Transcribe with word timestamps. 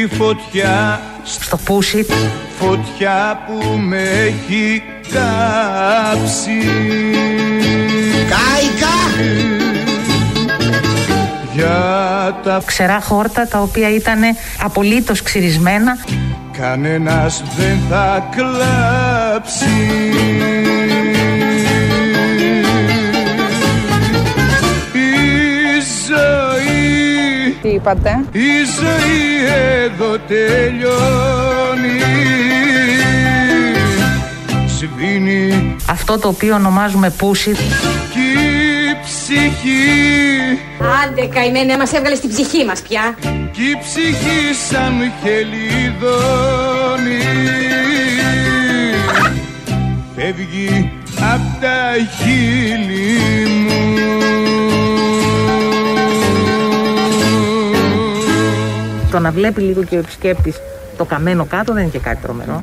έχει 0.00 0.14
φωτιά 0.14 1.00
Στο 1.24 1.56
πούσι 1.56 2.06
Φωτιά 2.58 3.40
που 3.46 3.78
με 3.78 4.02
έχει 4.02 4.82
κάψει. 5.12 6.58
Κάικα! 8.28 9.24
Για 11.54 12.40
τα 12.42 12.62
ξερά 12.64 13.00
χόρτα 13.00 13.48
τα 13.48 13.60
οποία 13.60 13.94
ήταν 13.94 14.20
απολύτως 14.62 15.22
ξυρισμένα. 15.22 15.98
Κανένας 16.58 17.42
δεν 17.56 17.78
θα 17.90 18.28
κλάψει 18.36 19.66
είπατε. 27.72 28.24
η 28.32 28.38
ζωή 28.80 29.44
εδώ 29.84 30.18
τελειώνει. 30.28 31.98
Σβήνει. 34.78 35.76
Αυτό 35.90 36.18
το 36.18 36.28
οποίο 36.28 36.54
ονομάζουμε 36.54 37.10
πούσι. 37.10 37.52
Κι 37.52 38.18
η 38.18 38.96
ψυχή. 39.04 40.58
Άντε 41.04 41.26
καημένε, 41.26 41.76
μας 41.76 41.92
έβγαλε 41.92 42.14
στην 42.14 42.28
ψυχή 42.30 42.64
μας 42.64 42.80
πια. 42.82 43.14
κι 43.52 43.62
η 43.62 43.78
ψυχή 43.82 44.54
σαν 44.70 45.12
χελιδόνι. 45.22 47.18
Φεύγει 50.16 50.92
απ' 51.34 51.60
τα 51.60 51.78
χείλη 52.18 53.49
το 59.10 59.18
να 59.18 59.30
βλέπει 59.30 59.60
λίγο 59.60 59.82
και 59.82 59.96
ο 59.96 59.98
επισκέπτης 59.98 60.56
το 61.00 61.06
καμένο 61.06 61.44
κάτω 61.44 61.72
δεν 61.72 61.82
είναι 61.82 61.90
και 61.90 61.98
κάτι 61.98 62.22
τρομερό 62.22 62.58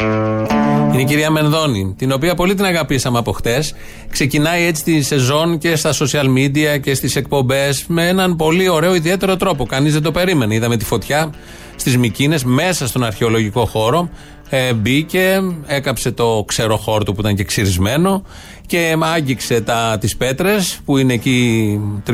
Είναι 0.94 1.02
η 1.02 1.06
κυρία 1.06 1.32
Μενδώνη, 1.32 1.94
την 1.98 2.12
οποία 2.12 2.36
πολύ 2.36 2.54
την 2.54 2.66
αγαπήσαμε 2.66 3.18
από 3.18 3.32
χτες. 3.32 3.74
Ξεκινάει 4.10 4.66
έτσι 4.66 4.84
τη 4.84 5.02
σεζόν 5.02 5.58
και 5.58 5.76
στα 5.76 5.94
social 5.94 6.26
media 6.26 6.80
και 6.82 6.94
στις 6.94 7.16
εκπομπές 7.16 7.86
με 7.88 8.08
έναν 8.08 8.36
πολύ 8.36 8.70
ωραίο 8.70 8.96
ιδιαίτερο 8.96 9.38
τρόπο. 9.38 9.66
Κανείς 9.66 9.94
δεν 9.94 10.02
το 10.02 10.12
περίμενε. 10.12 10.56
Είδαμε 10.56 10.78
τη 10.78 10.86
φωτιά 10.86 11.34
στις 11.76 11.98
Μικίνες 11.98 12.44
μέσα 12.44 12.88
στον 12.88 13.04
αρχαιολογικό 13.04 13.66
χώρο. 13.66 14.10
Ε, 14.50 14.74
μπήκε, 14.74 15.42
έκαψε 15.66 16.12
το 16.12 16.44
ξεροχόρτο 16.48 17.14
που 17.14 17.22
ήταν 17.22 17.36
και 17.36 17.44
ξυρισμένο 17.44 18.24
και 18.66 18.98
άγγιξε 19.16 19.62
τα, 19.62 19.98
τις 20.00 20.18
πέτρες 20.18 20.80
που 20.86 20.98
είναι 20.98 21.14
εκεί 21.14 21.80
30 22.08 22.14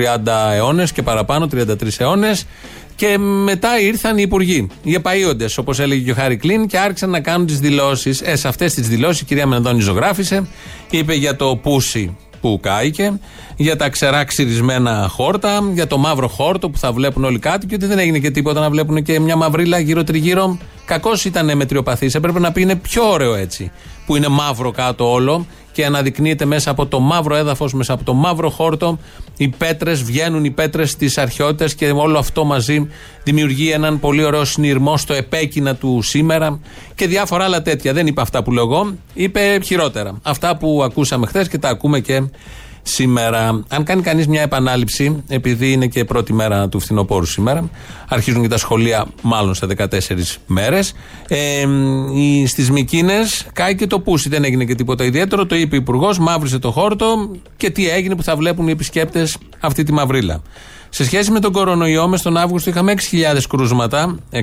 αιώνες 0.53 0.91
και 0.91 1.01
παραπάνω, 1.01 1.47
33 1.53 1.65
αιώνες 1.97 2.45
και 2.95 3.17
μετά 3.17 3.79
ήρθαν 3.79 4.17
οι 4.17 4.21
υπουργοί, 4.25 4.67
οι 4.83 4.93
επαείοντε, 4.93 5.45
όπως 5.57 5.79
έλεγε 5.79 6.03
και 6.03 6.11
ο 6.11 6.13
Χάρη 6.13 6.37
Κλίν, 6.37 6.67
και 6.67 6.77
άρχισαν 6.77 7.09
να 7.09 7.19
κάνουν 7.19 7.47
τις 7.47 7.59
δηλώσεις. 7.59 8.21
Ε, 8.21 8.35
σε 8.35 8.47
αυτές 8.47 8.73
τις 8.73 8.87
δηλώσεις 8.87 9.21
η 9.21 9.25
κυρία 9.25 9.47
Μενδώνη 9.47 9.81
ζωγράφησε, 9.81 10.47
είπε 10.89 11.13
για 11.13 11.35
το 11.35 11.55
πούσι 11.55 12.15
που 12.41 12.59
κάηκε, 12.61 13.19
για 13.55 13.75
τα 13.75 13.89
ξερά 13.89 14.23
ξυρισμένα 14.23 15.07
χόρτα, 15.09 15.69
για 15.73 15.87
το 15.87 15.97
μαύρο 15.97 16.27
χόρτο 16.27 16.69
που 16.69 16.77
θα 16.77 16.91
βλέπουν 16.91 17.23
όλοι 17.23 17.39
κάτι 17.39 17.65
και 17.65 17.75
ότι 17.75 17.85
δεν 17.85 17.99
έγινε 17.99 18.19
και 18.19 18.31
τίποτα 18.31 18.59
να 18.59 18.69
βλέπουν 18.69 19.03
και 19.03 19.19
μια 19.19 19.35
μαυρίλα 19.35 19.79
γύρω-τριγύρω. 19.79 20.57
Κακώ 20.85 21.11
ήταν 21.25 21.57
μετριοπαθής. 21.57 22.15
Έπρεπε 22.15 22.39
να 22.39 22.51
πει 22.51 22.61
είναι 22.61 22.75
πιο 22.75 23.09
ωραίο 23.09 23.35
έτσι. 23.35 23.71
Που 24.05 24.15
είναι 24.15 24.27
μαύρο 24.27 24.71
κάτω 24.71 25.11
όλο 25.11 25.45
και 25.73 25.85
αναδεικνύεται 25.85 26.45
μέσα 26.45 26.71
από 26.71 26.85
το 26.85 26.99
μαύρο 26.99 27.35
έδαφος, 27.35 27.73
μέσα 27.73 27.93
από 27.93 28.03
το 28.03 28.13
μαύρο 28.13 28.49
χόρτο. 28.49 28.99
Οι 29.37 29.47
πέτρες 29.47 30.03
βγαίνουν, 30.03 30.45
οι 30.45 30.51
πέτρες 30.51 30.95
τη 30.95 31.13
αρχαιότητα 31.15 31.75
και 31.75 31.89
όλο 31.89 32.17
αυτό 32.17 32.43
μαζί 32.43 32.87
δημιουργεί 33.23 33.71
έναν 33.71 33.99
πολύ 33.99 34.23
ωραίο 34.23 34.45
συνειρμό 34.45 34.97
στο 34.97 35.13
επέκεινα 35.13 35.75
του 35.75 36.01
σήμερα 36.01 36.59
και 36.95 37.07
διάφορα 37.07 37.43
άλλα 37.43 37.61
τέτοια. 37.61 37.93
Δεν 37.93 38.07
είπε 38.07 38.21
αυτά 38.21 38.43
που 38.43 38.51
λέω 38.51 38.63
εγώ, 38.63 38.95
είπε 39.13 39.59
χειρότερα. 39.63 40.19
Αυτά 40.23 40.57
που 40.57 40.81
ακούσαμε 40.83 41.27
χθες 41.27 41.47
και 41.47 41.57
τα 41.57 41.69
ακούμε 41.69 41.99
και 41.99 42.23
σήμερα. 42.83 43.63
Αν 43.69 43.83
κάνει 43.83 44.01
κανείς 44.01 44.27
μια 44.27 44.41
επανάληψη, 44.41 45.23
επειδή 45.27 45.71
είναι 45.71 45.87
και 45.87 46.05
πρώτη 46.05 46.33
μέρα 46.33 46.69
του 46.69 46.79
φθινοπόρου 46.79 47.25
σήμερα, 47.25 47.69
αρχίζουν 48.09 48.41
και 48.41 48.47
τα 48.47 48.57
σχολεία 48.57 49.05
μάλλον 49.21 49.53
σε 49.53 49.65
14 49.65 50.39
μέρες. 50.47 50.93
Ε, 51.27 51.65
Στις 52.47 52.71
Μικίνες 52.71 53.47
κάει 53.53 53.75
και 53.75 53.87
το 53.87 53.99
πούσι, 53.99 54.29
δεν 54.29 54.43
έγινε 54.43 54.65
και 54.65 54.75
τίποτα 54.75 55.03
ιδιαίτερο. 55.03 55.45
Το 55.45 55.55
είπε 55.55 55.75
ο 55.75 55.77
Υπουργός, 55.77 56.19
μαύρισε 56.19 56.59
το 56.59 56.71
χόρτο 56.71 57.31
και 57.57 57.69
τι 57.69 57.89
έγινε 57.89 58.15
που 58.15 58.23
θα 58.23 58.35
βλέπουν 58.35 58.67
οι 58.67 58.71
επισκέπτες 58.71 59.37
αυτή 59.59 59.83
τη 59.83 59.93
μαυρίλα. 59.93 60.41
Σε 60.89 61.03
σχέση 61.05 61.31
με 61.31 61.39
τον 61.39 61.51
κορονοϊό, 61.51 62.07
μες 62.07 62.21
τον 62.21 62.37
Αύγουστο 62.37 62.69
είχαμε 62.69 62.93
6.000 63.11 63.41
κρούσματα. 63.49 64.15
6.000. 64.31 64.41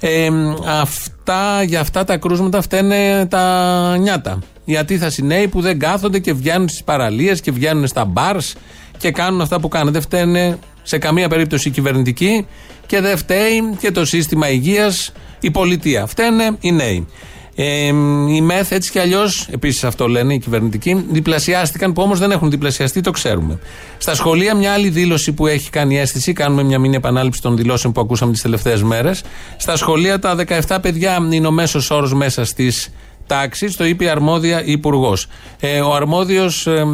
Ε, 0.00 0.28
αυτά, 0.66 1.62
για 1.62 1.80
αυτά 1.80 2.04
τα 2.04 2.16
κρούσματα 2.16 2.62
φταίνε 2.62 3.26
τα 3.26 3.96
νιάτα. 3.96 4.38
Οι 4.68 4.76
ατίθασοι 4.76 5.22
νέοι 5.22 5.48
που 5.48 5.60
δεν 5.60 5.78
κάθονται 5.78 6.18
και 6.18 6.32
βγαίνουν 6.32 6.68
στις 6.68 6.84
παραλίες 6.84 7.40
και 7.40 7.50
βγαίνουν 7.50 7.86
στα 7.86 8.04
μπαρς 8.04 8.54
και 8.98 9.10
κάνουν 9.10 9.40
αυτά 9.40 9.60
που 9.60 9.68
κάνουν. 9.68 9.92
Δεν 9.92 10.02
φταίνε 10.02 10.58
σε 10.82 10.98
καμία 10.98 11.28
περίπτωση 11.28 11.68
οι 11.68 11.70
κυβερνητικοί 11.70 12.46
και 12.86 13.00
δεν 13.00 13.16
φταίει 13.16 13.76
και 13.78 13.90
το 13.90 14.04
σύστημα 14.04 14.50
υγείας, 14.50 15.12
η 15.40 15.50
πολιτεία. 15.50 16.06
Φταίνε 16.06 16.56
οι 16.60 16.72
νέοι. 16.72 17.06
Ε, 17.54 17.86
οι 18.28 18.40
ΜΕΘ 18.40 18.70
έτσι 18.70 18.90
κι 18.90 18.98
αλλιώς, 18.98 19.48
επίσης 19.50 19.84
αυτό 19.84 20.08
λένε 20.08 20.34
οι 20.34 20.38
κυβερνητικοί, 20.38 21.04
διπλασιάστηκαν 21.10 21.92
που 21.92 22.02
όμως 22.02 22.18
δεν 22.18 22.30
έχουν 22.30 22.50
διπλασιαστεί, 22.50 23.00
το 23.00 23.10
ξέρουμε. 23.10 23.58
Στα 23.98 24.14
σχολεία, 24.14 24.54
μια 24.54 24.72
άλλη 24.72 24.88
δήλωση 24.88 25.32
που 25.32 25.46
έχει 25.46 25.70
κάνει 25.70 25.98
αίσθηση, 25.98 26.32
κάνουμε 26.32 26.62
μια 26.62 26.78
μήνυ 26.78 26.96
επανάληψη 26.96 27.42
των 27.42 27.56
δηλώσεων 27.56 27.92
που 27.92 28.00
ακούσαμε 28.00 28.32
τις 28.32 28.42
τελευταίες 28.42 28.82
μέρες. 28.82 29.22
Στα 29.56 29.76
σχολεία, 29.76 30.18
τα 30.18 30.36
17 30.66 30.78
παιδιά 30.82 31.28
είναι 31.30 31.46
ο 31.46 31.50
μέσος 31.50 31.90
όρος 31.90 32.14
μέσα 32.14 32.44
στις 32.44 32.90
τάξει, 33.28 33.76
το 33.76 33.84
είπε 33.84 34.04
η 34.04 34.08
αρμόδια 34.08 34.62
υπουργός. 34.64 35.26
Ε, 35.60 35.80
ο 35.80 35.94
αρμόδιος, 35.94 36.66
ε, 36.66 36.84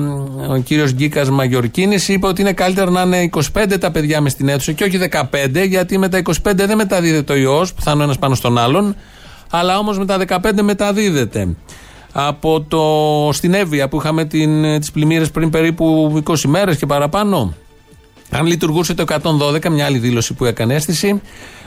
ο 0.49 0.59
κύριος 0.65 0.93
Γκίκας 0.93 1.31
Μαγιορκίνης, 1.31 2.09
είπε 2.09 2.27
ότι 2.27 2.41
είναι 2.41 2.53
καλύτερα 2.53 2.91
να 2.91 3.03
είναι 3.03 3.23
25 3.23 3.79
τα 3.79 3.91
παιδιά 3.91 4.21
μες 4.21 4.33
στην 4.33 4.49
αίθουσα 4.49 4.73
και 4.73 4.85
όχι 4.85 4.97
15, 4.97 5.67
γιατί 5.67 5.99
με 5.99 6.09
τα 6.09 6.19
25 6.19 6.67
δεν 6.67 6.77
μεταδίδεται 6.77 7.33
ο 7.33 7.37
ιός, 7.37 7.75
που 7.75 7.83
θα 7.83 7.93
είναι 7.93 8.05
ένας 8.05 8.19
πάνω 8.19 8.35
στον 8.35 8.59
άλλον 8.59 8.97
αλλά 9.57 9.79
όμως 9.79 9.99
με 9.99 10.07
τα 10.07 10.19
15 10.29 10.63
μεταδίδεται. 10.63 11.57
Από 12.13 12.61
το 12.61 12.83
στην 13.33 13.55
Εύβοια 13.55 13.89
που 13.89 13.97
είχαμε 13.97 14.25
την, 14.25 14.81
τις 14.81 14.91
πλημμύρες 14.93 15.31
πριν 15.31 15.51
περίπου 15.51 16.13
20 16.27 16.35
μέρες 16.47 16.77
και 16.77 16.87
παραπάνω 16.87 17.55
αν 18.31 18.47
λειτουργούσε 18.47 18.95
το 18.95 19.05
112 19.09 19.69
μια 19.69 19.85
άλλη 19.85 19.99
δήλωση 19.99 20.35
που 20.35 20.45
έκανε 20.45 20.75
αίσθηση 20.75 21.21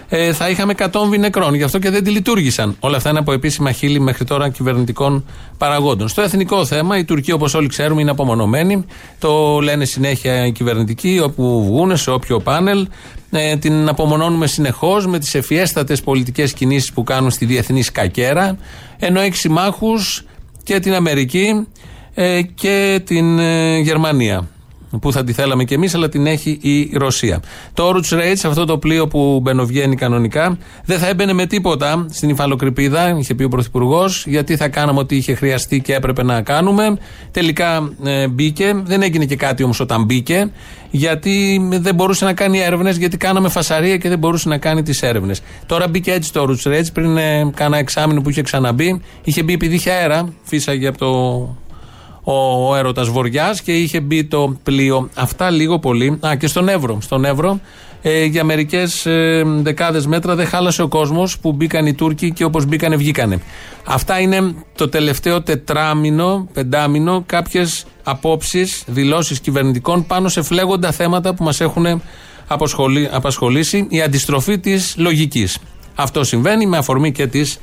ε, 0.09 0.33
θα 0.33 0.49
είχαμε 0.49 0.73
100 0.77 0.87
νεκρών. 1.19 1.53
Γι' 1.53 1.63
αυτό 1.63 1.79
και 1.79 1.89
δεν 1.89 2.03
τη 2.03 2.09
λειτουργήσαν. 2.09 2.75
Όλα 2.79 2.97
αυτά 2.97 3.09
είναι 3.09 3.19
από 3.19 3.31
επίσημα 3.31 3.71
χείλη 3.71 3.99
μέχρι 3.99 4.25
τώρα 4.25 4.49
κυβερνητικών 4.49 5.25
παραγόντων. 5.57 6.07
Στο 6.07 6.21
εθνικό 6.21 6.65
θέμα, 6.65 6.97
η 6.97 7.05
Τουρκία, 7.05 7.33
όπως 7.33 7.53
όλοι 7.53 7.67
ξέρουμε, 7.67 8.01
είναι 8.01 8.11
απομονωμένη. 8.11 8.85
Το 9.19 9.59
λένε 9.59 9.85
συνέχεια 9.85 10.45
οι 10.45 10.51
κυβερνητικοί, 10.51 11.19
όπου 11.23 11.65
βγουν, 11.65 11.97
σε 11.97 12.11
όποιο 12.11 12.39
πάνελ. 12.39 12.87
Ε, 13.31 13.55
την 13.55 13.89
απομονώνουμε 13.89 14.47
συνεχώς 14.47 15.07
με 15.07 15.19
τις 15.19 15.35
ευφιέστατε 15.35 15.95
πολιτικές 16.03 16.53
κινήσεις 16.53 16.93
που 16.93 17.03
κάνουν 17.03 17.31
στη 17.31 17.45
διεθνή 17.45 17.81
σκακέρα. 17.81 18.57
Ενώ 18.99 19.19
έχει 19.19 19.35
συμμάχου 19.35 19.93
και 20.63 20.79
την 20.79 20.93
Αμερική 20.93 21.67
ε, 22.13 22.41
και 22.41 23.01
την 23.05 23.39
ε, 23.39 23.77
Γερμανία 23.77 24.47
που 25.01 25.11
θα 25.11 25.23
τη 25.23 25.33
θέλαμε 25.33 25.63
κι 25.63 25.73
εμείς, 25.73 25.95
αλλά 25.95 26.09
την 26.09 26.25
έχει 26.25 26.57
η 26.61 26.91
Ρωσία. 26.93 27.41
Το 27.73 27.89
Oruch 27.89 28.13
Rage, 28.13 28.41
αυτό 28.45 28.65
το 28.65 28.77
πλοίο 28.77 29.07
που 29.07 29.39
μπαινοβγαίνει 29.43 29.95
κανονικά, 29.95 30.57
δεν 30.85 30.99
θα 30.99 31.07
έμπαινε 31.07 31.33
με 31.33 31.45
τίποτα 31.45 32.05
στην 32.09 32.29
υφαλοκρηπίδα, 32.29 33.17
είχε 33.19 33.35
πει 33.35 33.43
ο 33.43 33.49
Πρωθυπουργός, 33.49 34.25
γιατί 34.27 34.55
θα 34.55 34.67
κάναμε 34.67 34.99
ό,τι 34.99 35.15
είχε 35.15 35.33
χρειαστεί 35.33 35.81
και 35.81 35.93
έπρεπε 35.93 36.23
να 36.23 36.41
κάνουμε. 36.41 36.97
Τελικά 37.31 37.89
ε, 38.03 38.27
μπήκε, 38.27 38.81
δεν 38.83 39.01
έγινε 39.01 39.25
και 39.25 39.35
κάτι 39.35 39.63
όμως 39.63 39.79
όταν 39.79 40.03
μπήκε, 40.03 40.51
γιατί 40.91 41.67
δεν 41.69 41.95
μπορούσε 41.95 42.25
να 42.25 42.33
κάνει 42.33 42.59
έρευνες, 42.59 42.97
γιατί 42.97 43.17
κάναμε 43.17 43.49
φασαρία 43.49 43.97
και 43.97 44.09
δεν 44.09 44.19
μπορούσε 44.19 44.49
να 44.49 44.57
κάνει 44.57 44.83
τις 44.83 45.01
έρευνες. 45.01 45.41
Τώρα 45.65 45.87
μπήκε 45.87 46.11
έτσι 46.11 46.33
το 46.33 46.47
Oruch 46.47 46.67
Rage, 46.71 46.87
πριν 46.93 47.17
ε, 47.17 47.51
κάνα 47.55 47.77
εξάμεινο 47.77 48.21
που 48.21 48.29
είχε 48.29 48.41
ξαναμπεί, 48.41 49.01
είχε 49.23 49.43
μπει 49.43 49.53
επειδή 49.53 49.75
είχε 49.75 49.91
αέρα, 49.91 50.33
φύσαγε 50.43 50.87
από 50.87 50.97
το 50.97 51.66
ο 52.29 52.75
έρωτας 52.75 53.09
Βοριάς 53.09 53.61
και 53.61 53.73
είχε 53.73 53.99
μπει 53.99 54.23
το 54.23 54.57
πλοίο. 54.63 55.09
Αυτά 55.15 55.49
λίγο 55.49 55.79
πολύ. 55.79 56.19
Α, 56.27 56.35
και 56.35 56.47
στον 56.47 56.69
Εύρο. 56.69 56.97
Στον 57.01 57.25
Εύρο 57.25 57.59
ε, 58.01 58.23
για 58.23 58.43
μερικές 58.43 59.05
ε, 59.05 59.43
δεκάδες 59.45 60.05
μέτρα 60.07 60.35
δεν 60.35 60.47
χάλασε 60.47 60.81
ο 60.81 60.87
κόσμος 60.87 61.39
που 61.39 61.51
μπήκαν 61.51 61.85
οι 61.85 61.93
Τούρκοι 61.93 62.31
και 62.31 62.43
όπως 62.43 62.65
μπήκανε 62.65 62.95
βγήκανε. 62.95 63.41
Αυτά 63.85 64.19
είναι 64.19 64.53
το 64.75 64.89
τελευταίο 64.89 65.41
τετράμινο, 65.41 66.47
πεντάμινο, 66.53 67.23
κάποιες 67.25 67.85
απόψεις, 68.03 68.83
δηλώσεις 68.87 69.39
κυβερνητικών 69.39 70.05
πάνω 70.05 70.29
σε 70.29 70.41
φλέγοντα 70.41 70.91
θέματα 70.91 71.33
που 71.33 71.43
μας 71.43 71.61
έχουν 71.61 72.01
απασχολήσει. 73.11 73.87
Η 73.89 74.01
αντιστροφή 74.01 74.59
της 74.59 74.95
λογικής. 74.97 75.57
Αυτό 75.95 76.23
συμβαίνει 76.23 76.65
με 76.65 76.77
αφορμή 76.77 77.11
και 77.11 77.27
της 77.27 77.59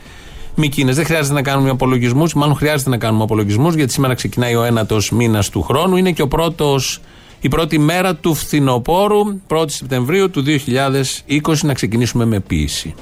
Μικίνε. 0.57 0.93
Δεν 0.93 1.05
χρειάζεται 1.05 1.35
να 1.35 1.43
κάνουμε 1.43 1.71
απολογισμούς, 1.71 2.35
μάλλον 2.35 2.55
χρειάζεται 2.55 2.91
να 2.91 2.99
κάνουμε 2.99 3.23
απολογισμούς, 3.23 3.75
γιατί 3.75 3.93
σήμερα 3.93 4.15
ξεκινάει 4.15 4.55
ο 4.55 4.63
ένατος 4.63 5.11
μήνας 5.11 5.49
του 5.49 5.63
χρόνου. 5.63 5.97
Είναι 5.97 6.13
και 6.13 6.23
ο 6.23 6.29
πρώτος, 6.29 7.01
η 7.41 7.49
πρώτη 7.49 7.79
μέρα 7.79 8.15
του 8.15 8.35
φθινοπόρου, 8.35 9.41
1η 9.49 9.65
Σεπτεμβρίου 9.67 10.31
του 10.31 10.43
2020, 10.43 11.63
να 11.63 11.75
ξεκινήσουμε 11.75 12.25
με 12.25 12.41
ποιήση. 12.41 12.95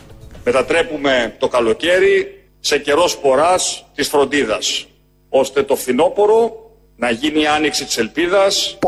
Μετατρέπουμε 0.45 1.37
το 1.39 1.49
καλοκαίρι 1.49 2.45
σε 2.61 2.79
καιρός 2.79 3.11
σποράς 3.11 3.85
της 3.95 4.09
φροντίδας, 4.09 4.87
ώστε 5.29 5.63
το 5.63 5.77
φθινόπωρο 5.77 6.53
να 6.97 7.11
γίνει 7.11 7.41
η 7.41 7.47
άνοιξη 7.47 7.85
της 7.85 7.99
ελπίδας 7.99 8.79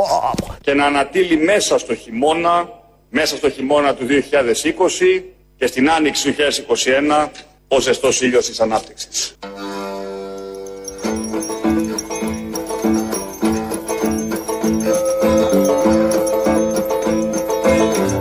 και 0.61 0.75
να 0.75 0.84
ανατείλει 0.87 1.37
μέσα 1.37 1.78
στο 1.78 1.94
χειμώνα, 1.94 2.69
μέσα 3.11 3.37
στο 3.37 3.50
χειμώνα 3.50 3.94
του 3.94 4.06
2020 4.06 5.25
και 5.56 5.66
στην 5.66 5.90
άνοιξη 5.90 6.32
του 6.32 6.34
2021 7.26 7.28
ο 7.74 7.80
ζεστός 7.80 8.22
ήλιος 8.22 8.46
της 8.46 8.60
ανάπτυξης. 8.60 9.38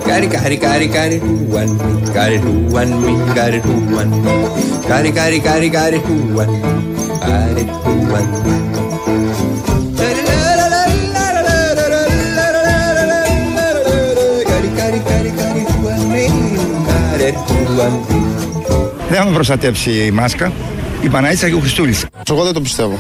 Κάρι, 0.07 0.27
κάρι, 0.27 0.57
κάρι, 0.57 0.89
κάρι, 0.89 1.19
τούαν 1.19 1.69
μη, 1.69 2.11
κάρι, 2.13 2.39
τούαν 2.39 2.89
μη, 2.89 3.33
κάρι, 3.35 3.61
τούαν 3.61 4.09
μη. 4.09 4.51
Κάρι, 4.87 5.11
κάρι, 5.11 5.39
κάρι, 5.39 5.69
κάρι, 5.69 6.01
τούαν 6.01 6.49
μη, 6.49 6.61
κάρι, 7.21 7.65
τούαν 7.65 8.29
μη. 8.45 8.57
Κάρι, 14.45 14.69
κάρι, 14.77 14.99
κάρι, 14.99 15.33
κάρι, 17.77 18.12
Δεν 19.14 19.22
θα 19.22 19.28
με 19.28 19.34
προστατέψει 19.34 19.92
η 19.92 20.12
μάσκα. 20.12 20.52
Η 21.02 21.10
Παναγίτσα 21.10 21.50
και 21.50 21.56
ο 21.56 21.60
Χριστούλης. 21.60 22.06
Εγώ 22.30 22.44
δεν 22.44 22.54
το 22.54 22.62
πιστεύω. 22.62 22.98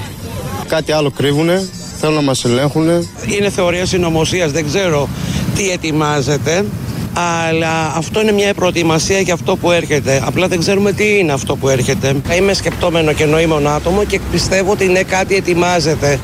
Κάτι 0.67 0.91
άλλο 0.91 1.11
κρύβουνε, 1.11 1.69
θέλουν 1.99 2.15
να 2.15 2.21
μας 2.21 2.45
ελέγχουν. 2.45 2.87
Είναι 3.25 3.49
θεωρία 3.49 3.85
συνωμοσίας, 3.85 4.51
δεν 4.51 4.65
ξέρω 4.65 5.09
τι 5.55 5.69
ετοιμάζεται. 5.69 6.65
Αλλά 7.13 7.93
αυτό 7.95 8.21
είναι 8.21 8.31
μια 8.31 8.53
προετοιμασία 8.53 9.19
για 9.19 9.33
αυτό 9.33 9.55
που 9.55 9.71
έρχεται. 9.71 10.21
Απλά 10.25 10.47
δεν 10.47 10.59
ξέρουμε 10.59 10.91
τι 10.91 11.17
είναι 11.17 11.31
αυτό 11.31 11.55
που 11.55 11.69
έρχεται. 11.69 12.15
Είμαι 12.37 12.53
σκεπτόμενο 12.53 13.13
και 13.13 13.25
νοήμων 13.25 13.67
άτομο 13.67 14.03
και 14.03 14.19
πιστεύω 14.31 14.71
ότι 14.71 14.87
ναι, 14.87 15.03
κάτι 15.03 15.35
ετοιμάζεται. 15.35 16.19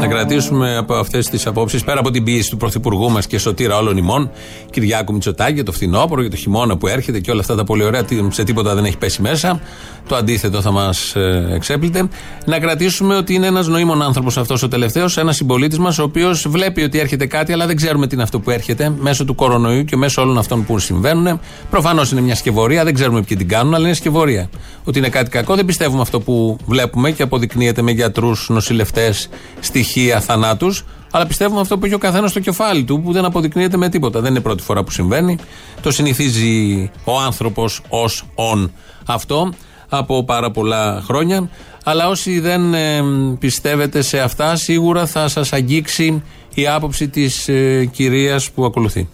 Να 0.00 0.06
κρατήσουμε 0.06 0.76
από 0.76 0.94
αυτές 0.94 1.28
τις 1.28 1.46
απόψεις, 1.46 1.84
πέρα 1.84 1.98
από 2.00 2.10
την 2.10 2.24
πίεση 2.24 2.50
του 2.50 2.56
Πρωθυπουργού 2.56 3.10
μας 3.10 3.26
και 3.26 3.38
σωτήρα 3.38 3.76
όλων 3.76 3.96
ημών, 3.96 4.30
Κυριάκου 4.70 5.12
Μητσοτάκη, 5.12 5.52
για 5.52 5.64
το 5.64 5.72
φθινόπωρο, 5.72 6.20
για 6.20 6.30
το 6.30 6.36
χειμώνα 6.36 6.76
που 6.76 6.86
έρχεται 6.86 7.20
και 7.20 7.30
όλα 7.30 7.40
αυτά 7.40 7.54
τα 7.54 7.64
πολύ 7.64 7.84
ωραία, 7.84 8.04
τι- 8.04 8.16
σε 8.28 8.44
τίποτα 8.44 8.74
δεν 8.74 8.84
έχει 8.84 8.96
πέσει 8.98 9.22
μέσα. 9.22 9.60
Το 10.08 10.16
αντίθετο 10.16 10.60
θα 10.60 10.70
μας 10.70 11.14
εξέπλητε. 11.54 12.08
Να 12.44 12.58
κρατήσουμε 12.58 13.16
ότι 13.16 13.34
είναι 13.34 13.46
ένας 13.46 13.66
νοήμων 13.66 14.02
άνθρωπος 14.02 14.36
αυτός 14.38 14.62
ο 14.62 14.68
τελευταίος, 14.68 15.16
ένας 15.16 15.36
συμπολίτης 15.36 15.78
μας, 15.78 15.98
ο 15.98 16.02
οποίος 16.02 16.46
βλέπει 16.48 16.82
ότι 16.82 16.98
έρχεται 16.98 17.26
κάτι, 17.26 17.52
αλλά 17.52 17.66
δεν 17.66 17.76
ξέρουμε 17.76 18.06
τι 18.06 18.14
είναι 18.14 18.22
αυτό 18.22 18.40
που 18.40 18.50
έρχεται 18.50 18.92
μέσω 19.00 19.24
του 19.24 19.34
κορονοϊού 19.34 19.84
και 19.84 19.96
μέσω 19.96 20.22
όλων 20.22 20.38
αυτών 20.38 20.64
που 20.66 20.78
συμβαίνουν. 20.78 21.40
Προφανώς 21.70 22.10
είναι 22.12 22.20
μια 22.20 22.34
σκευωρία, 22.34 22.84
δεν 22.84 22.94
ξέρουμε 22.94 23.22
ποιοι 23.22 23.36
την 23.36 23.48
κάνουν, 23.48 23.74
αλλά 23.74 23.86
είναι 23.86 23.94
σκευωρία. 23.96 24.50
Ότι 24.84 24.98
είναι 24.98 25.08
κάτι 25.08 25.30
κακό, 25.30 25.54
δεν 25.54 25.64
πιστεύουμε 25.64 26.00
αυτό 26.00 26.20
που 26.20 26.56
βλέπουμε 26.66 27.10
και 27.10 27.22
αποδεικνύεται 27.22 27.82
με 27.82 27.90
γιατρούς, 27.90 28.46
νοσηλευτές, 28.48 29.28
στοιχεία 29.60 29.88
θανάτους. 30.20 30.84
Αλλά 31.10 31.26
πιστεύουμε 31.26 31.60
αυτό 31.60 31.78
που 31.78 31.84
έχει 31.84 31.94
ο 31.94 31.98
καθένας 31.98 32.30
στο 32.30 32.40
κεφάλι 32.40 32.84
του, 32.84 33.00
που 33.02 33.12
δεν 33.12 33.24
αποδεικνύεται 33.24 33.76
με 33.76 33.88
τίποτα. 33.88 34.20
Δεν 34.20 34.30
είναι 34.30 34.40
πρώτη 34.40 34.62
φορά 34.62 34.84
που 34.84 34.90
συμβαίνει. 34.90 35.38
Το 35.82 35.90
συνηθίζει 35.90 36.90
ο 37.04 37.18
άνθρωπος 37.18 37.80
ως 37.88 38.24
ον 38.34 38.72
αυτό 39.06 39.52
από 39.88 40.24
πάρα 40.24 40.50
πολλά 40.50 41.02
χρόνια. 41.04 41.50
Αλλά 41.84 42.08
όσοι 42.08 42.40
δεν 42.40 42.74
ε, 42.74 43.02
πιστεύετε 43.38 44.02
σε 44.02 44.20
αυτά, 44.20 44.56
σίγουρα 44.56 45.06
θα 45.06 45.28
σας 45.28 45.52
αγγίξει 45.52 46.22
η 46.54 46.66
άποψη 46.66 47.08
της 47.08 47.48
ε, 47.48 47.84
κυρίας 47.92 48.50
που 48.50 48.64
ακολουθεί. 48.64 49.08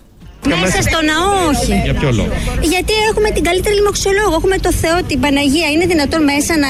Μέσα 0.61 0.83
στο 0.83 0.99
ναό 1.03 1.49
όχι. 1.49 1.81
Για 1.85 1.95
ποιο 1.95 2.13
λόγο; 2.13 2.33
Γιατί 2.61 2.93
έχουμε 3.11 3.31
την 3.31 3.45
καλύτερη 3.45 3.75
λοιμοξιολόγο. 3.75 4.35
Έχουμε 4.35 4.59
το 4.59 4.73
Θεό, 4.73 5.03
την 5.07 5.21
Παναγία. 5.21 5.69
Είναι 5.69 5.87
δυνατόν 5.87 6.23
μέσα 6.25 6.55
να, 6.57 6.69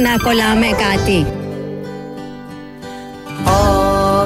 να 0.00 0.16
κολλάμε 0.22 0.66
κάτι; 0.66 1.45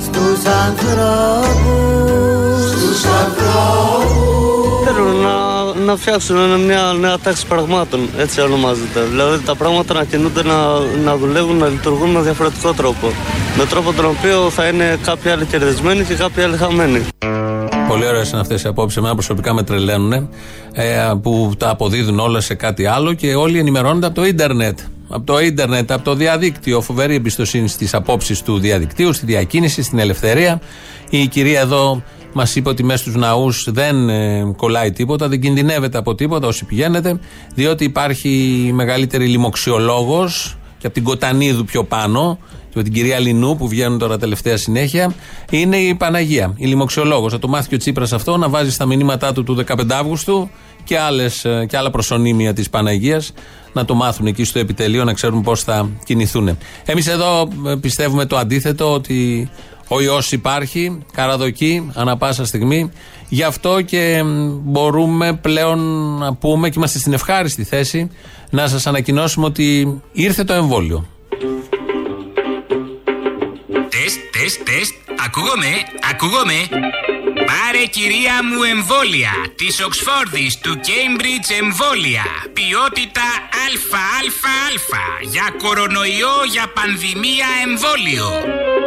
στους 0.00 0.44
ανθρώπους 0.66 2.70
στους 2.70 3.04
ανθρώπους 3.04 4.84
Θέλουν 4.84 5.16
να, 5.16 5.34
να 5.84 5.96
φτιάξουν 5.96 6.36
ένα- 6.36 6.56
μια 6.56 6.92
νέα 7.00 7.18
τάξη 7.18 7.46
πραγμάτων, 7.46 8.08
έτσι 8.18 8.40
ονομάζεται. 8.40 9.00
Δηλαδή 9.10 9.38
τα 9.38 9.54
πράγματα 9.54 9.94
να 9.94 10.04
κινούνται, 10.04 10.42
να, 10.42 10.54
να 11.04 11.16
δουλεύουν, 11.16 11.56
να 11.56 11.66
λειτουργούν 11.66 12.10
με 12.10 12.20
διαφορετικό 12.20 12.72
τρόπο. 12.72 13.12
Με 13.58 13.66
τρόπο 13.66 13.92
τον 13.92 14.04
οποίο 14.04 14.50
θα 14.50 14.66
είναι 14.66 14.98
κάποιοι 15.02 15.30
άλλοι 15.30 15.44
κερδισμένοι 15.44 16.04
και 16.04 16.14
κάποιοι 16.14 16.42
άλλοι 16.42 16.56
χαμένοι. 16.56 17.02
Πολύ 17.92 18.06
ωραίες 18.06 18.30
είναι 18.30 18.40
αυτές 18.40 18.62
οι 18.62 18.68
απόψεις. 18.68 18.96
Εμένα 18.96 19.14
προσωπικά 19.14 19.52
με 19.52 19.62
τρελαίνουν 19.62 20.12
ε, 20.72 21.12
που 21.22 21.52
τα 21.58 21.70
αποδίδουν 21.70 22.18
όλα 22.18 22.40
σε 22.40 22.54
κάτι 22.54 22.86
άλλο 22.86 23.12
και 23.12 23.34
όλοι 23.34 23.58
ενημερώνονται 23.58 24.06
από 24.06 24.14
το 24.14 24.26
ίντερνετ. 24.26 24.78
Από 25.08 25.26
το 25.26 25.40
ίντερνετ, 25.40 25.92
από 25.92 26.04
το 26.04 26.14
διαδίκτυο. 26.14 26.80
Φοβερή 26.80 27.14
εμπιστοσύνη 27.14 27.68
στις 27.68 27.94
απόψεις 27.94 28.42
του 28.42 28.58
διαδικτύου, 28.58 29.12
στη 29.12 29.26
διακίνηση, 29.26 29.82
στην 29.82 29.98
ελευθερία. 29.98 30.60
Η 31.10 31.26
κυρία 31.26 31.60
εδώ 31.60 32.02
μας 32.32 32.56
είπε 32.56 32.68
ότι 32.68 32.84
μέσα 32.84 32.98
στους 32.98 33.14
ναούς 33.14 33.68
δεν 33.70 34.08
ε, 34.08 34.52
κολλάει 34.56 34.92
τίποτα, 34.92 35.28
δεν 35.28 35.40
κινδυνεύεται 35.40 35.98
από 35.98 36.14
τίποτα 36.14 36.46
όσοι 36.46 36.64
πηγαίνετε, 36.64 37.18
διότι 37.54 37.84
υπάρχει 37.84 38.70
μεγαλύτερη 38.74 39.26
λοιμοξιολόγος 39.26 40.56
και 40.78 40.86
από 40.86 40.94
την 40.94 41.04
Κοτανίδου 41.04 41.64
πιο 41.64 41.84
πάνω, 41.84 42.38
και 42.61 42.61
με 42.74 42.82
την 42.82 42.92
κυρία 42.92 43.18
Λινού 43.18 43.56
που 43.56 43.68
βγαίνουν 43.68 43.98
τώρα 43.98 44.18
τελευταία 44.18 44.56
συνέχεια, 44.56 45.14
είναι 45.50 45.76
η 45.76 45.94
Παναγία, 45.94 46.54
η 46.56 46.66
λοιμοξιολόγος. 46.66 47.32
Θα 47.32 47.38
το 47.38 47.48
μάθει 47.48 47.68
και 47.68 47.74
ο 47.74 47.78
Τσίπρας 47.78 48.12
αυτό, 48.12 48.36
να 48.36 48.48
βάζει 48.48 48.70
στα 48.70 48.86
μηνύματά 48.86 49.32
του 49.32 49.42
του 49.42 49.64
15 49.66 49.94
Αύγουστου 49.94 50.50
και, 50.84 50.98
άλλες, 50.98 51.44
ε, 51.44 51.66
και 51.68 51.76
άλλα 51.76 51.90
προσωνύμια 51.90 52.52
της 52.52 52.70
Παναγίας, 52.70 53.32
να 53.72 53.84
το 53.84 53.94
μάθουν 53.94 54.26
εκεί 54.26 54.44
στο 54.44 54.58
επιτελείο, 54.58 55.04
να 55.04 55.12
ξέρουν 55.12 55.42
πώς 55.42 55.62
θα 55.62 55.90
κινηθούν. 56.04 56.58
Εμείς 56.84 57.06
εδώ 57.06 57.48
ε, 57.66 57.74
πιστεύουμε 57.74 58.26
το 58.26 58.36
αντίθετο, 58.36 58.92
ότι 58.92 59.50
ο 59.88 60.00
ιό 60.00 60.18
υπάρχει, 60.30 60.98
καραδοκεί, 61.12 61.90
ανα 61.94 62.16
πάσα 62.16 62.44
στιγμή. 62.44 62.90
Γι' 63.28 63.42
αυτό 63.42 63.80
και 63.80 64.22
μ, 64.22 64.58
μπορούμε 64.62 65.32
πλέον 65.32 65.78
να 66.18 66.34
πούμε 66.34 66.68
και 66.68 66.74
είμαστε 66.76 66.98
στην 66.98 67.12
ευχάριστη 67.12 67.64
θέση 67.64 68.10
να 68.50 68.68
σας 68.68 68.86
ανακοινώσουμε 68.86 69.46
ότι 69.46 70.00
ήρθε 70.12 70.44
το 70.44 70.52
εμβόλιο. 70.52 71.06
Τεστ, 73.94 74.18
τεστ, 74.32 74.60
τεστ. 74.64 74.94
Ακούγομαι, 75.24 75.72
ακούγομαι. 76.10 76.58
Πάρε 77.50 77.84
κυρία 77.96 78.36
μου 78.48 78.62
εμβόλια 78.62 79.32
της 79.56 79.84
Οξφόρδης 79.84 80.58
του 80.58 80.72
Cambridge 80.86 81.50
εμβόλια. 81.62 82.24
Ποιότητα 82.52 83.26
ΑΑΑ 83.62 85.06
για 85.20 85.54
κορονοϊό, 85.62 86.36
για 86.50 86.66
πανδημία 86.74 87.46
εμβόλιο. 87.66 88.28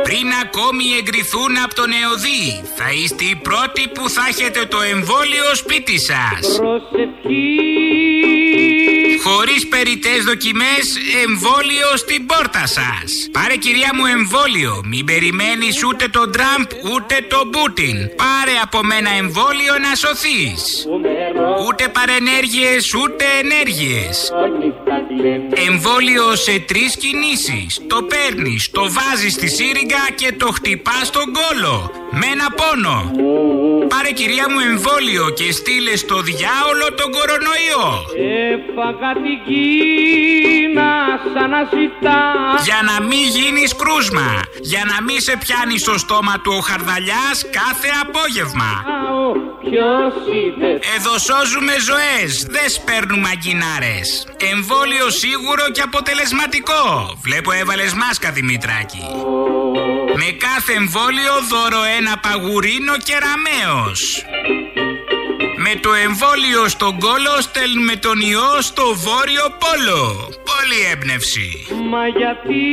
Πριν 0.03 0.27
ακόμη 0.43 0.85
εγκριθούν 0.99 1.57
από 1.63 1.75
τον 1.75 1.89
ΕΟΔΗ, 2.01 2.47
θα 2.77 2.91
είστε 2.91 3.23
οι 3.23 3.35
πρώτοι 3.35 3.83
που 3.93 4.09
θα 4.09 4.23
έχετε 4.29 4.65
το 4.65 4.81
εμβόλιο 4.81 5.55
σπίτι 5.55 5.99
σας. 5.99 6.59
Χωρίς 9.27 9.67
περιττές 9.67 10.23
δοκιμές, 10.23 10.85
εμβόλιο 11.23 11.89
στην 11.97 12.25
πόρτα 12.25 12.65
σας. 12.67 13.27
Πάρε 13.31 13.55
κυρία 13.55 13.91
μου 13.95 14.05
εμβόλιο. 14.05 14.81
Μην 14.85 15.05
περιμένεις 15.05 15.83
ούτε 15.83 16.07
τον 16.07 16.31
Τραμπ 16.31 16.67
ούτε 16.93 17.15
τον 17.29 17.49
Πούτιν. 17.49 17.97
Πάρε 18.21 18.55
από 18.63 18.79
μένα 18.83 19.09
εμβόλιο 19.21 19.73
να 19.85 19.95
σωθείς. 19.95 20.61
Ούτε 21.67 21.83
παρενέργειες 21.97 22.93
ούτε 22.93 23.25
ενέργειες. 23.43 24.31
Εμβόλιο 25.67 26.35
σε 26.35 26.59
τρεις 26.59 26.97
κινήσεις. 26.97 27.81
Το 27.87 27.99
παίρνεις, 28.11 28.69
το 28.71 28.83
βάζεις 28.95 29.33
στη 29.33 29.47
σύριγγα 29.47 30.03
και 30.15 30.33
το 30.37 30.47
χτυπάς 30.57 31.07
στον 31.07 31.27
κόλο. 31.37 31.91
Με 32.11 32.25
ένα 32.35 32.47
πόνο. 32.59 32.97
Πάρε 33.87 34.11
κυρία 34.11 34.45
μου 34.51 34.59
εμβόλιο 34.69 35.29
και 35.29 35.51
στείλε 35.51 35.95
στο 35.95 36.17
διάολο 36.21 36.87
τον 36.99 37.09
κορονοϊό. 37.15 37.87
Έφαγα 38.51 39.11
την 39.23 39.37
Κίνα 39.47 40.91
σαν 41.33 41.49
να 41.49 41.61
ζητά 41.73 42.21
Για 42.67 42.79
να 42.89 42.95
μην 43.07 43.25
γίνεις 43.37 43.75
κρούσμα. 43.75 44.29
Για 44.71 44.83
να 44.91 44.97
μην 45.05 45.19
σε 45.27 45.33
πιάνει 45.43 45.77
στο 45.77 45.97
στόμα 45.97 46.35
του 46.43 46.53
ο 46.59 46.61
χαρδαλιάς 46.69 47.37
κάθε 47.59 47.89
απόγευμα. 48.03 48.71
Ποιος 49.63 50.13
είναι 50.37 50.69
Εδώ 50.95 51.13
σώζουμε 51.27 51.73
ζωές, 51.89 52.31
δεν 52.55 52.67
σπέρνουμε 52.77 53.29
αγκινάρες. 53.35 54.07
Εμβόλιο 54.53 55.07
σίγουρο 55.09 55.63
και 55.73 55.81
αποτελεσματικό. 55.81 56.83
Βλέπω 57.25 57.51
έβαλες 57.51 57.93
μάσκα 57.93 58.29
Δημητράκη. 58.31 59.03
Με 60.17 60.31
κάθε 60.45 60.73
εμβόλιο 60.73 61.33
δώρο 61.49 61.83
ένα 61.97 62.17
παγουρίνο 62.17 62.97
και 62.97 63.15
ραμαίος. 63.25 64.25
Με 65.57 65.79
το 65.81 65.93
εμβόλιο 65.93 66.67
στον 66.67 66.99
κόλο 66.99 67.41
στέλνουμε 67.41 67.95
τον 67.95 68.19
ιό 68.19 68.61
στο 68.61 68.83
βόρειο 68.95 69.47
πόλο. 69.63 70.01
Πολύ 70.51 70.79
έμπνευση. 70.91 71.67
Μα 71.89 72.07
γιατί 72.07 72.63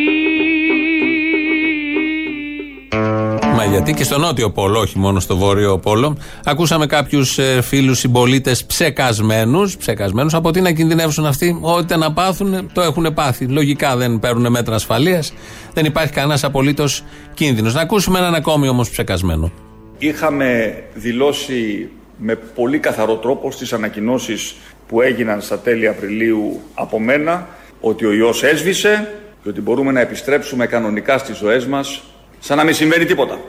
Μα 3.56 3.64
γιατί 3.64 3.94
και 3.94 4.04
στο 4.04 4.18
νότιο 4.18 4.50
πόλο, 4.50 4.78
όχι 4.80 4.98
μόνο 4.98 5.20
στο 5.20 5.36
βόρειο 5.36 5.78
πόλο. 5.78 6.16
Ακούσαμε 6.44 6.86
κάποιους 6.86 7.38
φίλους 7.62 7.98
συμπολίτες 7.98 8.64
ψεκασμένους. 8.64 9.76
Ψεκασμένους. 9.76 10.34
Από 10.34 10.50
τι 10.50 10.60
να 10.60 10.72
κινδυνεύσουν 10.72 11.26
αυτοί, 11.26 11.58
ό,τι 11.60 11.96
να 11.96 12.12
πάθουν, 12.12 12.70
το 12.72 12.80
έχουν 12.80 13.14
πάθει. 13.14 13.46
Λογικά 13.46 13.96
δεν 13.96 14.18
παίρνουν 14.18 14.50
μέτρα 14.50 14.74
ασφαλείας. 14.74 15.32
Δεν 15.72 15.84
υπάρχει 15.84 16.12
κανένας 16.12 16.44
απολύτως 16.44 17.04
κίνδυνος. 17.34 17.74
Να 17.74 17.80
ακούσουμε 17.80 18.18
έναν 18.18 18.34
ακόμη 18.34 18.68
όμως 18.68 18.90
ψεκασμένο. 18.90 19.52
Είχαμε 19.98 20.82
δηλώσει 20.94 21.90
με 22.16 22.34
πολύ 22.34 22.78
καθαρό 22.78 23.14
τρόπο 23.16 23.50
στις 23.50 23.72
ανακοινώσεις 23.72 24.54
που 24.88 25.00
έγιναν 25.00 25.40
στα 25.40 25.58
τέλη 25.58 25.88
Απριλίου 25.88 26.60
από 26.74 27.00
μένα 27.00 27.48
ότι 27.80 28.04
ο 28.04 28.12
ιός 28.12 28.42
έσβησε 28.42 29.12
και 29.42 29.48
ότι 29.48 29.60
μπορούμε 29.60 29.92
να 29.92 30.00
επιστρέψουμε 30.00 30.66
κανονικά 30.66 31.18
στις 31.18 31.36
ζωές 31.36 31.66
μας 31.66 32.02
σαν 32.44 32.56
να 32.56 32.64
μην 32.64 32.74
συμβαίνει 32.74 33.04
τίποτα. 33.04 33.40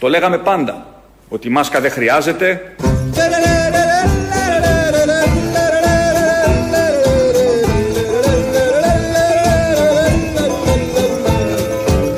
Το 0.00 0.08
λέγαμε 0.08 0.38
πάντα 0.38 0.86
ότι 1.28 1.48
η 1.48 1.50
μάσκα 1.50 1.80
δεν 1.80 1.90
χρειάζεται. 1.90 2.74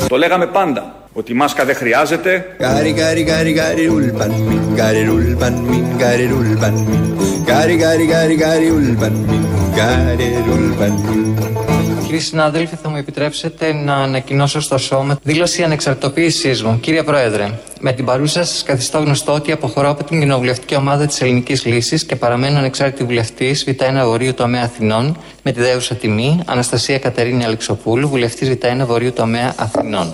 Το 0.09 0.17
λέγαμε 0.17 0.47
πάντα 0.47 0.95
ότι 1.12 1.33
η 1.33 1.35
μάσκα 1.35 1.65
δεν 1.65 1.75
χρειάζεται. 1.75 2.57
Gari 2.61 2.93
gari 3.01 3.23
gari 3.31 3.53
gari 3.61 3.87
ulpan 3.97 4.33
min 4.49 4.62
gari 4.81 5.03
ulpan 5.17 5.55
min 5.71 5.85
gari 6.03 6.27
ulpan 6.39 6.75
min 6.89 7.05
gari 7.49 7.77
gari 7.83 8.07
gari 8.12 8.37
gari 8.45 8.69
ulpan 8.79 9.15
min 9.29 9.43
gari 9.79 10.29
ulpan 10.55 10.95
min 11.09 11.72
Κύριοι 12.12 12.25
συνάδελφοι, 12.25 12.76
θα 12.83 12.88
μου 12.88 12.97
επιτρέψετε 12.97 13.73
να 13.73 13.95
ανακοινώσω 13.95 14.61
στο 14.61 14.78
σώμα 14.78 15.19
δήλωση 15.23 15.62
ανεξαρτητοποίησής 15.62 16.62
μου. 16.62 16.81
Κύριε 16.81 17.02
Πρόεδρε, 17.02 17.50
με 17.81 17.92
την 17.92 18.04
παρούσα 18.04 18.45
σας 18.45 18.62
καθιστώ 18.62 18.99
γνωστό 18.99 19.33
ότι 19.33 19.52
αποχωρώ 19.52 19.88
από 19.90 20.04
την 20.04 20.21
κοινοβουλευτική 20.21 20.76
ομάδα 20.76 21.07
της 21.07 21.21
Ελληνικής 21.21 21.64
Λύσης 21.64 22.04
και 22.04 22.16
παραμένω 22.16 22.59
ανεξάρτητη 22.59 23.04
βουλευτής 23.04 23.64
Β1 23.69 24.04
Βορείου 24.04 24.35
τομέα 24.35 24.62
Αθηνών 24.62 25.16
με 25.42 25.52
τη 25.52 25.61
δέουσα 25.61 25.95
τιμή 25.95 26.40
Αναστασία 26.47 26.99
Κατερίνη 26.99 27.45
Αλεξοπούλου, 27.45 28.09
βουλευτής 28.09 28.50
Β1 28.50 28.87
Βορείου 28.87 29.12
τομέα 29.12 29.54
Αθηνών. 29.57 30.12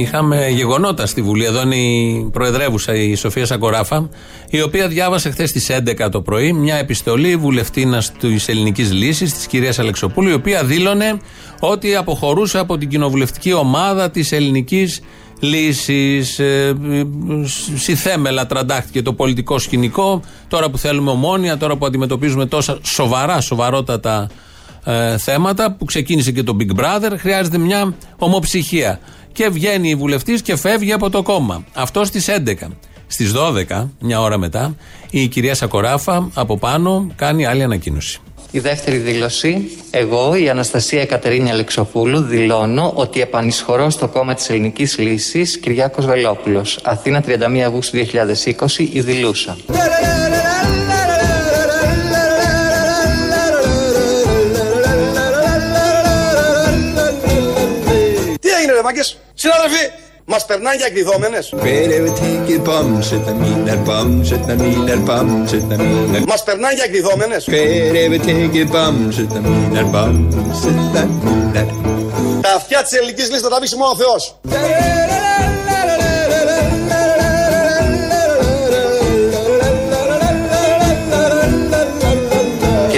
Είχαμε 0.00 0.48
γεγονότα 0.48 1.06
στη 1.06 1.22
Βουλή. 1.22 1.44
Εδώ 1.44 1.62
είναι 1.62 1.76
η 1.76 2.28
Προεδρεύουσα, 2.32 2.94
η 2.94 3.14
Σοφία 3.14 3.46
Σακοράφα, 3.46 4.08
η 4.50 4.62
οποία 4.62 4.88
διάβασε 4.88 5.30
χθες 5.30 5.48
στις 5.48 5.70
11 5.70 6.08
το 6.10 6.20
πρωί 6.20 6.52
μια 6.52 6.76
επιστολή 6.76 7.36
βουλευτήνα 7.36 8.02
της 8.18 8.48
Ελληνικής 8.48 8.92
Λύσης, 8.92 9.32
της 9.32 9.46
κυρίας 9.46 9.78
Αλεξοπούλου, 9.78 10.28
η 10.28 10.32
οποία 10.32 10.64
δήλωνε 10.64 11.20
ότι 11.60 11.94
αποχωρούσε 11.94 12.58
από 12.58 12.78
την 12.78 12.88
κοινοβουλευτική 12.88 13.52
ομάδα 13.52 14.10
της 14.10 14.32
Ελληνικής 14.32 15.00
Λύσης. 15.40 16.38
Ε, 16.38 16.76
στη 17.76 17.94
θέμελα 17.94 18.46
τραντάχτηκε 18.46 19.02
το 19.02 19.12
πολιτικό 19.12 19.58
σκηνικό. 19.58 20.22
Τώρα 20.48 20.70
που 20.70 20.78
θέλουμε 20.78 21.10
ομόνια, 21.10 21.56
τώρα 21.56 21.76
που 21.76 21.86
αντιμετωπίζουμε 21.86 22.46
τόσα 22.46 22.78
σοβαρά, 22.82 23.40
σοβαρότατα 23.40 24.28
ε, 24.84 25.18
θέματα, 25.18 25.72
που 25.72 25.84
ξεκίνησε 25.84 26.32
και 26.32 26.42
το 26.42 26.56
Big 26.60 26.80
Brother, 26.80 27.12
χρειάζεται 27.16 27.58
μια 27.58 27.94
ομοψυχία 28.18 29.00
και 29.32 29.48
βγαίνει 29.48 29.88
η 29.88 29.94
βουλευτής 29.94 30.42
και 30.42 30.56
φεύγει 30.56 30.92
από 30.92 31.10
το 31.10 31.22
κόμμα. 31.22 31.64
Αυτό 31.74 32.04
στις 32.04 32.28
11. 32.28 32.54
Στις 33.06 33.32
12, 33.32 33.88
μια 34.00 34.20
ώρα 34.20 34.38
μετά, 34.38 34.74
η 35.10 35.26
κυρία 35.26 35.54
Σακοράφα 35.54 36.30
από 36.34 36.58
πάνω 36.58 37.06
κάνει 37.16 37.46
άλλη 37.46 37.62
ανακοίνωση. 37.62 38.20
Η 38.50 38.58
δεύτερη 38.58 38.96
δήλωση. 38.96 39.70
Εγώ, 39.90 40.34
η 40.34 40.48
Αναστασία 40.48 41.06
Κατερίνη 41.06 41.50
Αλεξοπούλου, 41.50 42.20
δηλώνω 42.20 42.92
ότι 42.94 43.20
επανεισχωρώ 43.20 43.90
στο 43.90 44.08
κόμμα 44.08 44.34
της 44.34 44.50
Ελληνικής 44.50 44.98
Λύσης 44.98 45.58
Κυριάκος 45.58 46.06
Βελόπουλος. 46.06 46.78
Αθήνα 46.82 47.20
31 47.26 47.60
Αυγούστου 47.66 47.96
2020, 47.96 48.88
η 48.92 49.00
Δηλούσα. 49.00 49.56
Ρε 58.80 58.86
μάγκες, 58.86 59.18
συνάδελφοι, 59.34 59.84
μας 60.24 60.46
περνάνε 60.46 60.76
για 60.76 60.86
εκδιδόμενες. 60.86 61.52
Μας 66.26 66.42
περνάνε 66.42 66.74
για 66.74 66.84
εκδιδόμενες. 66.84 67.44
Τα 72.40 72.52
αυτιά 72.56 72.82
της 72.82 72.92
ελληνικής 72.92 73.26
λύσης 73.26 73.42
θα 73.42 73.48
τα 73.48 73.58
βήξει 73.60 73.76
μόνο 73.76 73.90
ο 73.90 73.96
Θεός. 73.96 74.34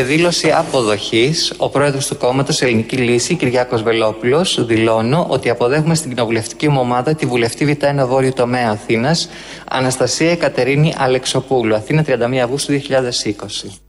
Και 0.03 0.09
δήλωση 0.09 0.51
αποδοχής, 0.51 1.53
ο 1.57 1.69
πρόεδρος 1.69 2.07
του 2.07 2.17
κόμματος 2.17 2.63
Ελληνική 2.63 2.97
Λύση, 2.97 3.35
Κυριάκος 3.35 3.83
Βελόπουλος, 3.83 4.65
δηλώνω 4.65 5.27
ότι 5.29 5.51
αποδέχομαι 5.51 5.95
στην 5.95 6.11
κοινοβουλευτική 6.11 6.69
μου 6.69 6.81
ομάδα 6.81 7.15
τη 7.15 7.27
βουλευτή 7.27 7.77
Β1 7.81 8.07
Βόρειο 8.07 8.33
Τομέα 8.33 8.71
Αθήνας, 8.71 9.29
Αναστασία 9.69 10.31
Εκατερίνη 10.31 10.95
Αλεξοπούλου, 10.97 11.75
Αθήνα 11.75 12.05
31 12.07 12.37
Αυγούστου 12.43 12.73
2020. 12.73 13.81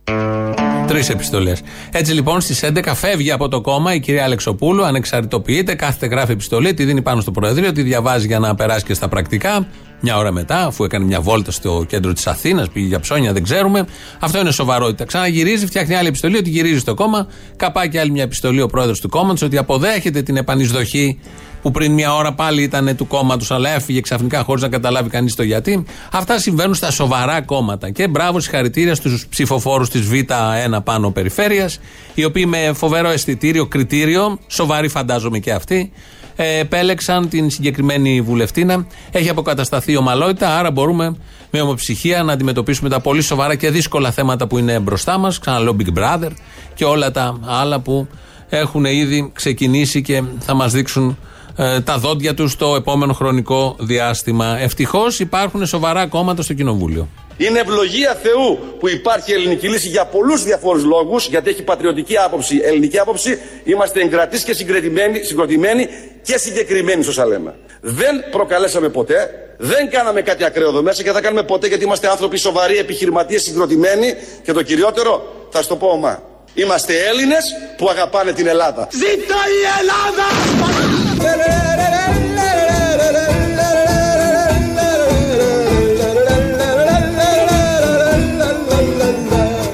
Τρεις 0.87 1.09
επιστολές. 1.09 1.61
Έτσι 1.91 2.13
λοιπόν 2.13 2.41
στις 2.41 2.63
11 2.63 2.91
φεύγει 2.95 3.31
από 3.31 3.47
το 3.47 3.61
κόμμα 3.61 3.93
η 3.93 3.99
κυρία 3.99 4.23
Αλεξοπούλου, 4.23 4.85
ανεξαρτητοποιείται, 4.85 5.75
κάθεται 5.75 6.05
γράφει 6.05 6.31
επιστολή, 6.31 6.73
τη 6.73 6.83
δίνει 6.85 7.01
πάνω 7.01 7.21
στο 7.21 7.31
Προεδρείο, 7.31 7.71
τη 7.71 7.81
διαβάζει 7.81 8.27
για 8.27 8.39
να 8.39 8.55
περάσει 8.55 8.85
και 8.85 8.93
στα 8.93 9.07
πρακτικά. 9.07 9.67
Μια 10.05 10.17
ώρα 10.17 10.31
μετά, 10.31 10.65
αφού 10.65 10.83
έκανε 10.83 11.05
μια 11.05 11.21
βόλτα 11.21 11.51
στο 11.51 11.85
κέντρο 11.87 12.13
της 12.13 12.27
Αθήνας, 12.27 12.69
πήγε 12.69 12.87
για 12.87 12.99
ψώνια, 12.99 13.33
δεν 13.33 13.43
ξέρουμε. 13.43 13.85
Αυτό 14.19 14.39
είναι 14.39 14.51
σοβαρότητα. 14.51 15.05
Ξαναγυρίζει, 15.05 15.65
φτιάχνει 15.65 15.95
άλλη 15.95 16.07
επιστολή 16.07 16.37
ότι 16.37 16.49
γυρίζει 16.49 16.79
στο 16.79 16.93
κόμμα. 16.93 17.27
Καπάει 17.55 17.89
και 17.89 17.99
άλλη 17.99 18.11
μια 18.11 18.23
επιστολή 18.23 18.61
ο 18.61 18.67
πρόεδρος 18.67 18.99
του 18.99 19.09
κόμματος 19.09 19.41
ότι 19.41 19.57
αποδέχεται 19.57 20.21
την 20.21 20.37
επανεισδοχή 20.37 21.19
που 21.61 21.71
πριν 21.71 21.91
μια 21.91 22.15
ώρα 22.15 22.33
πάλι 22.33 22.61
ήταν 22.61 22.95
του 22.95 23.07
κόμματος, 23.07 23.51
αλλά 23.51 23.69
έφυγε 23.69 24.01
ξαφνικά 24.01 24.43
χωρίς 24.43 24.61
να 24.61 24.69
καταλάβει 24.69 25.09
κανείς 25.09 25.35
το 25.35 25.43
γιατί. 25.43 25.83
Αυτά 26.11 26.39
συμβαίνουν 26.39 26.73
στα 26.73 26.91
σοβαρά 26.91 27.41
κόμματα. 27.41 27.89
Και 27.89 28.07
μπράβο, 28.07 28.39
συγχαρητήρια 28.39 28.95
στους 28.95 29.27
ψηφοφόρους 29.27 29.89
της 29.89 30.07
Β1 30.11 30.83
πάνω 30.83 31.11
περιφέρειας, 31.11 31.79
οι 32.13 32.23
οποίοι 32.23 32.45
με 32.47 32.71
φοβερό 32.73 33.09
αισθητήριο, 33.09 33.65
κριτήριο, 33.65 34.37
σοβαροί 34.47 34.87
φαντάζομαι 34.87 35.39
και 35.39 35.51
αυτοί, 35.51 35.91
ε, 36.35 36.59
επέλεξαν 36.59 37.29
την 37.29 37.49
συγκεκριμένη 37.49 38.21
βουλευτήνα. 38.21 38.85
Έχει 39.11 39.29
αποκατασταθεί 39.29 39.97
ομαλότητα, 39.97 40.57
άρα 40.57 40.71
μπορούμε 40.71 41.15
με 41.51 41.61
ομοψυχία 41.61 42.23
να 42.23 42.33
αντιμετωπίσουμε 42.33 42.89
τα 42.89 42.99
πολύ 42.99 43.21
σοβαρά 43.21 43.55
και 43.55 43.69
δύσκολα 43.69 44.11
θέματα 44.11 44.47
που 44.47 44.57
είναι 44.57 44.79
μπροστά 44.79 45.17
μας. 45.17 45.39
Ξαναλέω 45.39 45.75
Big 45.79 45.99
Brother 45.99 46.31
και 46.73 46.85
όλα 46.85 47.11
τα 47.11 47.39
άλλα 47.45 47.79
που 47.79 48.07
έχουν 48.49 48.85
ήδη 48.85 49.31
ξεκινήσει 49.33 50.01
και 50.01 50.23
θα 50.39 50.53
μας 50.53 50.71
δείξουν 50.71 51.17
ε, 51.57 51.79
τα 51.81 51.97
δόντια 51.97 52.33
τους 52.33 52.51
στο 52.51 52.75
επόμενο 52.75 53.13
χρονικό 53.13 53.75
διάστημα. 53.79 54.57
Ευτυχώς 54.59 55.19
υπάρχουν 55.19 55.65
σοβαρά 55.65 56.07
κόμματα 56.07 56.41
στο 56.41 56.53
Κοινοβούλιο. 56.53 57.07
Είναι 57.37 57.59
ευλογία 57.59 58.17
Θεού 58.23 58.59
που 58.79 58.89
υπάρχει 58.89 59.31
η 59.31 59.33
ελληνική 59.33 59.67
λύση 59.67 59.87
για 59.87 60.05
πολλούς 60.05 60.43
διαφόρους 60.43 60.83
λόγους, 60.83 61.27
γιατί 61.27 61.49
έχει 61.49 61.63
πατριωτική 61.63 62.17
άποψη, 62.17 62.61
ελληνική 62.63 62.99
άποψη. 62.99 63.39
Είμαστε 63.63 64.01
εγκρατείς 64.01 64.43
και 64.43 64.53
συγκροτημένοι, 64.53 65.23
συγκροτημένοι 65.23 65.87
και 66.21 66.37
συγκεκριμένοι, 66.37 67.07
όσα 67.07 67.25
λέμε. 67.25 67.55
Δεν 67.81 68.29
προκαλέσαμε 68.31 68.89
ποτέ, 68.89 69.29
δεν 69.57 69.89
κάναμε 69.89 70.21
κάτι 70.21 70.43
ακραίο 70.43 70.67
εδώ 70.67 70.81
μέσα 70.81 70.97
και 70.97 71.03
δεν 71.03 71.13
θα 71.13 71.21
κάνουμε 71.21 71.43
ποτέ 71.43 71.67
γιατί 71.67 71.83
είμαστε 71.83 72.09
άνθρωποι 72.09 72.37
σοβαροί, 72.37 72.77
επιχειρηματίες, 72.77 73.41
συγκροτημένοι 73.41 74.13
και 74.43 74.51
το 74.51 74.61
κυριότερο, 74.61 75.33
θα 75.49 75.61
σου 75.61 75.67
το 75.67 75.75
πω 75.75 75.87
ομά. 75.87 76.21
Είμαστε 76.53 76.93
Έλληνες 77.09 77.43
που 77.77 77.89
αγαπάνε 77.89 78.31
την 78.31 78.47
Ελλάδα. 78.47 78.87
Ζήτω 78.91 79.33
η 79.33 79.61
Ελλάδα! 79.79 80.92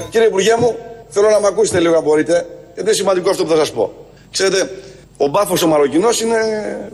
Κύριε 0.10 0.28
Υπουργέ 0.28 0.56
μου, 0.60 0.75
θέλω 1.10 1.30
να 1.30 1.39
με 1.39 1.48
ακούσετε 1.48 1.80
λίγο 1.80 1.96
αν 1.96 2.04
μπορείτε, 2.04 2.34
γιατί 2.74 2.89
είναι 2.89 2.92
σημαντικό 2.92 3.30
αυτό 3.30 3.44
που 3.44 3.50
θα 3.50 3.56
σας 3.56 3.72
πω. 3.72 3.94
Ξέρετε, 4.32 4.72
ο 5.18 5.28
μπάφος 5.28 5.62
ο 5.62 5.68
Μαροκινός 5.68 6.22
είναι 6.22 6.38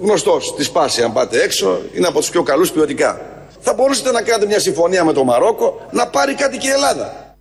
γνωστός 0.01 0.45
στη 0.45 0.63
σπάση, 0.63 1.01
αν 1.01 1.13
πάτε 1.13 1.41
έξω, 1.41 1.79
είναι 1.93 2.07
από 2.07 2.19
τους 2.19 2.29
πιο 2.29 2.43
καλούς 2.43 2.71
ποιοτικά. 2.71 3.21
Θα 3.59 3.73
μπορούσατε 3.73 4.11
να 4.11 4.21
κάνετε 4.21 4.45
μια 4.45 4.59
συμφωνία 4.59 5.03
με 5.03 5.13
το 5.13 5.23
Μαρόκο, 5.23 5.81
να 5.91 6.07
πάρει 6.07 6.33
κάτι 6.33 6.57
και 6.57 6.67
η 6.67 6.71
Ελλάδα. 6.71 7.35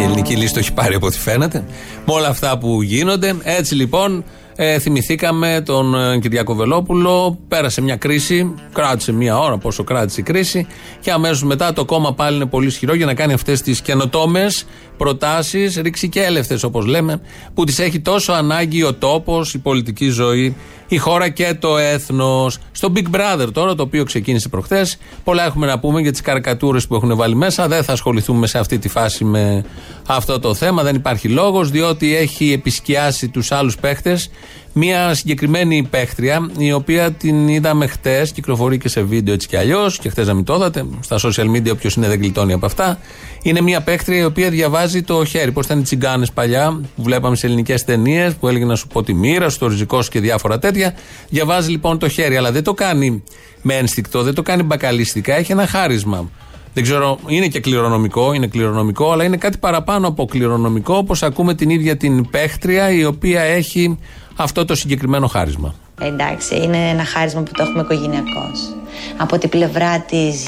Η 0.00 0.02
ελληνική 0.02 0.36
λύση 0.36 0.52
το 0.52 0.58
έχει 0.58 0.72
πάρει 0.72 0.94
από 0.94 1.06
ό,τι 1.06 1.18
φαίνεται. 1.18 1.64
Με 2.06 2.12
όλα 2.12 2.28
αυτά 2.28 2.58
που 2.58 2.82
γίνονται. 2.82 3.34
Έτσι 3.42 3.74
λοιπόν, 3.74 4.24
ε, 4.64 4.78
θυμηθήκαμε 4.78 5.62
τον 5.64 5.94
ε, 5.94 6.18
Κυριακό 6.18 6.54
Βελόπουλο. 6.54 7.38
Πέρασε 7.48 7.80
μια 7.80 7.96
κρίση, 7.96 8.54
κράτησε 8.72 9.12
μια 9.12 9.38
ώρα 9.38 9.58
πόσο 9.58 9.84
κράτησε 9.84 10.20
η 10.20 10.22
κρίση. 10.22 10.66
Και 11.00 11.10
αμέσως 11.10 11.42
μετά 11.42 11.72
το 11.72 11.84
κόμμα 11.84 12.14
πάλι 12.14 12.36
είναι 12.36 12.46
πολύ 12.46 12.66
ισχυρό 12.66 12.94
για 12.94 13.06
να 13.06 13.14
κάνει 13.14 13.32
αυτές 13.32 13.62
τις 13.62 13.80
καινοτόμες 13.80 14.66
προτάσεις 14.96 15.76
ρηξικέλευτες, 15.76 16.62
όπως 16.62 16.86
λέμε, 16.86 17.20
που 17.54 17.64
τις 17.64 17.78
έχει 17.78 18.00
τόσο 18.00 18.32
ανάγκη 18.32 18.82
ο 18.82 18.94
τόπος, 18.94 19.54
η 19.54 19.58
πολιτική 19.58 20.08
ζωή, 20.08 20.56
η 20.88 20.96
χώρα 20.96 21.28
και 21.28 21.54
το 21.60 21.78
έθνος. 21.78 22.58
Στο 22.72 22.92
Big 22.96 23.16
Brother 23.16 23.52
τώρα, 23.52 23.74
το 23.74 23.82
οποίο 23.82 24.04
ξεκίνησε 24.04 24.48
προχθές, 24.48 24.98
πολλά 25.24 25.44
έχουμε 25.44 25.66
να 25.66 25.78
πούμε 25.78 26.00
για 26.00 26.12
τις 26.12 26.20
καρικατούρες 26.20 26.86
που 26.86 26.94
έχουν 26.94 27.16
βάλει 27.16 27.34
μέσα. 27.34 27.68
Δεν 27.68 27.84
θα 27.84 27.92
ασχοληθούμε 27.92 28.46
σε 28.46 28.58
αυτή 28.58 28.78
τη 28.78 28.88
φάση 28.88 29.24
με 29.24 29.64
αυτό 30.06 30.38
το 30.38 30.54
θέμα. 30.54 30.82
Δεν 30.82 30.94
υπάρχει 30.94 31.28
λόγος, 31.28 31.70
διότι 31.70 32.16
έχει 32.16 32.52
επισκιάσει 32.52 33.28
τους 33.28 33.52
άλλους 33.52 33.76
παίχτες 33.76 34.30
μια 34.72 35.14
συγκεκριμένη 35.14 35.86
παίχτρια, 35.90 36.50
η 36.58 36.72
οποία 36.72 37.12
την 37.12 37.48
είδαμε 37.48 37.86
χτες, 37.86 38.32
κυκλοφορεί 38.32 38.78
και 38.78 38.88
σε 38.88 39.02
βίντεο 39.02 39.34
έτσι 39.34 39.48
κι 39.48 39.56
αλλιώς, 39.56 39.98
και 39.98 40.08
χτες 40.08 40.26
να 40.26 40.34
μην 40.34 40.44
το 40.44 40.54
είδατε. 40.54 40.86
Στα 41.00 41.18
social 41.22 41.56
media, 41.56 41.70
όποιος 41.72 41.94
είναι 41.94 42.08
δεν 42.08 42.18
γλιτώνει 42.18 42.52
από 42.52 42.66
αυτά. 42.66 42.98
Είναι 43.42 43.60
μια 43.60 43.80
παίχτρια 43.80 44.18
η 44.18 44.24
οποία 44.24 44.50
διαβάζει 44.50 45.02
το 45.02 45.24
χέρι. 45.24 45.52
Πώς 45.52 45.64
ήταν 45.64 45.78
οι 45.78 45.82
τσιγκάνες 45.82 46.32
παλιά, 46.32 46.80
που 46.96 47.02
βλέπαμε 47.02 47.36
σε 47.36 47.46
ελληνικές 47.46 47.84
ταινίες, 47.84 48.34
που 48.34 48.48
έλεγε 48.48 48.64
να 48.64 48.76
σου 48.76 48.86
πω 48.86 49.02
τη 49.02 49.14
μοίρα, 49.14 49.48
στο 49.48 49.66
ριζικό 49.66 50.02
και 50.10 50.20
διάφορα 50.20 50.58
τέτοια. 50.58 50.94
Διαβάζει 51.28 51.70
λοιπόν 51.70 51.98
το 51.98 52.08
χέρι, 52.08 52.36
αλλά 52.36 52.52
δεν 52.52 52.62
το 52.62 52.74
κάνει 52.74 53.22
με 53.62 53.74
ένστικτο, 53.74 54.22
δεν 54.22 54.34
το 54.34 54.42
κάνει 54.42 54.62
μπακαλιστικά, 54.62 55.34
έχει 55.34 55.52
ένα 55.52 55.66
χάρισμα. 55.66 56.30
Δεν 56.74 56.82
ξέρω, 56.82 57.18
είναι 57.26 57.46
και 57.46 57.60
κληρονομικό, 57.60 58.32
είναι 58.32 58.46
κληρονομικό, 58.46 59.12
αλλά 59.12 59.24
είναι 59.24 59.36
κάτι 59.36 59.58
παραπάνω 59.58 60.08
από 60.08 60.24
κληρονομικό, 60.24 60.96
όπως 60.96 61.22
ακούμε 61.22 61.54
την 61.54 61.70
ίδια 61.70 61.96
την 61.96 62.30
παίχτρια, 62.30 62.90
η 62.90 63.04
οποία 63.04 63.40
έχει 63.40 63.98
αυτό 64.36 64.64
το 64.64 64.74
συγκεκριμένο 64.74 65.26
χάρισμα. 65.26 65.74
Εντάξει, 66.00 66.56
είναι 66.56 66.88
ένα 66.88 67.04
χάρισμα 67.04 67.40
που 67.40 67.50
το 67.54 67.62
έχουμε 67.62 67.82
οικογενειακώς. 67.82 68.76
Από 69.16 69.38
την 69.38 69.48
πλευρά 69.48 70.00
της 70.00 70.44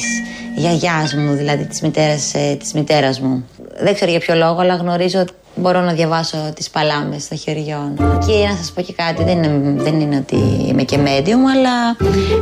γιαγιάς 0.56 1.14
μου, 1.14 1.34
δηλαδή 1.34 1.66
της 1.66 1.80
μητέρας 1.80 2.32
της 2.58 2.72
μητέρας 2.72 3.20
μου. 3.20 3.48
Δεν 3.82 3.94
ξέρω 3.94 4.10
για 4.10 4.20
ποιο 4.20 4.34
λόγο, 4.34 4.60
αλλά 4.60 4.74
γνωρίζω 4.74 5.20
ότι 5.20 5.32
μπορώ 5.54 5.80
να 5.80 5.92
διαβάσω 5.92 6.36
τις 6.54 6.70
παλάμες 6.70 7.28
των 7.28 7.38
χεριών. 7.38 7.96
Και 7.96 8.46
να 8.48 8.56
σας 8.56 8.72
πω 8.72 8.82
και 8.82 8.92
κάτι, 8.92 9.24
δεν 9.24 9.42
είναι, 9.42 9.82
δεν 9.82 10.00
είναι 10.00 10.16
ότι 10.16 10.36
είμαι 10.68 10.82
και 10.82 10.98
medium, 11.04 11.42
αλλά 11.54 11.96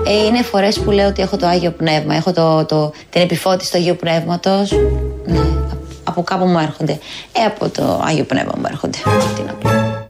ε, 0.06 0.26
είναι 0.26 0.42
φορές 0.42 0.80
που 0.80 0.90
λέω 0.90 1.08
ότι 1.08 1.22
έχω 1.22 1.36
το 1.36 1.46
Άγιο 1.46 1.70
Πνεύμα, 1.70 2.14
έχω 2.14 2.32
το, 2.32 2.64
το, 2.64 2.92
την 3.10 3.20
επιφώτιση 3.20 3.70
του 3.70 3.78
Αγίου 3.78 3.96
Πνεύματος. 3.96 4.70
Ναι, 5.26 5.40
από 6.04 6.22
κάπου 6.22 6.44
μου 6.44 6.58
έρχονται. 6.58 6.98
Ε, 7.32 7.44
από 7.46 7.68
το 7.68 8.02
Άγιο 8.04 8.24
Πνεύμα 8.24 8.52
μου 8.56 8.64
έρχονται. 8.68 8.98
Τι 9.36 9.42
να 9.42 9.52
πω. 9.52 10.01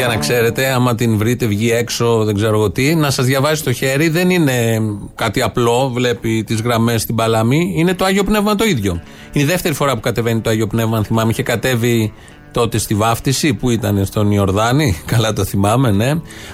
Για 0.00 0.08
να 0.08 0.16
ξέρετε, 0.16 0.66
άμα 0.66 0.94
την 0.94 1.16
βρείτε, 1.16 1.46
βγει 1.46 1.70
έξω, 1.70 2.24
δεν 2.24 2.34
ξέρω 2.34 2.54
εγώ 2.54 2.70
τι, 2.70 2.94
να 2.94 3.10
σας 3.10 3.24
διαβάζει 3.26 3.62
το 3.62 3.72
χέρι 3.72 4.08
δεν 4.08 4.30
είναι 4.30 4.80
κάτι 5.14 5.42
απλό, 5.42 5.90
βλέπει 5.94 6.44
τις 6.46 6.60
γραμμές 6.60 7.02
στην 7.02 7.14
παλαμή, 7.14 7.72
είναι 7.76 7.94
το 7.94 8.04
Άγιο 8.04 8.24
Πνεύμα 8.24 8.54
το 8.54 8.64
ίδιο. 8.64 9.02
Είναι 9.32 9.44
η 9.44 9.46
δεύτερη 9.46 9.74
φορά 9.74 9.94
που 9.94 10.00
κατεβαίνει 10.00 10.40
το 10.40 10.50
Άγιο 10.50 10.66
Πνεύμα, 10.66 10.96
αν 10.96 11.04
θυμάμαι. 11.04 11.30
Είχε 11.30 11.42
κατέβει 11.42 12.12
τότε 12.52 12.78
στη 12.78 12.94
βάφτιση 12.94 13.54
που 13.54 13.70
ήταν 13.70 14.04
στον 14.04 14.30
Ιορδάνη, 14.30 14.96
καλά 15.12 15.32
το 15.32 15.44
θυμάμαι, 15.44 15.90
ναι. 15.90 16.10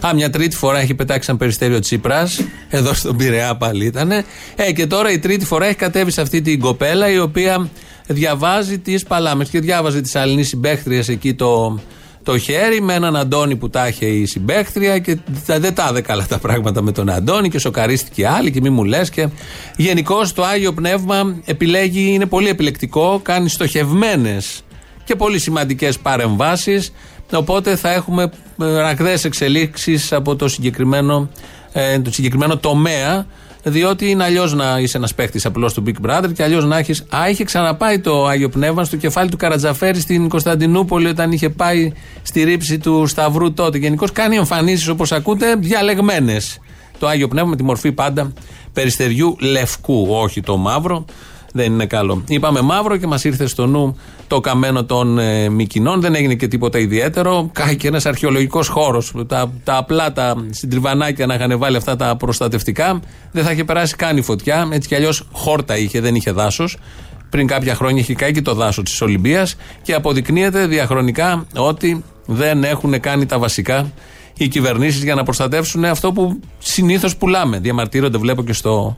Α, 0.06 0.14
μια 0.14 0.30
τρίτη 0.30 0.56
φορά 0.56 0.78
έχει 0.78 0.94
πετάξει 0.94 1.26
ένα 1.30 1.38
περιστέριο 1.38 1.78
Τσίπρας, 1.78 2.40
εδώ 2.68 2.94
στον 2.94 3.16
Πειραιά 3.16 3.56
πάλι 3.56 3.84
ήταν. 3.84 4.10
Ε, 4.10 4.24
και 4.74 4.86
τώρα 4.86 5.10
η 5.10 5.18
τρίτη 5.18 5.44
φορά 5.44 5.66
έχει 5.66 5.76
κατέβει 5.76 6.10
σε 6.10 6.20
αυτή 6.20 6.40
την 6.40 6.60
κοπέλα 6.60 7.10
η 7.10 7.18
οποία 7.18 7.68
διαβάζει 8.06 8.78
τις 8.78 9.04
παλάμες 9.04 9.48
και 9.48 9.60
διάβαζε 9.60 10.00
τις 10.00 10.16
Αλληνείς 10.16 10.48
συμπαίχτριες 10.48 11.08
εκεί 11.08 11.34
το 11.34 11.80
το 12.26 12.38
χέρι 12.38 12.80
με 12.80 12.94
έναν 12.94 13.16
Αντώνη 13.16 13.56
που 13.56 13.70
τα 13.70 13.88
είχε 13.88 14.06
η 14.06 14.26
συμπαίχτρια 14.26 14.98
και 14.98 15.18
δεν 15.46 15.74
τα 15.74 15.88
είδε 15.90 16.00
καλά 16.00 16.26
τα 16.26 16.38
πράγματα 16.38 16.82
με 16.82 16.92
τον 16.92 17.10
Αντώνη 17.10 17.48
και 17.48 17.58
σοκαρίστηκε 17.58 18.26
άλλοι 18.26 18.50
και 18.50 18.60
μη 18.60 18.70
μου 18.70 18.84
λες. 18.84 19.10
Και 19.10 19.28
γενικώ 19.76 20.26
το 20.34 20.44
άγιο 20.44 20.72
πνεύμα 20.72 21.36
επιλέγει, 21.44 22.12
είναι 22.12 22.26
πολύ 22.26 22.48
επιλεκτικό, 22.48 23.20
κάνει 23.22 23.48
στοχευμένες 23.48 24.62
και 25.04 25.16
πολύ 25.16 25.38
σημαντικές 25.38 25.98
παρεμβάσεις. 25.98 26.92
Οπότε 27.32 27.76
θα 27.76 27.92
έχουμε 27.92 28.30
ραγδαίες 28.56 29.24
εξελίξεις 29.24 30.12
από 30.12 30.36
το 30.36 30.48
συγκεκριμένο, 30.48 31.28
ε, 31.72 31.98
το 31.98 32.12
συγκεκριμένο 32.12 32.56
τομέα 32.56 33.26
διότι 33.68 34.10
είναι 34.10 34.24
αλλιώς 34.24 34.54
να 34.54 34.78
είσαι 34.78 34.96
ένας 34.96 35.14
παίχτης 35.14 35.46
απλώ 35.46 35.70
του 35.72 35.82
Big 35.86 36.06
Brother 36.06 36.32
και 36.34 36.42
αλλιώς 36.42 36.64
να 36.64 36.78
έχει. 36.78 36.92
Α, 36.92 37.28
είχε 37.30 37.44
ξαναπάει 37.44 37.98
το 37.98 38.26
Άγιο 38.26 38.48
Πνεύμα 38.48 38.84
στο 38.84 38.96
κεφάλι 38.96 39.30
του 39.30 39.36
Καρατζαφέρη 39.36 40.00
στην 40.00 40.28
Κωνσταντινούπολη 40.28 41.06
όταν 41.06 41.32
είχε 41.32 41.50
πάει 41.50 41.92
στη 42.22 42.42
ρήψη 42.42 42.78
του 42.78 43.06
Σταυρού 43.06 43.52
τότε. 43.52 43.78
Γενικώς 43.78 44.12
κάνει 44.12 44.36
εμφανίσεις 44.36 44.88
όπως 44.88 45.12
ακούτε 45.12 45.54
διαλεγμένες. 45.54 46.60
Το 46.98 47.06
Άγιο 47.06 47.28
Πνεύμα 47.28 47.50
με 47.50 47.56
τη 47.56 47.62
μορφή 47.62 47.92
πάντα 47.92 48.32
περιστεριού 48.72 49.36
λευκού, 49.40 50.06
όχι 50.10 50.40
το 50.40 50.56
μαύρο 50.56 51.04
δεν 51.56 51.72
είναι 51.72 51.86
καλό. 51.86 52.22
Είπαμε 52.28 52.60
μαύρο 52.60 52.96
και 52.96 53.06
μας 53.06 53.24
ήρθε 53.24 53.46
στο 53.46 53.66
νου 53.66 53.96
το 54.26 54.40
καμένο 54.40 54.84
των 54.84 55.18
ε, 55.18 55.48
Μικινών. 55.48 56.00
Δεν 56.00 56.14
έγινε 56.14 56.34
και 56.34 56.48
τίποτα 56.48 56.78
ιδιαίτερο. 56.78 57.50
Κάει 57.52 57.76
και 57.76 57.88
ένας 57.88 58.06
αρχαιολογικός 58.06 58.68
χώρος. 58.68 59.12
Τα, 59.26 59.52
τα 59.64 59.76
απλά 59.76 60.12
τα 60.12 60.46
συντριβανάκια 60.50 61.26
να 61.26 61.34
είχαν 61.34 61.58
βάλει 61.58 61.76
αυτά 61.76 61.96
τα 61.96 62.16
προστατευτικά 62.16 63.00
δεν 63.32 63.44
θα 63.44 63.50
είχε 63.50 63.64
περάσει 63.64 63.96
καν 63.96 64.16
η 64.16 64.22
φωτιά. 64.22 64.68
Έτσι 64.70 64.88
κι 64.88 64.94
αλλιώς 64.94 65.28
χόρτα 65.32 65.78
είχε, 65.78 66.00
δεν 66.00 66.14
είχε 66.14 66.30
δάσος. 66.30 66.76
Πριν 67.30 67.46
κάποια 67.46 67.74
χρόνια 67.74 68.00
είχε 68.00 68.14
κάει 68.14 68.32
και 68.32 68.42
το 68.42 68.54
δάσος 68.54 68.84
της 68.84 69.00
Ολυμπίας 69.00 69.56
και 69.82 69.94
αποδεικνύεται 69.94 70.66
διαχρονικά 70.66 71.46
ότι 71.56 72.04
δεν 72.26 72.64
έχουν 72.64 73.00
κάνει 73.00 73.26
τα 73.26 73.38
βασικά 73.38 73.92
οι 74.36 74.48
κυβερνήσεις 74.48 75.02
για 75.02 75.14
να 75.14 75.22
προστατεύσουν 75.22 75.84
αυτό 75.84 76.12
που 76.12 76.40
συνήθως 76.58 77.16
πουλάμε. 77.16 77.58
Διαμαρτύρονται, 77.58 78.18
βλέπω 78.18 78.42
και 78.44 78.52
στο 78.52 78.96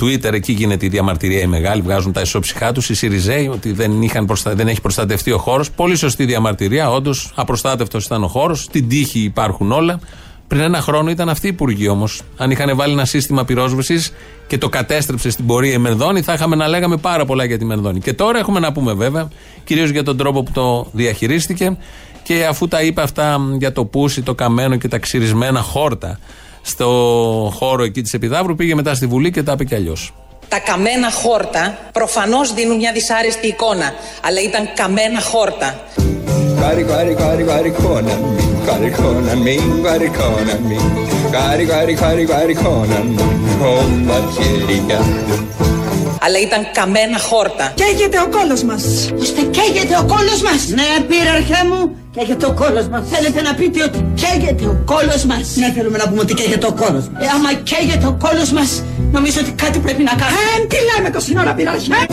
Twitter, 0.00 0.32
εκεί 0.32 0.52
γίνεται 0.52 0.86
η 0.86 0.88
διαμαρτυρία 0.88 1.40
η 1.40 1.46
μεγάλη, 1.46 1.82
βγάζουν 1.82 2.12
τα 2.12 2.20
ισόψυχά 2.20 2.72
τους 2.72 2.88
οι 2.88 2.94
Σιριζέοι 2.94 3.48
ότι 3.48 3.72
δεν, 3.72 4.02
είχαν 4.02 4.26
προστα... 4.26 4.54
δεν 4.54 4.68
έχει 4.68 4.80
προστατευτεί 4.80 5.32
ο 5.32 5.38
χώρος. 5.38 5.70
Πολύ 5.70 5.96
σωστή 5.96 6.24
διαμαρτυρία, 6.24 6.90
όντως. 6.90 7.32
Απροστάτευτος 7.34 8.04
ήταν 8.04 8.24
ο 8.24 8.28
χώρος. 8.28 8.62
Στην 8.62 8.88
τύχη 8.88 9.18
υπάρχουν 9.18 9.72
όλα. 9.72 10.00
Πριν 10.48 10.60
ένα 10.60 10.80
χρόνο 10.80 11.10
ήταν 11.10 11.28
αυτή 11.28 11.46
η 11.46 11.48
υπουργοί 11.48 11.88
όμως. 11.88 12.22
Αν 12.36 12.50
είχαν 12.50 12.76
βάλει 12.76 12.92
ένα 12.92 13.04
σύστημα 13.04 13.44
πυρόσβεσης 13.44 14.12
και 14.46 14.58
το 14.58 14.68
κατέστρεψε 14.68 15.30
στην 15.30 15.46
πορεία 15.46 15.72
η 15.72 15.78
Μερδόνη, 15.78 16.22
θα 16.22 16.32
είχαμε 16.32 16.56
να 16.56 16.68
λέγαμε 16.68 16.96
πάρα 16.96 17.24
πολλά 17.24 17.44
για 17.44 17.58
τη 17.58 17.64
Μερδόνη. 17.64 18.00
Και 18.00 18.12
τώρα 18.12 18.38
έχουμε 18.38 18.60
να 18.60 18.72
πούμε 18.72 18.92
βέβαια, 18.92 19.28
κυρίως 19.64 19.90
για 19.90 20.02
τον 20.02 20.16
τρόπο 20.16 20.42
που 20.42 20.50
το 20.52 20.86
διαχειρίστηκε 20.92 21.76
και 22.22 22.46
αφού 22.46 22.68
τα 22.68 22.82
είπε 22.82 23.02
αυτά 23.02 23.40
για 23.58 23.72
το 23.72 23.84
πούσι, 23.84 24.22
το 24.22 24.34
καμένο 24.34 24.76
και 24.76 24.88
τα 24.88 24.98
ξυρισμένα 24.98 25.60
χόρτα 25.60 26.18
στο 26.66 26.88
χώρο 27.54 27.84
εκεί 27.84 28.02
της 28.02 28.12
Επιδαύρου, 28.14 28.54
πήγε 28.54 28.74
μετά 28.74 28.94
στη 28.94 29.06
Βουλή 29.06 29.30
και 29.30 29.42
τα 29.42 29.52
είπε 29.52 29.64
κι 29.64 29.74
αλλιώς. 29.74 30.12
Τα 30.48 30.58
καμένα 30.58 31.10
χόρτα 31.10 31.78
προφανώς 31.92 32.54
δίνουν 32.54 32.76
μια 32.76 32.92
δυσάρεστη 32.92 33.46
εικόνα, 33.46 33.92
αλλά 34.26 34.40
ήταν 34.40 34.68
καμένα 34.74 35.20
χόρτα. 35.20 35.80
Κάρι, 46.24 46.46
κάρι, 46.46 46.64
κάρι, 46.64 46.70
κάρι, 46.72 46.88
κόνα 46.88 46.90
μη, 46.90 47.28
κάρι, 47.28 47.86
κόνα 47.86 47.86
μη, 47.86 47.86
κάρι, 47.86 47.86
κόνα 47.86 47.86
μη, 47.86 47.86
κάρι, 47.86 47.86
κάρι, 47.86 47.86
κάρι, 47.86 47.86
κάρι, 47.86 47.86
κόνα 47.86 47.86
μη, 47.86 47.86
όλα 47.86 47.86
χέρια 47.86 47.94
αλλά 47.94 47.98
ήταν 47.98 47.98
καμένα 47.98 47.98
χόρτα. 47.98 48.04
Καίγεται 48.04 48.18
ο 48.18 48.28
κόλος 48.36 48.62
μας. 48.62 48.82
Ώστε 49.20 49.40
καίγεται 49.42 49.96
ο 49.96 50.04
κόλος 50.12 50.40
μας. 50.42 50.60
Ναι, 50.68 50.88
πήραρχέ 51.08 51.60
μου, 51.70 51.80
καίγεται 52.14 52.46
ο 52.46 52.52
κόλος 52.52 52.86
μας. 52.88 53.02
Θέλετε 53.12 53.42
να 53.42 53.54
πείτε 53.54 53.82
ότι 53.82 53.98
καίγεται 54.14 54.64
ο 54.64 54.82
κόλος 54.84 55.24
μας; 55.24 55.56
Ναι, 55.56 55.72
θέλουμε 55.76 55.98
να 55.98 56.08
πούμε 56.08 56.20
ότι 56.20 56.34
καίγεται 56.34 56.66
ο 56.66 56.72
κόλος 56.72 57.04
μας. 57.08 57.24
Ε, 57.24 57.28
άμα 57.34 57.52
καίγεται 57.52 58.06
ο 58.06 58.16
κόλος 58.24 58.50
μας, 58.52 58.82
νομίζω 59.12 59.40
ότι 59.40 59.52
κάτι 59.52 59.78
πρέπει 59.78 60.02
να 60.02 60.14
κάνουμε. 60.20 60.40
Ε, 60.62 60.66
τι 60.66 60.76
λέμε 60.88 61.10
το 61.10 61.20
σύνορα, 61.20 61.54
πήραρχέ. 61.54 62.06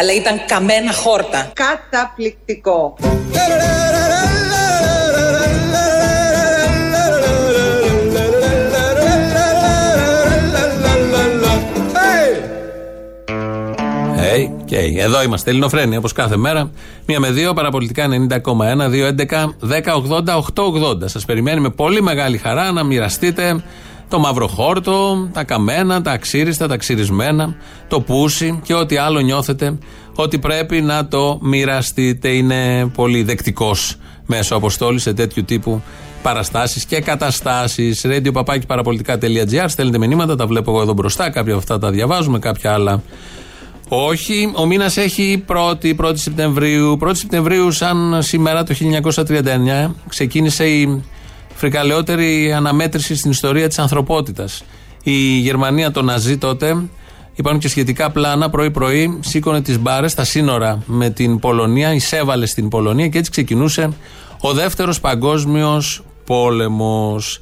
αλλά 0.00 0.12
ήταν 0.14 0.40
καμένα 0.46 0.92
χόρτα. 0.92 1.50
Καταπληκτικό. 1.52 2.96
Okay. 14.70 14.96
Εδώ 14.96 15.22
είμαστε, 15.22 15.50
Ελληνοφρένοι, 15.50 15.96
όπως 15.96 16.12
κάθε 16.12 16.36
μέρα. 16.36 16.70
Μία 17.06 17.20
με 17.20 17.30
δύο, 17.30 17.54
παραπολιτικά 17.54 18.06
90,1, 18.08 18.88
2, 18.88 19.06
11, 19.06 19.54
10, 19.60 19.94
80, 19.94 20.36
8, 20.36 20.62
80. 20.64 21.08
Σας 21.08 21.24
περιμένει 21.24 21.60
με 21.60 21.70
πολύ 21.70 22.02
μεγάλη 22.02 22.38
χαρά 22.38 22.72
να 22.72 22.84
μοιραστείτε 22.84 23.62
το 24.08 24.18
μαύρο 24.18 24.46
χόρτο, 24.46 25.28
τα 25.32 25.44
καμένα, 25.44 26.02
τα 26.02 26.12
αξίριστα, 26.12 26.68
τα 26.68 26.76
ξυρισμένα, 26.76 27.56
το 27.88 28.00
πούσι 28.00 28.60
και 28.62 28.74
ό,τι 28.74 28.96
άλλο 28.96 29.20
νιώθετε 29.20 29.78
ότι 30.14 30.38
πρέπει 30.38 30.80
να 30.80 31.08
το 31.08 31.38
μοιραστείτε. 31.42 32.28
Είναι 32.28 32.90
πολύ 32.94 33.22
δεκτικός 33.22 33.96
μέσω 34.26 34.56
αποστόλης 34.56 35.02
σε 35.02 35.12
τέτοιου 35.12 35.44
τύπου 35.44 35.82
παραστάσεις 36.22 36.84
και 36.84 37.00
καταστάσεις. 37.00 38.04
Radio 38.06 38.32
παπάκι 38.32 38.66
παραπολιτικά.gr. 38.66 39.64
Στέλνετε 39.66 39.98
μηνύματα, 39.98 40.36
τα 40.36 40.46
βλέπω 40.46 40.70
εγώ 40.70 40.80
εδώ 40.80 40.92
μπροστά. 40.92 41.30
Κάποια 41.30 41.52
από 41.52 41.60
αυτά 41.60 41.78
τα 41.78 41.90
διαβάζουμε, 41.90 42.38
κάποια 42.38 42.72
άλλα 42.72 43.02
όχι. 43.88 44.52
Ο 44.54 44.66
μήνας 44.66 44.96
έχει 44.96 45.44
1η, 45.46 45.94
1η 45.96 46.16
Σεπτεμβρίου. 46.18 46.98
1η 47.02 47.16
Σεπτεμβρίου, 47.16 47.70
σαν 47.70 48.22
σήμερα 48.22 48.64
το 48.64 48.74
1939, 48.74 49.94
ξεκίνησε 50.08 50.68
η 50.68 51.02
φρικαλαιότερη 51.54 52.52
αναμέτρηση 52.52 53.16
στην 53.16 53.30
ιστορία 53.30 53.68
της 53.68 53.78
ανθρωπότητας. 53.78 54.64
Η 55.02 55.38
Γερμανία, 55.38 55.90
το 55.90 56.02
Ναζί 56.02 56.38
τότε, 56.38 56.88
υπάρχουν 57.34 57.60
και 57.60 57.68
σχετικά 57.68 58.10
πλάνα 58.10 58.50
πρωί-πρωί, 58.50 59.18
σήκωνε 59.20 59.62
τις 59.62 59.78
μπάρες 59.78 60.12
στα 60.12 60.24
σύνορα 60.24 60.82
με 60.86 61.10
την 61.10 61.38
Πολωνία, 61.38 61.94
εισέβαλε 61.94 62.46
στην 62.46 62.68
Πολωνία 62.68 63.08
και 63.08 63.18
έτσι 63.18 63.30
ξεκινούσε 63.30 63.92
ο 64.40 64.52
δεύτερος 64.52 65.00
παγκόσμιος 65.00 66.02
πόλεμος. 66.24 67.40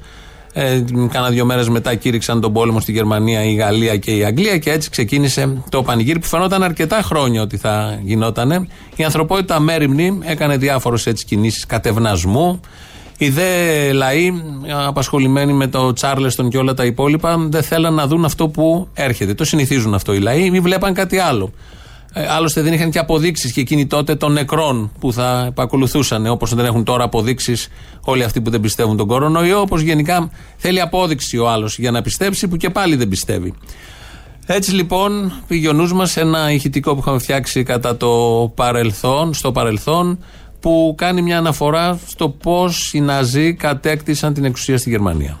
Ε, 0.59 0.83
κάνα 1.11 1.29
δύο 1.29 1.45
μέρες 1.45 1.69
μετά 1.69 1.95
κήρυξαν 1.95 2.41
τον 2.41 2.53
πόλεμο 2.53 2.79
στη 2.79 2.91
Γερμανία 2.91 3.43
η 3.43 3.53
Γαλλία 3.53 3.97
και 3.97 4.11
η 4.11 4.23
Αγγλία 4.23 4.57
και 4.57 4.71
έτσι 4.71 4.89
ξεκίνησε 4.89 5.63
το 5.69 5.83
πανηγύρι 5.83 6.19
που 6.19 6.25
φαινόταν 6.27 6.63
αρκετά 6.63 7.01
χρόνια 7.01 7.41
ότι 7.41 7.57
θα 7.57 7.99
γινότανε. 8.03 8.67
Η 8.95 9.03
ανθρωπότητα 9.03 9.59
μέρημνη 9.59 10.19
έκανε 10.23 10.57
διάφορες 10.57 11.05
έτσι 11.05 11.25
κινήσεις 11.25 11.65
κατευνασμού. 11.65 12.59
Οι 13.17 13.29
δε 13.29 13.91
λαοί, 13.93 14.33
απασχολημένοι 14.87 15.53
με 15.53 15.67
το 15.67 15.93
Τσάρλεστον 15.93 16.49
και 16.49 16.57
όλα 16.57 16.73
τα 16.73 16.85
υπόλοιπα, 16.85 17.37
δεν 17.49 17.63
θέλαν 17.63 17.93
να 17.93 18.07
δουν 18.07 18.25
αυτό 18.25 18.47
που 18.47 18.87
έρχεται. 18.93 19.33
Το 19.33 19.45
συνηθίζουν 19.45 19.93
αυτό 19.93 20.13
οι 20.13 20.19
λαοί, 20.19 20.49
ή 20.53 20.59
βλέπαν 20.59 20.93
κάτι 20.93 21.17
άλλο. 21.17 21.51
Ε, 22.19 22.27
άλλωστε 22.29 22.61
δεν 22.61 22.73
είχαν 22.73 22.91
και 22.91 22.99
αποδείξεις 22.99 23.51
και 23.51 23.61
εκείνοι 23.61 23.87
τότε 23.87 24.15
των 24.15 24.31
νεκρών 24.31 24.91
που 24.99 25.13
θα 25.13 25.45
επακολουθούσαν. 25.47 26.27
Όπως 26.27 26.53
δεν 26.55 26.65
έχουν 26.65 26.83
τώρα 26.83 27.03
αποδείξεις 27.03 27.67
όλοι 28.01 28.23
αυτοί 28.23 28.41
που 28.41 28.49
δεν 28.49 28.61
πιστεύουν 28.61 28.97
τον 28.97 29.07
κορονοϊό. 29.07 29.59
Όπως 29.61 29.81
γενικά 29.81 30.31
θέλει 30.57 30.81
απόδειξη 30.81 31.37
ο 31.37 31.49
άλλος 31.49 31.77
για 31.77 31.91
να 31.91 32.01
πιστέψει, 32.01 32.47
που 32.47 32.57
και 32.57 32.69
πάλι 32.69 32.95
δεν 32.95 33.07
πιστεύει. 33.07 33.53
Έτσι 34.45 34.71
λοιπόν 34.71 35.33
πήγε 35.47 35.67
ο 35.67 35.73
νους 35.73 35.93
μας 35.93 36.11
σε 36.11 36.21
ένα 36.21 36.51
ηχητικό 36.51 36.93
που 36.93 36.99
είχαμε 36.99 37.19
φτιάξει 37.19 37.63
κατά 37.63 37.97
το 37.97 38.11
παρελθόν, 38.55 39.33
στο 39.33 39.51
παρελθόν, 39.51 40.19
που 40.59 40.93
κάνει 40.97 41.21
μια 41.21 41.37
αναφορά 41.37 41.99
στο 42.07 42.29
πώς 42.29 42.93
οι 42.93 42.99
Ναζί 42.99 43.53
κατέκτησαν 43.53 44.33
την 44.33 44.45
εξουσία 44.45 44.77
στη 44.77 44.89
Γερμανία. 44.89 45.39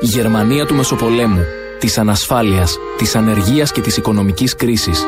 Η 0.00 0.06
Γερμανία 0.06 0.66
του 0.66 0.74
Μεσοπολέμου, 0.74 1.44
της 1.84 1.98
ανασφάλειας, 1.98 2.78
της 2.96 3.16
ανεργίας 3.16 3.72
και 3.72 3.80
της 3.80 3.96
οικονομικής 3.96 4.54
κρίσης. 4.54 5.04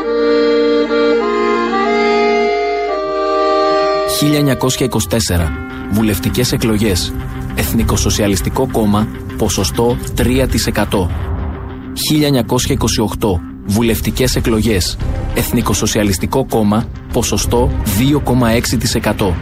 1924. 4.20 5.52
Βουλευτικές 5.90 6.52
εκλογές. 6.52 7.12
Εθνικοσοσιαλιστικό 7.54 8.68
κόμμα, 8.72 9.08
ποσοστό 9.36 9.96
3%. 10.14 11.10
1928. 11.92 13.40
Βουλευτικές 13.66 14.36
εκλογές. 14.36 14.96
Εθνικοσοσιαλιστικό 15.34 16.46
κόμμα, 16.46 16.88
ποσοστό 17.12 17.70
2,6%. 17.98 19.36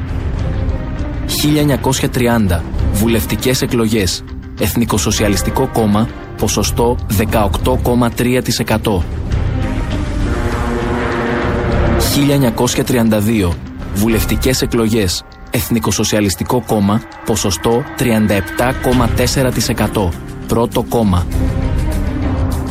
1930. 1.27 2.63
Βουλευτικές 2.93 3.63
εκλογές. 3.63 4.23
Εθνικοσοσιαλιστικό 4.61 5.69
κόμμα, 5.73 6.09
ποσοστό 6.39 6.97
18,3%. 7.19 9.03
1932. 12.15 13.53
Βουλευτικές 13.95 14.63
εκλογές. 14.63 15.25
Εθνικοσοσιαλιστικό 15.51 16.63
κόμμα, 16.67 17.03
ποσοστό 17.25 17.83
37,4%. 17.99 20.09
Πρώτο 20.47 20.83
κόμμα. 20.83 21.27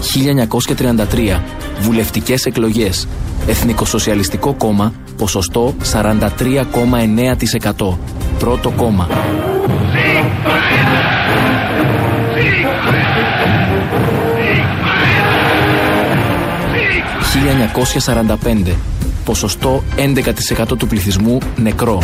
1933. 0.02 1.42
Βουλευτικές 1.80 2.46
εκλογές. 2.46 3.08
Εθνικοσοσιαλιστικό 3.48 4.54
κόμμα, 4.54 4.94
ποσοστό 5.18 5.74
43,9%. 5.92 7.98
Πρώτο 8.40 8.72
κόμμα. 8.72 9.08
1945. 17.44 18.76
Ποσοστό 19.26 19.84
11% 19.96 20.78
του 20.78 20.88
πληθυσμού 20.88 21.38
νεκρό. 21.56 22.02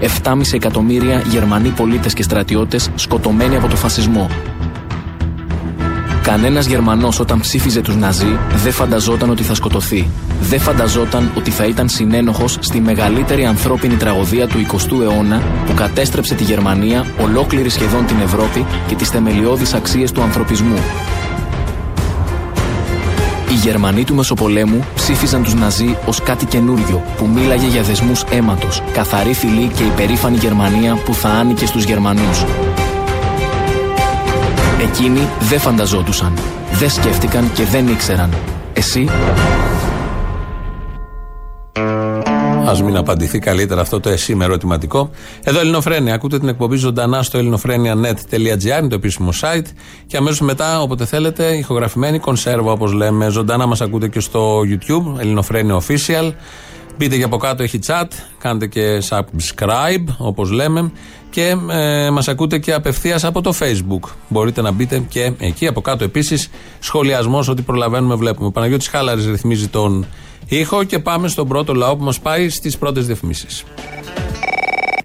7,5 0.00 0.52
εκατομμύρια 0.52 1.22
Γερμανοί 1.30 1.68
πολίτες 1.68 2.14
και 2.14 2.22
στρατιώτες 2.22 2.90
σκοτωμένοι 2.94 3.56
από 3.56 3.68
το 3.68 3.76
φασισμό. 3.76 4.30
Κανένας 6.22 6.66
Γερμανός 6.66 7.20
όταν 7.20 7.40
ψήφιζε 7.40 7.80
τους 7.80 7.96
Ναζί 7.96 8.38
δεν 8.54 8.72
φανταζόταν 8.72 9.30
ότι 9.30 9.42
θα 9.42 9.54
σκοτωθεί. 9.54 10.08
Δεν 10.40 10.60
φανταζόταν 10.60 11.30
ότι 11.36 11.50
θα 11.50 11.64
ήταν 11.64 11.88
συνένοχος 11.88 12.58
στη 12.60 12.80
μεγαλύτερη 12.80 13.44
ανθρώπινη 13.44 13.94
τραγωδία 13.94 14.46
του 14.46 14.58
20ου 14.58 15.00
αιώνα 15.02 15.42
που 15.66 15.74
κατέστρεψε 15.74 16.34
τη 16.34 16.44
Γερμανία, 16.44 17.06
ολόκληρη 17.20 17.68
σχεδόν 17.68 18.06
την 18.06 18.20
Ευρώπη 18.20 18.66
και 18.86 18.94
τις 18.94 19.08
θεμελιώδεις 19.08 19.74
αξίες 19.74 20.12
του 20.12 20.22
ανθρωπισμού. 20.22 20.78
Οι 23.52 23.54
Γερμανοί 23.54 24.04
του 24.04 24.14
Μεσοπολέμου 24.14 24.84
ψήφιζαν 24.94 25.42
τους 25.42 25.54
Ναζί 25.54 25.96
ως 26.06 26.22
κάτι 26.22 26.46
καινούριο 26.46 27.02
που 27.16 27.26
μίλαγε 27.34 27.66
για 27.66 27.82
δεσμούς 27.82 28.24
αίματος, 28.30 28.82
καθαρή 28.92 29.32
φυλή 29.32 29.70
και 29.76 29.82
υπερήφανη 29.82 30.36
Γερμανία 30.36 30.94
που 30.94 31.14
θα 31.14 31.28
άνοικε 31.28 31.66
στους 31.66 31.84
Γερμανούς. 31.84 32.44
Εκείνοι 34.82 35.28
δεν 35.40 35.60
φανταζόντουσαν, 35.60 36.32
δεν 36.72 36.90
σκέφτηκαν 36.90 37.50
και 37.54 37.64
δεν 37.64 37.88
ήξεραν. 37.88 38.34
Εσύ; 38.72 39.08
Α 42.72 42.84
μην 42.84 42.96
απαντηθεί 42.96 43.38
καλύτερα 43.38 43.80
αυτό 43.80 44.00
το 44.00 44.08
εσύ 44.08 44.34
με 44.34 44.44
ερωτηματικό. 44.44 45.10
Εδώ 45.42 45.60
Ελληνοφρένια. 45.60 46.14
Ακούτε 46.14 46.38
την 46.38 46.48
εκπομπή 46.48 46.76
ζωντανά 46.76 47.22
στο 47.22 47.38
ελληνοφρένια.net.gr, 47.38 48.78
είναι 48.78 48.88
το 48.88 48.94
επίσημο 48.94 49.30
site. 49.40 49.66
Και 50.06 50.16
αμέσως 50.16 50.40
μετά, 50.40 50.80
όποτε 50.80 51.04
θέλετε, 51.04 51.56
ηχογραφημένη 51.56 52.18
κονσέρβα, 52.18 52.72
όπως 52.72 52.92
λέμε. 52.92 53.28
Ζωντανά 53.28 53.66
μας 53.66 53.80
ακούτε 53.80 54.08
και 54.08 54.20
στο 54.20 54.60
YouTube, 54.60 55.18
Ελληνοφρένια 55.18 55.80
Official. 55.80 56.32
Μπείτε 56.96 57.16
και 57.16 57.24
από 57.24 57.36
κάτω, 57.36 57.62
έχει 57.62 57.78
chat. 57.86 58.08
Κάντε 58.38 58.66
και 58.66 59.02
subscribe, 59.08 60.14
όπως 60.18 60.50
λέμε. 60.50 60.92
Και 61.32 61.56
ε, 61.70 62.10
μας 62.10 62.28
ακούτε 62.28 62.58
και 62.58 62.72
απευθείας 62.72 63.24
από 63.24 63.40
το 63.40 63.54
Facebook. 63.58 64.08
Μπορείτε 64.28 64.62
να 64.62 64.70
μπείτε 64.70 65.02
και 65.08 65.32
εκεί. 65.38 65.66
Από 65.66 65.80
κάτω 65.80 66.04
επίσης 66.04 66.50
σχολιασμός, 66.78 67.48
ότι 67.48 67.62
προλαβαίνουμε, 67.62 68.14
βλέπουμε. 68.14 68.46
Ο 68.46 68.50
Παναγιώτης 68.50 68.88
Χάλαρης 68.88 69.26
ρυθμίζει 69.26 69.68
τον 69.68 70.06
ήχο 70.46 70.84
και 70.84 70.98
πάμε 70.98 71.28
στον 71.28 71.48
πρώτο 71.48 71.74
λαό 71.74 71.96
που 71.96 72.04
μας 72.04 72.20
πάει 72.20 72.48
στις 72.48 72.78
πρώτες 72.78 73.06
διαφημίσεις. 73.06 73.64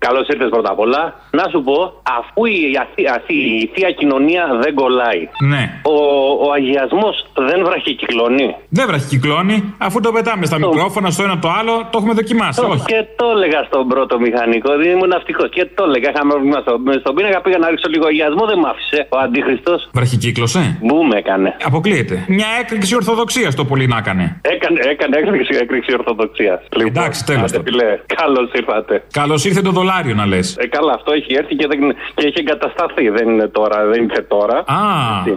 Καλώς 0.07 0.27
ήρθες 0.33 0.49
πρώτα 0.55 0.71
απ' 0.71 0.79
όλα. 0.85 1.01
Να 1.39 1.43
σου 1.51 1.59
πω, 1.67 1.77
αφού 2.17 2.45
η, 2.45 2.59
αθή- 2.83 3.09
αθή- 3.15 3.45
η 3.63 3.69
θεία 3.73 3.91
κοινωνία 3.99 4.43
δεν 4.63 4.73
κολλάει, 4.81 5.21
Ναι. 5.53 5.63
ο, 5.93 5.97
ο 6.45 6.47
αγιασμός 6.57 7.15
δεν 7.49 7.59
βραχικυκλώνει. 7.67 8.55
Δεν 8.77 8.85
βραχικυκλώνει, 8.87 9.57
αφού 9.77 9.99
το 9.99 10.11
πετάμε 10.11 10.45
στα 10.45 10.57
μικρόφωνα 10.57 11.09
στο 11.09 11.23
ένα 11.23 11.39
το 11.39 11.49
άλλο, 11.59 11.73
το 11.91 11.95
έχουμε 11.99 12.13
δοκιμάσει. 12.13 12.59
Όχι. 12.71 12.85
Και 12.91 12.99
το 13.19 13.25
έλεγα 13.35 13.59
στον 13.69 13.87
πρώτο 13.87 14.19
μηχανικό, 14.19 14.69
δεν 14.81 14.89
ήμουν 14.95 15.07
ναυτικός. 15.15 15.49
Και 15.55 15.63
το 15.75 15.83
έλεγα, 15.87 16.09
είχαμε 16.11 16.31
πρόβλημα 16.33 16.59
στο, 16.65 16.73
στον 17.03 17.15
πίνακα, 17.15 17.41
πήγα 17.41 17.57
να 17.57 17.69
ρίξω 17.69 17.89
λίγο 17.93 18.05
αγιασμό, 18.11 18.43
δεν 18.51 18.57
μ' 18.59 18.65
άφησε. 18.65 18.99
Ο 19.09 19.17
αντίχριστος. 19.25 19.79
Βραχικύκλωσε; 19.93 20.61
Μπούμ 20.85 21.11
έκανε. 21.11 21.49
Αποκλείεται. 21.69 22.15
Μια 22.27 22.47
έκρηξη 22.61 22.95
ορθοδοξίας 22.95 23.55
το 23.55 23.65
πολύ 23.65 23.87
να 23.87 23.97
έκανε. 23.97 24.25
Έκανε, 24.41 24.79
έκανε 24.93 25.17
έκρηξη, 25.17 25.53
έκρηξη 25.61 25.91
ορθοδοξίας. 25.99 26.59
Εντάξει, 26.87 27.25
τέλος 27.25 27.51
Άντε, 27.53 27.61
φιλέ, 27.65 27.89
καλώς 28.15 28.49
ήρθατε. 28.53 29.03
Καλώς 29.13 29.45
ήρθε 29.45 29.61
το 29.61 29.71
δολάριο 29.71 29.95
να 30.05 30.25
λες. 30.25 30.55
Ε, 30.59 30.67
καλά, 30.67 30.93
αυτό 30.93 31.11
έχει 31.11 31.33
έρθει 31.41 31.55
και, 31.55 31.67
δεν, 31.67 31.79
και 32.15 32.25
έχει 32.27 32.33
εγκατασταθεί. 32.43 33.09
Δεν 33.09 33.29
είναι 33.29 33.47
τώρα, 33.47 33.85
δεν 33.85 34.03
ήρθε 34.03 34.21
τώρα. 34.21 34.57
Α, 34.57 34.79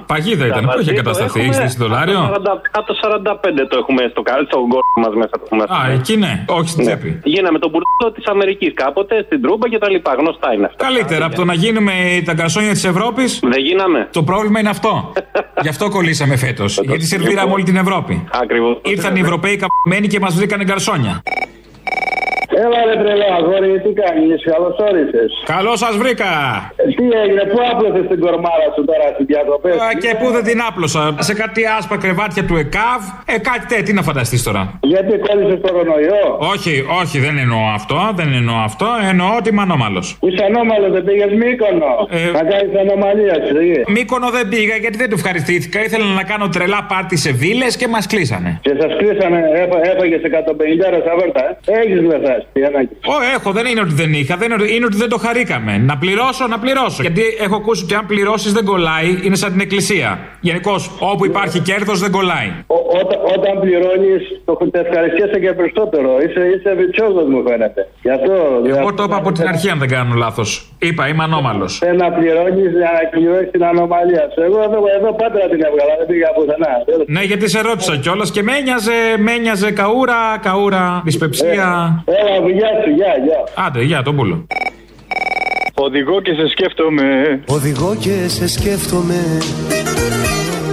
παγίδα 0.06 0.46
ήταν. 0.46 0.64
Πού 0.74 0.80
είχε 0.80 0.92
κατασταθεί, 0.92 1.40
έχεις 1.40 1.56
στήσει 1.56 1.76
δολάριο; 1.76 2.20
Από 2.78 2.86
το 2.86 2.94
45 3.02 3.66
το 3.70 3.76
έχουμε 3.78 4.02
στο, 4.10 4.22
κα- 4.22 4.44
στον 4.48 4.60
κόσμο 4.60 4.80
μας 5.04 5.14
μέσα. 5.14 5.30
Το 5.30 5.42
έχουμε 5.44 5.62
Α, 5.68 5.92
εκεί 5.92 6.16
ναι, 6.16 6.44
όχι 6.48 6.68
στην 6.68 6.84
τσέπη. 6.84 7.20
Γίναμε 7.24 7.58
τον 7.58 7.70
μπουρδό 7.70 8.12
της 8.14 8.26
Αμερικής 8.26 8.72
κάποτε, 8.74 9.22
στην 9.26 9.42
Τρούμπα 9.42 9.68
και 9.68 9.78
τα 9.78 9.90
λοιπά. 9.90 10.14
Γνωστά 10.18 10.52
είναι 10.54 10.66
αυτά. 10.66 10.84
Καλύτερα 10.84 11.24
από 11.24 11.34
το 11.34 11.44
να 11.44 11.54
γίνουμε 11.54 11.92
τα 12.24 12.32
γκαρσόνια 12.32 12.70
της 12.72 12.84
Ευρώπης. 12.84 13.38
Δεν 13.42 13.60
γίναμε. 13.60 14.08
Το 14.12 14.22
πρόβλημα 14.22 14.60
είναι 14.60 14.68
αυτό. 14.68 15.12
Γι' 15.64 15.68
αυτό 15.68 15.88
κολλήσαμε 15.88 16.36
φέτος. 16.36 16.80
Γιατί 16.82 17.04
σερβίραμε 17.04 17.52
όλη 17.52 17.62
την 17.64 17.76
Ευρώπη. 17.76 18.24
Ακριβώς. 18.42 18.78
Ήρθαν 18.84 19.16
οι 19.16 19.20
Ευρωπαίοι 19.20 19.56
καπημένοι 19.56 20.06
και 20.12 20.20
μας 20.20 20.34
βρήκανε 20.34 20.64
γκαρσόνια. 20.64 21.22
Έλα 22.64 22.80
ρε 22.88 22.94
τρελό 23.02 23.28
αγόρι, 23.38 23.70
τι 23.84 23.90
κάνεις, 24.02 24.38
καλώς 24.52 24.76
όρισες. 24.88 25.30
Καλώς 25.54 25.78
σας 25.84 25.94
βρήκα! 26.02 26.30
Ε, 26.76 26.82
Τι 26.98 27.04
έγινε, 27.22 27.42
πού 27.52 27.58
άπλωσες 27.70 28.04
την 28.10 28.18
κορμάρα 28.24 28.68
σου 28.74 28.82
τώρα 28.90 29.06
στην 29.14 29.24
διακοπές; 29.30 29.74
Α, 29.86 29.88
Και 30.02 30.10
πού 30.20 30.26
δεν 30.36 30.44
την 30.48 30.58
άπλωσα. 30.68 31.02
Σε 31.28 31.34
κάτι 31.42 31.60
άσπρα 31.76 31.96
κρεβάτια 32.04 32.42
του 32.48 32.56
ΕΚΑΒ. 32.62 33.00
Ε, 33.32 33.34
κάτι 33.50 33.64
τέτοιο, 33.72 33.84
τι 33.86 33.92
να 33.98 34.02
φανταστείς 34.08 34.42
τώρα. 34.48 34.62
Γιατί 34.92 35.12
κόλλησες 35.26 35.58
το 35.64 35.70
κορονοϊό; 35.76 36.24
Όχι, 36.54 36.72
όχι, 37.02 37.16
δεν 37.26 37.34
εννοώ 37.44 37.62
αυτό. 37.78 37.96
Δεν 38.20 38.28
εννοώ 38.40 38.58
αυτό. 38.70 38.86
Εννοώ 39.10 39.28
ότι 39.38 39.48
είμαι 39.52 39.62
ανώμαλος. 39.68 40.06
Είσαι 40.26 40.42
ανώμαλος, 40.50 40.90
δεν 40.96 41.04
πήγες 41.08 41.32
Μύκονο; 41.42 41.92
Ε, 42.18 42.30
Να 42.38 42.42
κάνεις 42.50 42.72
ανομαλία 42.84 43.36
σου, 43.46 43.56
εκεί. 43.62 43.80
Μήκονο 43.96 44.28
δεν 44.36 44.44
πήγα 44.52 44.74
γιατί 44.84 44.96
δεν 45.02 45.08
του 45.10 45.16
ευχαριστήθηκα. 45.20 45.78
Ήθελα 45.86 46.06
να 46.20 46.24
κάνω 46.30 46.46
τρελά 46.54 46.80
πάρτι 46.92 47.16
σε 47.24 47.30
βίλες 47.42 47.72
και 47.80 47.86
μας 47.94 48.04
κλείσανε. 48.12 48.50
Και 48.66 48.72
σας 48.80 48.92
κλείσανε, 48.98 49.40
έφα, 49.62 49.78
έφαγες 49.92 50.20
150 50.30 50.86
ρεσαβέρτα, 50.96 51.42
ε. 52.52 52.60
Έχεις 52.60 52.70
λεφτά. 52.74 53.08
Ω, 53.12 53.16
έχω, 53.34 53.50
δεν 53.52 53.66
είναι 53.66 53.80
ότι 53.80 53.94
δεν 53.94 54.12
είχα, 54.12 54.36
δεν 54.36 54.50
είναι, 54.50 54.62
ότι- 54.62 54.74
είναι 54.74 54.84
ότι 54.84 54.96
δεν 54.96 55.08
το 55.08 55.18
χαρήκαμε. 55.18 55.78
Να 55.78 55.96
πληρώσω, 55.98 56.46
να 56.46 56.58
πληρώσω. 56.58 57.02
Γιατί 57.02 57.22
έχω 57.44 57.56
ακούσει 57.56 57.84
ότι 57.84 57.94
αν 57.94 58.06
πληρώσεις 58.06 58.52
δεν 58.52 58.64
κολλάει, 58.64 59.18
είναι 59.22 59.36
σαν 59.36 59.50
την 59.52 59.60
εκκλησία. 59.60 60.18
Γενικώ, 60.40 60.74
όπου 60.98 61.24
υπάρχει 61.26 61.58
κέρδος 61.60 61.98
δεν 62.00 62.10
κολλάει. 62.10 62.48
Ό- 62.66 62.86
όταν, 63.00 63.18
όταν 63.36 63.60
πληρώνεις, 63.60 64.22
το 64.44 64.52
τα 64.72 64.78
ευχαριστιέσαι 64.78 65.38
και 65.40 65.52
περισσότερο. 65.52 66.10
Είσαι, 66.24 66.42
είσαι 66.54 66.74
βιτσιόδο, 66.74 67.20
μου 67.32 67.42
φαίνεται. 67.48 67.88
Γι' 68.02 68.10
αυτό. 68.10 68.32
Εγώ 68.76 68.94
το 68.94 69.02
είπα 69.02 69.16
από 69.16 69.32
την 69.32 69.46
αρχή, 69.48 69.68
αν 69.70 69.78
δεν 69.78 69.88
κάνω 69.88 70.14
λάθος. 70.14 70.72
Είπα, 70.78 71.08
είμαι 71.08 71.22
ανώμαλος. 71.22 71.78
Θέλει 71.78 71.96
να 71.96 72.10
πληρώνεις 72.12 72.70
για 72.80 72.90
να 72.96 73.00
εκπληρώσει 73.06 73.46
την 73.46 73.64
ανομαλία 73.64 74.24
σου. 74.32 74.40
Εγώ 74.42 74.58
εδώ, 74.62 74.78
εδώ 74.98 75.10
πάντα 75.14 75.38
την 75.52 75.60
έβγαλα, 75.68 75.92
δεν 75.98 76.06
πήγα 76.06 76.28
πουθενά. 76.36 76.72
Ναι, 77.06 77.22
γιατί 77.22 77.48
σε 77.50 77.60
ρώτησα 77.60 77.96
κιόλας 77.96 78.30
και 78.30 78.42
με 78.42 78.52
ένοιαζε, 78.56 78.92
με 79.18 79.32
ένοιαζε 79.32 79.70
καούρα, 79.72 80.38
καούρα, 80.42 81.02
δυσπεψία. 81.04 81.68
Έλα, 82.04 82.39
γεια 82.48 82.68
σου, 82.82 82.90
γεια, 82.90 83.12
γεια. 83.24 83.64
Άντε, 83.66 83.82
γεια, 83.82 84.02
τον 84.02 84.16
πούλο. 84.16 84.46
Οδηγώ 85.74 86.20
και 86.20 86.34
σε 86.34 86.48
σκέφτομαι. 86.48 87.40
Οδηγώ 87.48 87.96
και 88.00 88.28
σε 88.28 88.48
σκέφτομαι. 88.48 89.14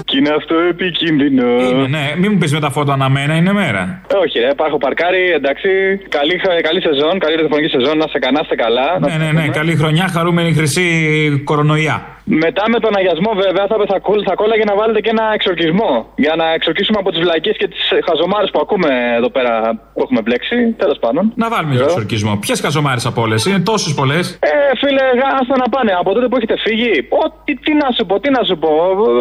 Κι 0.06 0.18
είναι 0.18 0.30
αυτό 0.30 0.56
επικίνδυνο. 0.70 1.48
Είναι, 1.48 1.88
ναι, 1.88 2.14
μην 2.18 2.32
μου 2.32 2.38
πεις 2.38 2.54
με 2.54 2.60
τα 2.60 2.70
φώτα 2.70 2.94
αναμένα, 2.94 3.36
είναι 3.36 3.54
μέρα. 3.54 4.02
Όχι, 4.24 4.40
ρε, 4.40 4.50
έχω 4.68 4.78
παρκάρει, 4.78 5.32
εντάξει. 5.36 5.70
Καλή, 6.10 6.36
καλή 6.62 6.82
σεζόν, 6.82 7.20
καλή 7.20 7.36
ραδιοφωνική 7.36 7.70
σεζόν, 7.70 7.98
να 7.98 8.08
σε 8.08 8.20
κανάστε 8.20 8.56
καλά. 8.56 9.00
Ναι, 9.00 9.26
ναι, 9.26 9.32
ναι, 9.32 9.48
καλή 9.48 9.76
χρονιά, 9.76 10.08
χαρούμενη 10.08 10.54
χρυσή 10.54 11.42
κορονοϊά. 11.44 12.17
Μετά 12.30 12.64
με 12.74 12.80
τον 12.86 12.92
αγιασμό, 13.00 13.32
βέβαια, 13.44 13.66
θα, 13.72 13.76
θα, 13.92 13.98
κόλλ- 14.08 14.26
θα 14.30 14.36
κόλλαγε 14.42 14.64
να 14.72 14.76
βάλετε 14.80 15.00
και 15.06 15.12
ένα 15.16 15.26
εξορκισμό. 15.38 15.92
Για 16.26 16.34
να 16.42 16.46
εξορκίσουμε 16.58 16.98
από 17.04 17.10
τις 17.14 17.20
βλακίες 17.26 17.58
και 17.62 17.68
τις 17.74 17.82
χαζομάρες 18.08 18.50
που 18.54 18.60
ακούμε 18.66 18.90
εδώ 19.20 19.30
πέρα 19.36 19.52
που 19.94 20.00
έχουμε 20.06 20.22
μπλέξει. 20.26 20.58
Τέλος 20.84 20.98
πάντων. 21.04 21.24
Να 21.44 21.48
βάλουμε 21.54 21.74
για 21.76 21.84
εξορκισμό. 21.90 22.32
Ποιες 22.44 22.58
καζομάρε 22.66 23.02
από 23.12 23.20
όλες, 23.26 23.40
είναι 23.50 23.60
τόσες 23.72 23.92
πολλές; 24.00 24.26
Ε, 24.50 24.50
φίλε, 24.82 25.06
άστα 25.40 25.56
να 25.64 25.68
πάνε. 25.76 25.92
Από 26.02 26.10
τότε 26.16 26.28
που 26.30 26.36
έχετε 26.40 26.56
φύγει, 26.66 26.92
Ω, 27.22 27.24
τι, 27.46 27.54
τι 27.66 27.72
να 27.82 27.88
σου 27.96 28.04
πω, 28.10 28.16
τι 28.24 28.30
να 28.38 28.42
σου 28.50 28.56
πω. 28.64 28.72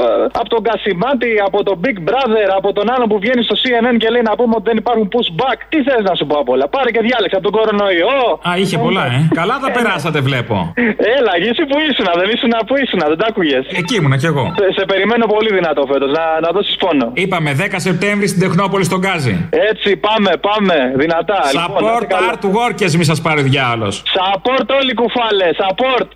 Ε, 0.05 0.41
Από 0.41 0.49
τον 0.55 0.63
Κασιμάτη, 0.69 1.31
από 1.49 1.59
τον 1.69 1.77
Big 1.85 1.99
Brother, 2.09 2.49
από 2.61 2.69
τον 2.79 2.87
άλλο 2.95 3.05
που 3.11 3.17
βγαίνει 3.23 3.43
στο 3.49 3.55
CNN 3.63 3.95
και 4.03 4.09
λέει 4.15 4.25
να 4.31 4.35
πούμε 4.39 4.55
ότι 4.59 4.67
δεν 4.71 4.77
υπάρχουν 4.83 5.05
pushback. 5.15 5.59
Τι 5.73 5.79
θες 5.87 6.03
να 6.11 6.15
σου 6.19 6.25
πω 6.31 6.37
από 6.43 6.51
όλα. 6.55 6.67
Πάρε 6.75 6.91
και 6.95 7.03
διάλεξε 7.09 7.37
από 7.39 7.45
τον 7.49 7.55
κορονοϊό. 7.59 8.17
Α, 8.49 8.51
είχε 8.63 8.77
πολλά, 8.87 9.05
ε. 9.17 9.19
Καλά 9.41 9.57
τα 9.65 9.69
περάσατε, 9.77 10.19
βλέπω. 10.29 10.55
Έλα, 11.19 11.33
εσύ 11.51 11.63
που 11.71 11.77
ήσουν, 11.89 12.07
δεν 12.21 12.29
ήσουν 12.37 12.53
που 12.69 12.75
ήσουν, 12.85 12.96
δεν 13.09 13.19
τα 13.19 13.27
άκουγες. 13.31 13.67
Εκεί 13.81 13.95
ήμουνα 13.97 14.17
κι 14.17 14.27
εγώ. 14.27 14.55
Σε, 14.59 14.67
σε 14.79 14.85
περιμένω 14.85 15.27
πολύ 15.27 15.53
δυνατό 15.55 15.87
φέτος, 15.93 16.11
να, 16.11 16.25
να 16.41 16.49
δώσεις 16.55 16.77
πόνο. 16.77 17.11
Είπαμε 17.15 17.57
10 17.61 17.75
Σεπτέμβρη 17.77 18.27
στην 18.27 18.41
Τεχνόπολη 18.41 18.85
στον 18.85 18.99
Γκάζι. 18.99 19.49
Έτσι, 19.51 19.97
πάμε, 19.97 20.31
πάμε, 20.49 20.93
δυνατά. 20.97 21.41
Λοιπόν, 21.53 21.85
να 21.85 21.93
είστε 21.93 22.07
Support 22.07 22.07
καλά. 22.15 22.29
artworkers, 22.35 22.93
μη 22.99 23.05
σας 23.05 23.21
πάρει 23.21 23.41
ο 23.41 23.43
διάολος. 23.43 24.03
Support 24.17 24.67
όλοι 24.81 24.95
κουφάλες, 24.95 25.57
support. 25.63 26.07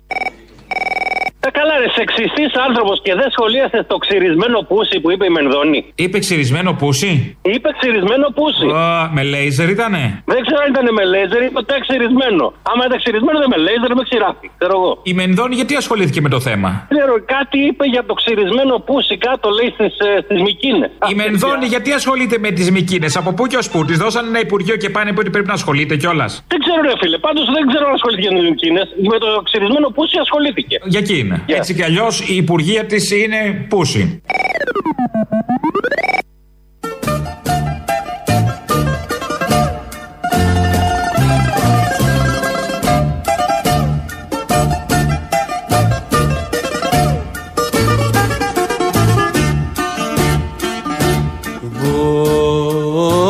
Ε, 1.47 1.49
καλά, 1.59 1.73
ρε, 1.81 1.89
σεξιστής 1.97 2.51
άνθρωπος 2.67 2.97
και 3.05 3.13
δεν 3.19 3.27
σχολίασε 3.35 3.79
το 3.91 3.97
ξυρισμένο 4.03 4.57
πούσι 4.69 4.97
που 5.01 5.09
είπε 5.13 5.25
η 5.25 5.33
Μενδώνη. 5.37 5.79
Είπε 5.95 6.17
ξυρισμένο 6.25 6.71
πούσι; 6.81 7.11
Είπε 7.53 7.69
ξυρισμένο 7.79 8.27
πούσι. 8.37 8.67
Α, 8.81 9.09
με 9.15 9.23
λέιζερ 9.31 9.69
ήτανε; 9.69 10.03
Δεν 10.33 10.41
ξέρω 10.45 10.59
αν 10.63 10.69
ήταν 10.73 10.85
με 10.97 11.03
λέιζερ 11.13 11.41
ή 11.47 11.49
ποτέ 11.57 11.75
ξυρισμένο. 11.85 12.45
Άμα 12.71 12.81
ήταν 12.87 12.97
ξυρισμένο 13.03 13.37
δεν 13.43 13.49
με 13.53 13.59
λέιζερ, 13.65 13.91
με 13.99 14.03
ξηράφι. 14.07 14.47
Ξέρω 14.57 14.73
εγώ. 14.79 14.91
Η 15.11 15.13
Μενδώνη 15.19 15.55
γιατί 15.61 15.73
ασχολήθηκε 15.81 16.21
με 16.25 16.29
το 16.35 16.39
θέμα; 16.47 16.69
Ξέρω, 16.93 17.13
κάτι 17.35 17.57
είπε 17.67 17.85
για 17.95 18.03
το 18.09 18.13
ξυρισμένο 18.19 18.73
πούσι 18.87 19.15
κάτω, 19.27 19.47
λέει 19.57 19.69
στις 19.75 19.93
στις 20.25 20.39
Μικίνες. 20.47 20.91
Η 21.11 21.15
Μενδώνη 21.21 21.65
γιατί 21.73 21.89
ασχολείται 21.99 22.37
με 22.45 22.49
τις 22.57 22.67
Μικίνες; 22.71 23.11
Από 23.21 23.29
πού 23.33 23.43
και 23.51 23.57
ως 23.61 23.67
πού; 23.71 23.79
Τη 23.89 23.95
δώσανε 24.03 24.27
ένα 24.33 24.39
υπουργείο 24.47 24.75
και 24.81 24.89
πάνε 24.95 25.09
που 25.13 25.21
ότι 25.23 25.29
πρέπει 25.35 25.49
να 25.53 25.57
ασχολείται 25.59 25.95
κιόλας; 26.01 26.31
Δεν 26.53 26.59
ξέρω, 26.63 26.81
ρε 26.81 26.95
φίλε. 27.01 27.17
Πάντως 27.17 27.45
δεν 27.55 27.63
ξέρω 27.69 27.85
αν 27.89 27.93
ασχολήθηκε 27.93 28.29
με 28.33 28.39
τις 28.39 28.49
Μικίνες. 28.49 28.87
Με 29.11 29.17
το 29.23 29.27
ξυρισμένο 29.47 29.87
πούσι 29.95 30.17
ασχολήθηκε. 30.25 30.75
Για 30.93 30.99
εκεί 30.99 31.30
είναι. 31.31 31.57
Έτσι 31.59 31.73
κι 31.73 31.83
αλλιώς 31.83 32.29
η 32.29 32.35
υπουργεία 32.35 32.85
της 32.85 33.11
είναι 33.11 33.65
πούσι. 33.69 34.21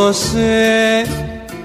Δώσε 0.03 1.05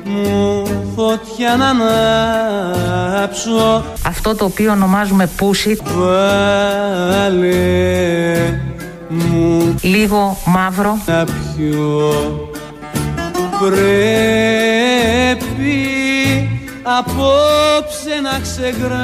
μου 0.04 0.66
φωτιά 0.96 1.56
να 1.56 1.68
ανάψω 1.68 3.84
Αυτό 4.28 4.38
το 4.38 4.44
οποίο 4.44 4.72
ονομάζουμε 4.72 5.26
πούσι, 5.26 5.78
Βάλε 7.08 7.44
μου 9.08 9.74
λίγο 9.80 10.38
μαύρο, 10.44 10.98
να 11.06 11.24
πιω 11.24 12.12
Πρέπει 13.60 14.48
απόψε 16.82 18.20
να 18.22 18.38
ξεγράψω. 18.42 18.94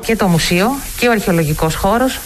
Και 0.00 0.16
το 0.16 0.26
μουσείο 0.26 0.68
και 0.98 1.08
ο 1.08 1.10
αρχαιολογικός 1.10 1.74
χώρος. 1.74 2.18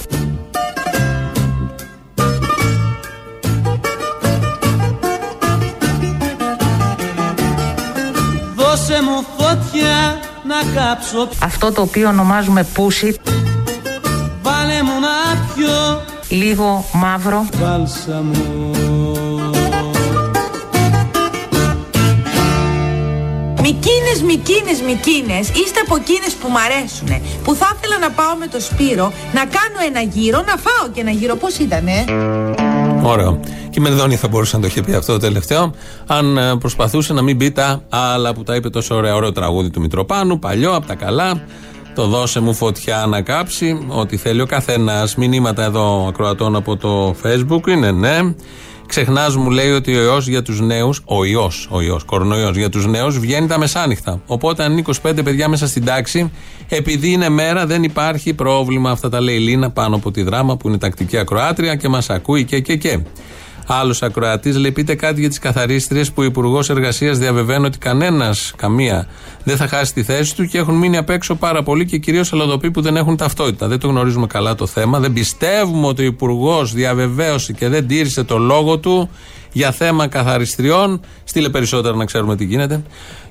Δώσε 8.57 9.03
μου 9.03 9.25
φωτιά 9.37 10.10
να 10.51 10.81
κάψω. 10.81 11.29
Αυτό 11.43 11.73
το 11.73 11.81
οποίο 11.83 12.09
ονομάζουμε 12.09 12.65
πούσι, 12.65 13.17
Βάλε 14.43 14.83
μου 14.83 15.01
να 15.01 15.41
πιω 15.55 16.03
λίγο 16.29 16.85
μαύρο, 16.93 17.47
Βάλσαμο 17.61 18.71
Μικίνες, 23.63 24.23
μικίνες, 24.23 24.81
μικίνες, 24.81 25.49
είστε 25.49 25.81
από 25.85 25.97
εκείνες 25.97 26.33
που 26.41 26.49
μ' 26.51 26.57
αρέσουνε. 26.57 27.23
Που 27.45 27.55
θα 27.55 27.77
ήθελα 27.77 27.99
να 27.99 28.11
πάω 28.11 28.35
με 28.39 28.47
το 28.47 28.61
Σπύρο, 28.61 29.13
να 29.33 29.41
κάνω 29.41 29.79
ένα 29.87 30.01
γύρο, 30.01 30.39
να 30.47 30.57
φάω 30.57 30.89
και 30.93 31.01
ένα 31.01 31.11
γύρο. 31.11 31.37
Πώς 31.37 31.59
ήτανε; 31.59 32.05
Ωραίο. 33.03 33.41
Και 33.45 33.79
η 33.79 33.81
Μενδώνη 33.81 34.17
θα 34.17 34.29
μπορούσε 34.29 34.57
να 34.57 34.63
το 34.63 34.69
είχε 34.69 34.83
πει 34.83 34.95
αυτό 34.95 35.13
το 35.13 35.19
τελευταίο, 35.19 35.75
αν 36.07 36.37
ε, 36.37 36.57
προσπαθούσε 36.57 37.13
να 37.13 37.23
μην 37.23 37.37
πει 37.37 37.51
τα 37.51 37.83
άλλα 37.89 38.35
που 38.35 38.43
τα 38.43 38.55
είπε 38.55 38.71
τόσο 38.71 38.95
ωραία. 38.95 39.15
Ωραίο 39.15 39.33
τραγούδι 39.33 39.71
του 39.71 39.81
Μητροπάνου, 39.81 40.39
παλιό, 40.39 40.75
από 40.75 40.87
τα 40.87 40.95
καλά. 40.95 41.43
Το 41.95 42.07
δώσε 42.07 42.41
μου 42.41 42.55
φωτιά 42.55 43.07
να 43.09 43.21
κάψει. 43.23 43.87
Ό,τι 43.89 44.17
θέλει 44.17 44.41
ο 44.41 44.47
καθένας. 44.47 45.17
Μηνύματα 45.17 45.65
εδώ 45.65 46.07
ακροατών 46.09 46.57
από 46.57 46.77
το 46.77 47.15
Facebook 47.23 47.69
είναι 47.69 47.91
ναι. 47.91 48.19
Ξεχνάς, 48.91 49.37
μου 49.37 49.51
λέει 49.51 49.71
ότι 49.71 49.97
ο 49.97 50.03
ιός 50.03 50.29
για 50.29 50.43
τους 50.43 50.61
νέους, 50.61 51.03
ο 51.05 51.25
ιός, 51.25 51.69
ο 51.71 51.81
ιός, 51.81 52.05
κορονοϊός 52.05 52.57
για 52.57 52.69
τους 52.69 52.87
νέους 52.87 53.19
βγαίνει 53.19 53.47
τα 53.47 53.59
μεσάνυχτα. 53.59 54.21
Οπότε 54.27 54.65
αν 54.65 54.73
είναι 54.73 54.83
25 55.03 55.23
παιδιά 55.25 55.49
μέσα 55.49 55.67
στην 55.67 55.85
τάξη, 55.85 56.31
επειδή 56.69 57.11
είναι 57.11 57.29
μέρα 57.29 57.67
δεν 57.67 57.83
υπάρχει 57.83 58.35
πρόβλημα. 58.35 58.91
Αυτά 58.91 59.09
τα 59.09 59.21
λέει 59.21 59.35
η 59.35 59.39
Λίνα 59.39 59.71
πάνω 59.71 59.97
από 59.97 60.11
τη 60.11 60.23
δράμα 60.23 60.57
που 60.57 60.69
είναι 60.69 60.79
τακτική 60.79 61.17
ακροάτρια 61.17 61.75
και 61.75 61.89
μας 61.89 62.11
ακούει 62.11 62.45
και 62.45 62.61
και 62.61 62.77
και. 62.77 63.01
Άλλος 63.73 64.03
ακροατής 64.03 64.57
λέει: 64.57 64.73
Πείτε 64.73 64.95
κάτι 64.95 65.21
για 65.21 65.29
τις 65.29 65.39
καθαρίστριες 65.39 66.13
που 66.13 66.23
ο 66.23 66.25
Υπουργός 66.25 66.71
Εργασίας 66.71 67.19
διαβεβαίνει 67.19 67.67
ότι 67.67 67.79
κανένας, 67.79 68.53
καμία, 68.57 69.07
δεν 69.45 69.57
θα 69.57 69.67
χάσει 69.67 69.95
τη 69.95 70.03
θέση 70.03 70.37
του 70.37 70.47
και 70.47 70.59
έχουν 70.59 70.75
μείνει 70.75 70.97
απ' 70.97 71.11
έξω 71.11 71.35
πάρα 71.35 71.63
πολλοί 71.63 71.87
και 71.87 71.99
κυρίως 71.99 72.33
αλλοδοποί 72.33 72.71
που 72.71 72.81
δεν 72.81 72.97
έχουν 72.97 73.17
ταυτότητα. 73.17 73.69
Δεν 73.69 73.79
το 73.79 73.89
γνωρίζουμε 73.89 74.27
καλά 74.27 74.55
το 74.55 74.67
θέμα. 74.67 74.99
Δεν 75.01 75.13
πιστεύουμε 75.13 75.87
ότι 75.87 76.03
ο 76.03 76.05
Υπουργός 76.05 76.73
διαβεβαίωσε 76.73 77.53
και 77.53 77.69
δεν 77.69 77.87
τήρησε 77.87 78.25
το 78.25 78.39
λόγο 78.39 78.79
του 78.79 79.11
για 79.53 79.71
θέμα 79.71 80.07
καθαριστριών. 80.07 81.01
Στείλε 81.25 81.49
περισσότερα 81.49 81.97
να 81.97 82.05
ξέρουμε 82.05 82.37
τι 82.37 82.45
γίνεται. 82.45 82.83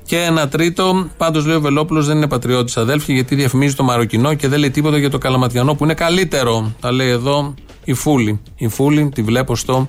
Και 0.04 0.16
ένα 0.16 0.48
τρίτο, 0.48 1.08
πάντως 1.16 1.46
λέει 1.46 1.56
ο 1.56 1.60
Βελόπουλος 1.60 2.06
δεν 2.06 2.16
είναι 2.16 2.28
πατριώτης 2.28 2.76
αδέλφια 2.76 3.14
γιατί 3.14 3.34
διαφημίζει 3.34 3.74
το 3.74 3.82
Μαροκινό 3.82 4.34
και 4.34 4.48
δεν 4.48 4.58
λέει 4.58 4.70
τίποτα 4.70 4.98
για 4.98 5.10
το 5.10 5.18
Καλαματιανό 5.18 5.74
που 5.74 5.84
είναι 5.84 5.94
καλύτερο. 5.94 6.72
Τα 6.80 6.92
λέει 6.92 7.08
εδώ 7.08 7.54
η 7.84 7.94
Φούλη. 7.94 8.40
Η 8.56 8.68
Φούλη 8.68 9.10
τη 9.14 9.22
βλέπω 9.22 9.56
στο 9.56 9.88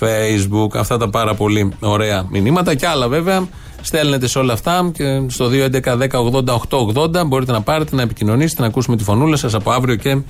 Facebook. 0.00 0.76
Αυτά 0.76 0.96
τα 0.96 1.10
πάρα 1.10 1.34
πολύ 1.34 1.72
ωραία 1.80 2.26
μηνύματα 2.30 2.74
και 2.74 2.86
άλλα 2.86 3.08
βέβαια. 3.08 3.48
Στέλνετε 3.82 4.26
σε 4.26 4.38
όλα 4.38 4.52
αυτά 4.52 4.90
και 4.92 5.22
στο 5.26 5.50
2.11.10.80.880 5.52 7.26
μπορείτε 7.26 7.52
να 7.52 7.62
πάρετε, 7.62 7.96
να 7.96 8.02
επικοινωνήσετε, 8.02 8.60
να 8.60 8.66
ακούσουμε 8.66 8.96
τη 8.96 9.04
φωνούλα 9.04 9.36
σας 9.36 9.54
από 9.54 9.70
αύριο 9.70 9.94
και 9.94 10.20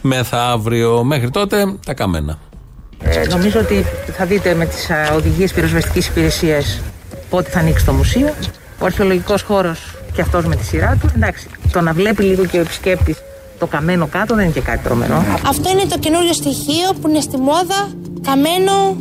μεθαύριο. 0.00 1.04
Μέχρι 1.04 1.30
τότε 1.30 1.74
τα 1.86 1.94
καμένα. 1.94 2.38
Νομίζω 3.28 3.60
ότι 3.60 3.84
θα 4.16 4.24
δείτε 4.24 4.54
με 4.54 4.66
τις 4.66 4.90
α, 4.90 5.14
οδηγίες 5.14 5.52
πυροσβεστικής 5.52 6.06
υπηρεσίας 6.06 6.80
πότε 7.30 7.50
θα 7.50 7.58
ανοίξει 7.58 7.84
το 7.84 7.92
μουσείο. 7.92 8.34
Ο 8.78 8.84
αρχαιολογικός 8.84 9.42
χώρος 9.42 9.94
και 10.12 10.20
αυτός 10.20 10.44
με 10.44 10.56
τη 10.56 10.64
σειρά 10.64 10.98
του. 11.00 11.10
Εντάξει, 11.16 11.46
το 11.72 11.80
να 11.80 11.92
βλέπει 11.92 12.22
λίγο 12.22 12.46
και 12.46 12.56
ο 12.56 12.60
επισκέπτης 12.60 13.16
το 13.60 13.66
καμένο 13.66 14.06
κάτω 14.06 14.34
δεν 14.34 14.44
είναι 14.44 14.52
και 14.52 14.60
κάτι 14.60 14.78
τρομερό. 14.84 15.24
Αυτό 15.46 15.70
είναι 15.70 15.84
το 15.88 15.98
καινούριο 15.98 16.32
στοιχείο 16.32 16.88
που 17.00 17.08
είναι 17.08 17.20
στη 17.20 17.36
μόδα. 17.36 17.88
Καμένο, 18.22 18.96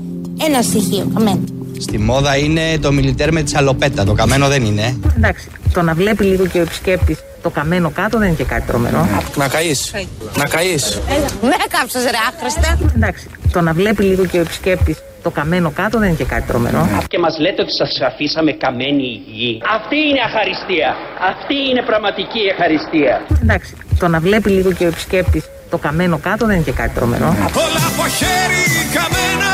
ένα 0.48 0.62
στοιχείο, 0.62 1.12
καμένο. 1.13 1.39
Στη 1.78 1.98
μόδα 1.98 2.38
είναι 2.38 2.78
το 2.82 2.91
μιλιτέρ 2.91 3.32
με 3.34 3.41
τη 3.41 3.50
σαλοπέτα. 3.50 4.04
Το 4.04 4.13
καμένο 4.13 4.48
δεν 4.48 4.63
είναι. 4.63 4.82
ε; 4.82 4.95
Εντάξει, 5.17 5.48
το 5.74 5.82
να 5.82 5.93
βλέπει 5.93 6.24
λίγο 6.24 6.45
και 6.45 6.58
ο 6.58 6.62
επισκέπτης 6.62 7.17
το 7.41 7.49
καμένο 7.49 7.89
κάτω 7.89 8.17
δεν 8.17 8.28
είναι 8.28 8.36
και 8.36 8.43
κάτι 8.43 8.62
τρομερό. 8.67 9.08
Να 9.36 9.47
καείς. 9.47 9.93
Να 10.38 10.45
καείς. 10.45 10.99
Με 11.41 11.56
κάψες 11.69 12.04
ρε 12.04 12.17
άχρηστα. 12.30 12.80
Εντάξει, 12.95 13.30
το 13.52 13.62
να 13.62 13.73
βλέπει 13.73 14.04
λίγο 14.04 14.25
και 14.25 14.38
ο 14.38 14.41
επισκέπτης 14.41 14.97
το 15.23 15.30
καμένο 15.30 15.71
κάτω 15.71 15.99
δεν 15.99 16.08
είναι 16.08 16.17
και 16.17 16.23
κάτι 16.23 16.41
τρομερό. 16.47 16.89
Και 17.08 17.19
μας 17.19 17.39
λέτε 17.39 17.62
ότι 17.62 17.73
σας 17.73 18.02
αφήσαμε 18.02 18.52
καμένη 18.52 19.21
γη. 19.34 19.62
Αυτή 19.78 19.95
είναι 19.95 20.21
αχαριστία. 20.30 20.95
Αυτή 21.32 21.56
είναι 21.69 21.82
πραγματική 21.82 22.41
αχαριστία. 22.54 23.25
Εντάξει, 23.41 23.73
το 23.99 24.08
να 24.08 24.19
βλέπει 24.19 24.49
λίγο 24.49 24.71
και 24.71 24.84
ο 24.84 24.88
επισκέπτης 24.88 25.43
το 25.69 25.78
καμένο 25.78 26.17
κάτω 26.17 26.45
δεν 26.45 26.56
είναι 26.56 26.63
και 26.63 26.71
κάτι 26.71 26.93
τρομερό. 26.95 27.28
Όλα 27.65 27.82
από 27.91 28.04
χέρι 28.17 28.65
καμένα 28.95 29.52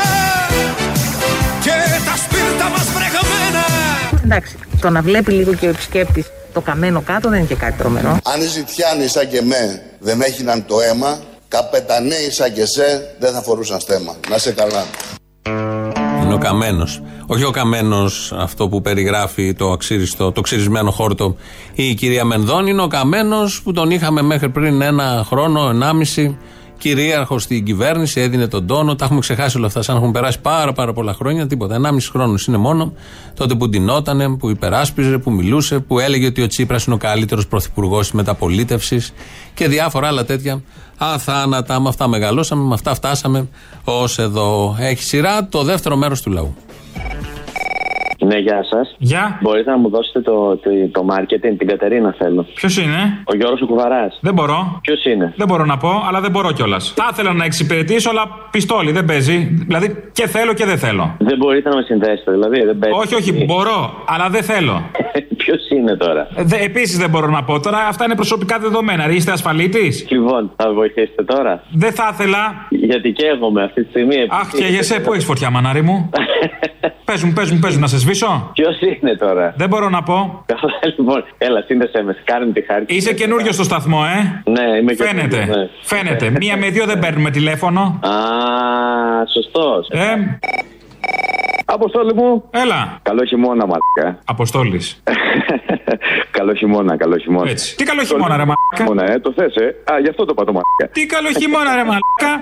και 1.64 1.76
τα 2.08 2.16
σπίρτα 2.22 2.68
μας 2.74 2.86
βρεγμένα. 2.94 3.64
Εντάξει, 4.24 4.56
το 4.80 4.90
να 4.90 5.00
βλέπει 5.00 5.32
λίγο 5.32 5.54
και 5.54 5.66
ο 5.66 5.68
επισκέπτης 5.68 6.26
το 6.56 6.62
καμένο 6.62 7.00
κάτω 7.00 7.28
δεν 7.28 7.38
είναι 7.38 7.46
και 7.46 7.54
κάτι 7.54 7.78
τρομερό. 7.78 8.18
Αν 8.24 8.40
οι 8.40 8.44
ζητιάνοι 8.44 9.08
σαν 9.08 9.28
και 9.28 9.42
με 9.42 9.82
δεν 10.00 10.20
έχιναν 10.20 10.64
το 10.66 10.80
αίμα, 10.80 11.18
καπεταναίοι 11.48 12.30
σαν 12.30 12.52
και 12.52 12.66
σε 12.66 13.16
δεν 13.18 13.32
θα 13.32 13.42
φορούσαν 13.42 13.80
στέμα. 13.80 14.16
Να 14.30 14.38
σε 14.38 14.52
καλά. 14.52 14.84
Είναι 16.22 16.34
ο 16.34 16.38
καμένος. 16.38 17.02
Όχι 17.26 17.44
ο 17.44 17.50
καμένος 17.50 18.32
αυτό 18.36 18.68
που 18.68 18.80
περιγράφει 18.80 19.54
το, 19.54 19.70
αξίριστο, 19.70 20.32
το 20.32 20.40
ξυρισμένο 20.40 20.90
χόρτο 20.90 21.36
η 21.74 21.94
κυρία 21.94 22.24
Μενδών. 22.24 22.66
Είναι 22.66 22.82
ο 22.82 22.86
καμένος 22.86 23.62
που 23.62 23.72
τον 23.72 23.90
είχαμε 23.90 24.22
μέχρι 24.22 24.48
πριν 24.48 24.82
ένα 24.82 25.24
χρόνο, 25.28 25.68
ενάμιση. 25.68 26.38
Κυρίαρχος 26.78 27.42
στην 27.42 27.64
κυβέρνηση, 27.64 28.20
έδινε 28.20 28.46
τον 28.46 28.66
τόνο. 28.66 28.94
Τα 28.94 29.04
έχουμε 29.04 29.20
ξεχάσει 29.20 29.56
όλα 29.56 29.66
αυτά, 29.66 29.82
σαν 29.82 29.94
να 29.94 30.00
έχουν 30.00 30.12
περάσει 30.12 30.40
πάρα, 30.40 30.72
πάρα 30.72 30.92
πολλά 30.92 31.14
χρόνια. 31.14 31.46
Τίποτα. 31.46 31.74
Ενάμιση 31.74 32.10
χρόνος 32.10 32.46
είναι 32.46 32.56
μόνο. 32.56 32.92
Τότε 33.34 33.54
που 33.54 33.68
ντυνότανε, 33.68 34.36
που 34.36 34.50
υπεράσπιζε, 34.50 35.18
που 35.18 35.30
μιλούσε, 35.32 35.78
που 35.78 35.98
έλεγε 35.98 36.26
ότι 36.26 36.42
ο 36.42 36.46
Τσίπρας 36.46 36.84
είναι 36.84 36.94
ο 36.94 36.98
καλύτερος 36.98 37.46
πρωθυπουργός 37.46 38.00
της 38.00 38.12
μεταπολίτευσης 38.12 39.12
και 39.54 39.68
διάφορα 39.68 40.06
άλλα 40.06 40.24
τέτοια 40.24 40.62
αθάνατα. 40.96 41.80
Με 41.80 41.88
αυτά 41.88 42.08
μεγαλώσαμε, 42.08 42.62
με 42.62 42.74
αυτά 42.74 42.94
φτάσαμε 42.94 43.48
ως 43.84 44.18
εδώ. 44.18 44.76
Έχει 44.78 45.02
σειρά 45.02 45.48
το 45.48 45.62
δεύτερο 45.62 45.96
μέρος 45.96 46.22
του 46.22 46.30
λαού. 46.30 46.54
Ναι, 48.26 48.38
γεια 48.38 48.64
σας. 48.70 48.94
Γεια. 48.98 49.38
Μπορείτε 49.42 49.70
να 49.70 49.76
μου 49.76 49.88
δώσετε 49.88 50.20
το, 50.20 50.56
το, 50.56 50.70
το 50.92 51.06
marketing, 51.10 51.54
την 51.58 51.66
Κατερίνα 51.66 52.14
θέλω. 52.18 52.46
Ποιος 52.54 52.78
είναι; 52.78 53.22
Ο 53.24 53.36
Γιώργος 53.36 53.60
ο 53.62 53.66
Κουβαράς. 53.66 54.18
Δεν 54.20 54.34
μπορώ. 54.34 54.78
Ποιος 54.82 55.04
είναι; 55.04 55.32
Δεν 55.36 55.46
μπορώ 55.46 55.64
να 55.64 55.76
πω, 55.76 55.90
αλλά 56.08 56.20
δεν 56.20 56.30
μπορώ 56.30 56.52
κιόλας. 56.52 56.92
Θα 56.96 57.08
ήθελα 57.12 57.32
να 57.32 57.44
εξυπηρετήσω, 57.44 58.10
αλλά 58.10 58.24
πιστόλι 58.50 58.92
δεν 58.92 59.04
παίζει. 59.04 59.36
Δηλαδή 59.66 60.10
και 60.12 60.26
θέλω 60.26 60.52
και 60.52 60.64
δεν 60.64 60.78
θέλω. 60.78 61.14
Δεν 61.18 61.36
μπορείτε 61.36 61.68
να 61.68 61.76
με 61.76 61.82
συνδέσετε, 61.82 62.30
δηλαδή. 62.30 62.64
Δεν 62.64 62.78
παίζει. 62.78 62.98
Όχι, 62.98 63.14
όχι, 63.14 63.44
μπορώ, 63.44 64.02
αλλά 64.06 64.28
δεν 64.28 64.42
θέλω. 64.42 64.82
Ποιο 65.76 65.84
είναι 65.84 65.96
τώρα. 65.96 66.28
Δε, 66.36 66.56
Επίσης 66.56 66.98
δεν 66.98 67.10
μπορώ 67.10 67.26
να 67.26 67.44
πω. 67.44 67.60
Τώρα 67.60 67.78
αυτά 67.88 68.04
είναι 68.04 68.14
προσωπικά 68.14 68.58
δεδομένα. 68.58 69.10
Είστε 69.10 69.32
ασφαλίτης; 69.32 70.06
Λοιπόν, 70.10 70.52
θα 70.56 70.72
βοηθήσετε 70.72 71.24
τώρα. 71.24 71.62
Δεν 71.72 71.92
θα 71.92 72.10
ήθελα. 72.12 72.66
Γιατί 72.68 73.12
καίγομαι 73.12 73.62
αυτή 73.62 73.82
τη 73.84 73.88
στιγμή. 73.90 74.16
Αχ, 74.28 74.50
και 74.50 74.64
για 74.64 74.78
εσέ, 74.78 75.00
πού 75.00 75.12
έχεις 75.12 75.24
φωτιά, 75.24 75.50
μανάρι 75.50 75.82
μου; 75.82 76.10
παίζουν, 77.04 77.32
παίζουν, 77.32 77.58
παίζουν, 77.58 77.80
να 77.80 77.86
σε 77.86 77.98
σβήσω; 77.98 78.50
Ποιος 78.54 78.78
είναι 78.80 79.14
τώρα; 79.16 79.54
Δεν 79.56 79.68
μπορώ 79.68 79.88
να 79.88 80.02
πω. 80.02 80.44
Καλά, 80.46 80.94
λοιπόν, 80.96 81.24
έλα, 81.38 81.62
σύνδεσέ 81.66 82.02
με. 82.02 82.16
Κάνε 82.24 82.52
τη 82.52 82.62
χάρη. 82.62 82.84
Είσαι 82.88 83.14
καινούριο 83.14 83.52
στο 83.52 83.64
σταθμό, 83.64 84.00
ε; 84.16 84.50
Ναι, 84.50 84.78
είμαι 84.80 84.94
Φαίνεται. 84.94 85.36
καινούριος, 85.36 85.56
ναι. 85.56 85.68
Φαίνεται. 85.82 86.30
Μία 86.40 86.56
με 86.56 86.68
δύο 86.68 86.84
δεν 86.86 86.98
παίρνουμε 86.98 87.30
τηλέφωνο. 87.30 87.80
Α, 88.02 88.10
σωστός. 89.32 89.88
Ε, 89.90 90.38
Αποστόλη 91.68 92.14
μου. 92.14 92.44
Έλα. 92.50 92.98
Καλό 93.02 93.24
χειμώνα, 93.24 93.66
μαλάκα. 93.66 94.22
Αποστόλης. 94.24 95.02
καλό 96.38 96.54
χειμώνα, 96.54 96.96
καλό 96.96 97.16
χειμώνα. 97.16 97.50
Έτσι. 97.50 97.76
Τι 97.76 97.84
καλό 97.84 98.02
χειμώνα, 98.02 98.36
ρε 98.36 98.44
μαλάκα. 98.50 98.76
Χειμώνα, 98.76 99.12
ε, 99.12 99.18
το 99.18 99.32
θες, 99.36 99.54
ε. 99.54 99.92
Α, 99.92 99.98
γι' 100.00 100.08
αυτό 100.08 100.24
το 100.24 100.34
πατώ, 100.34 100.52
μαλάκα. 100.52 100.86
Τι 100.92 101.06
καλό 101.06 101.28
χειμώνα, 101.40 101.74
ρε 101.74 101.84
μαλάκα. 101.90 102.32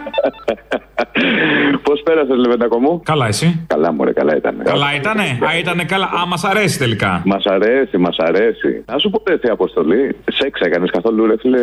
Πώς 1.86 2.00
πέρασες, 2.04 2.36
Λεβεντακό 2.36 2.78
μου; 2.78 3.00
Καλά, 3.04 3.26
εσύ; 3.26 3.64
Καλά, 3.66 3.92
μωρέ, 3.92 4.12
καλά 4.12 4.36
ήταν. 4.36 4.54
Καλά 4.64 4.94
ήτανε; 4.94 5.22
Α, 5.22 5.58
ήτανε 5.58 5.84
καλά. 5.84 6.04
Α, 6.04 6.26
μας 6.26 6.44
αρέσει 6.44 6.78
τελικά. 6.78 7.22
Μας 7.24 7.44
αρέσει, 7.44 7.96
μας 7.98 8.16
αρέσει. 8.18 8.84
Να 8.86 8.98
σου 8.98 9.10
πω 9.10 9.32
έτσι, 9.32 9.48
Αποστολή. 9.50 10.16
Σεξ 10.32 10.60
έκανες 10.60 10.90
καθόλου, 10.90 11.26
ρε 11.26 11.34
φίλε, 11.40 11.58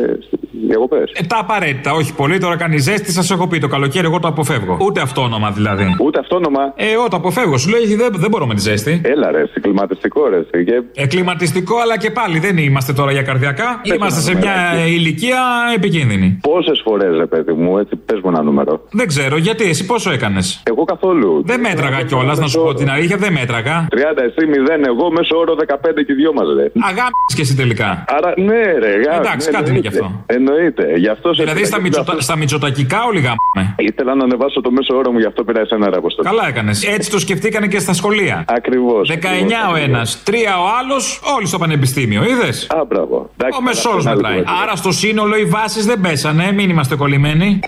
διακοπέ. 0.68 1.04
Ε, 1.14 1.24
τα 1.28 1.38
απαραίτητα, 1.40 1.94
όχι 1.94 2.14
πολύ. 2.14 2.38
Τώρα 2.40 2.58
κάνει 2.58 2.78
ζέστη, 2.78 3.12
σας 3.12 3.32
έχω 3.32 3.48
πει 3.48 3.60
το 3.60 3.68
καλοκαίρι. 3.68 4.06
Εγώ 4.06 4.20
το 4.20 4.28
αποφεύγω. 4.28 4.78
Ούτε 4.82 5.02
αυτόνομα 5.02 5.52
δηλαδή. 5.52 5.96
Ούτε 6.00 6.20
αυτόνομα. 6.20 6.74
Ε, 6.76 6.92
εγώ 6.92 7.08
το 7.08 7.16
αποφεύγω. 7.16 7.51
Σου 7.58 7.70
λέει 7.70 7.96
δεν, 7.96 8.10
δεν 8.16 8.30
μπορώ 8.30 8.46
με 8.48 8.54
τη 8.54 8.62
ζέστη. 8.62 9.02
Έλα, 9.04 9.32
ρε, 9.32 9.44
κλιματιστικό, 9.62 10.28
ρε. 10.30 10.38
εσύ, 10.38 10.64
Και... 10.66 10.82
Εκκληματιστικό, 10.94 11.76
αλλά 11.84 11.98
και 11.98 12.12
πάλι 12.12 12.40
δεν 12.40 12.58
είμαστε 12.58 12.94
τώρα 12.94 13.12
για 13.12 13.22
καρδιακά. 13.22 13.82
Είμαστε 13.96 14.22
σε 14.22 14.36
μια 14.36 14.86
ηλικία 14.88 15.40
επικίνδυνη. 15.76 16.40
Πόσες 16.42 16.82
φορές, 16.84 17.18
ρε 17.18 17.26
παιδί 17.26 17.52
μου, 17.54 17.78
έτσι, 17.78 17.96
πες 18.06 18.20
μου 18.24 18.30
ένα 18.30 18.42
νούμερο. 18.44 18.82
Δεν 18.92 19.08
ξέρω, 19.08 19.38
γιατί 19.38 19.64
εσύ 19.64 19.86
πόσο 19.86 20.12
έκανες; 20.12 20.64
Εγώ 20.64 20.84
καθόλου. 20.84 21.42
Δεν 21.46 21.60
μέτραγα 21.60 22.02
κιόλας, 22.04 22.40
να 22.40 22.48
σου 22.48 22.62
πω 22.62 22.74
την 22.74 22.90
αλήθεια, 22.90 23.18
δεν 23.18 23.32
μέτραγα. 23.34 23.88
30 23.96 23.98
εσύ 24.28 24.48
0, 24.84 24.88
εγώ 24.88 25.12
μέσω 25.12 25.38
όρο 25.38 25.56
15 25.68 26.04
και 26.08 26.14
δυο 26.14 26.34
μας, 26.34 26.46
ρε. 26.58 26.72
Αγάπης 26.92 27.36
και 27.36 27.42
εσύ 27.42 27.56
τελικά. 27.56 28.04
Άρα, 28.08 28.34
ναι, 28.38 28.62
ρε, 28.84 28.92
γάμ, 29.06 29.20
Εντάξει, 29.20 29.50
ναι, 29.52 29.58
κάτι 29.58 29.70
είναι 29.72 29.80
κι 29.80 29.88
εννοείται. 29.88 30.06
αυτό. 30.06 30.24
Εννοείται. 30.36 30.84
Γι' 30.98 31.08
αυτό 31.08 31.34
σε 31.34 31.42
Δηλαδή 31.42 31.58
πήρα 31.60 31.68
στα, 31.72 31.78
και 31.78 31.84
μητσοτα... 31.84 32.12
αυτό- 32.12 32.22
στα 32.24 32.36
μητσοτακικά 32.38 33.00
όλοι 33.10 33.20
γάμμε. 33.20 33.76
Ήθελα 33.78 34.16
να 34.16 34.24
ανεβάσω 34.24 34.62
το 34.62 34.72
μέσο 34.72 34.96
όρο 34.98 35.12
μου, 35.12 35.20
γι' 35.20 35.26
αυτό 35.26 35.44
πήρα 35.44 35.60
εσένα, 35.60 35.90
ρε 35.90 35.98
Αποστολή. 35.98 36.28
Καλά 36.28 36.48
έκανες. 36.48 36.84
Έτσι 36.96 37.12
το 37.12 37.20
σκεφτήκανε 37.42 37.68
και 37.68 37.80
στα 37.80 37.94
σχολεία. 37.94 38.46
Ακριβώς. 38.48 39.10
19 39.10 39.72
ο 39.72 39.76
ένας, 39.76 40.24
3 40.26 40.34
ο 40.60 40.68
άλλος, 40.80 41.20
όλοι 41.38 41.48
στο 41.48 41.58
πανεπιστήμιο, 41.58 42.24
είδες; 42.24 42.68
Α, 42.70 42.86
μπράβο. 42.88 43.30
Εντάξει, 43.38 43.58
Ο 43.60 43.62
μεσόρο 43.62 43.98
αυτό 43.98 44.10
είναι 44.10 44.16
μετράει. 44.16 44.34
άλλη 44.34 44.44
κουβέντα. 44.46 44.62
Άρα 44.64 44.76
στο 44.76 44.92
σύνολο 44.92 45.36
οι 45.38 45.46
βάσεις 45.46 45.86
δεν 45.86 46.02
πέσανε, 46.02 46.52
μην 46.52 46.70
είμαστε 46.70 46.96
κολλημένοι. 46.96 47.60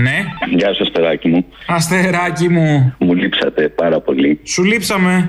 Ναι. 0.00 0.24
Γεια 0.56 0.74
σας, 0.74 0.90
παιδάκι 0.90 1.28
μου. 1.28 1.44
Αστεράκι 1.66 2.48
μου. 2.48 2.94
Μου 2.98 3.14
λείψατε 3.14 3.68
πάρα 3.68 4.00
πολύ. 4.00 4.40
Σου 4.44 4.62
λείψαμε. 4.64 5.28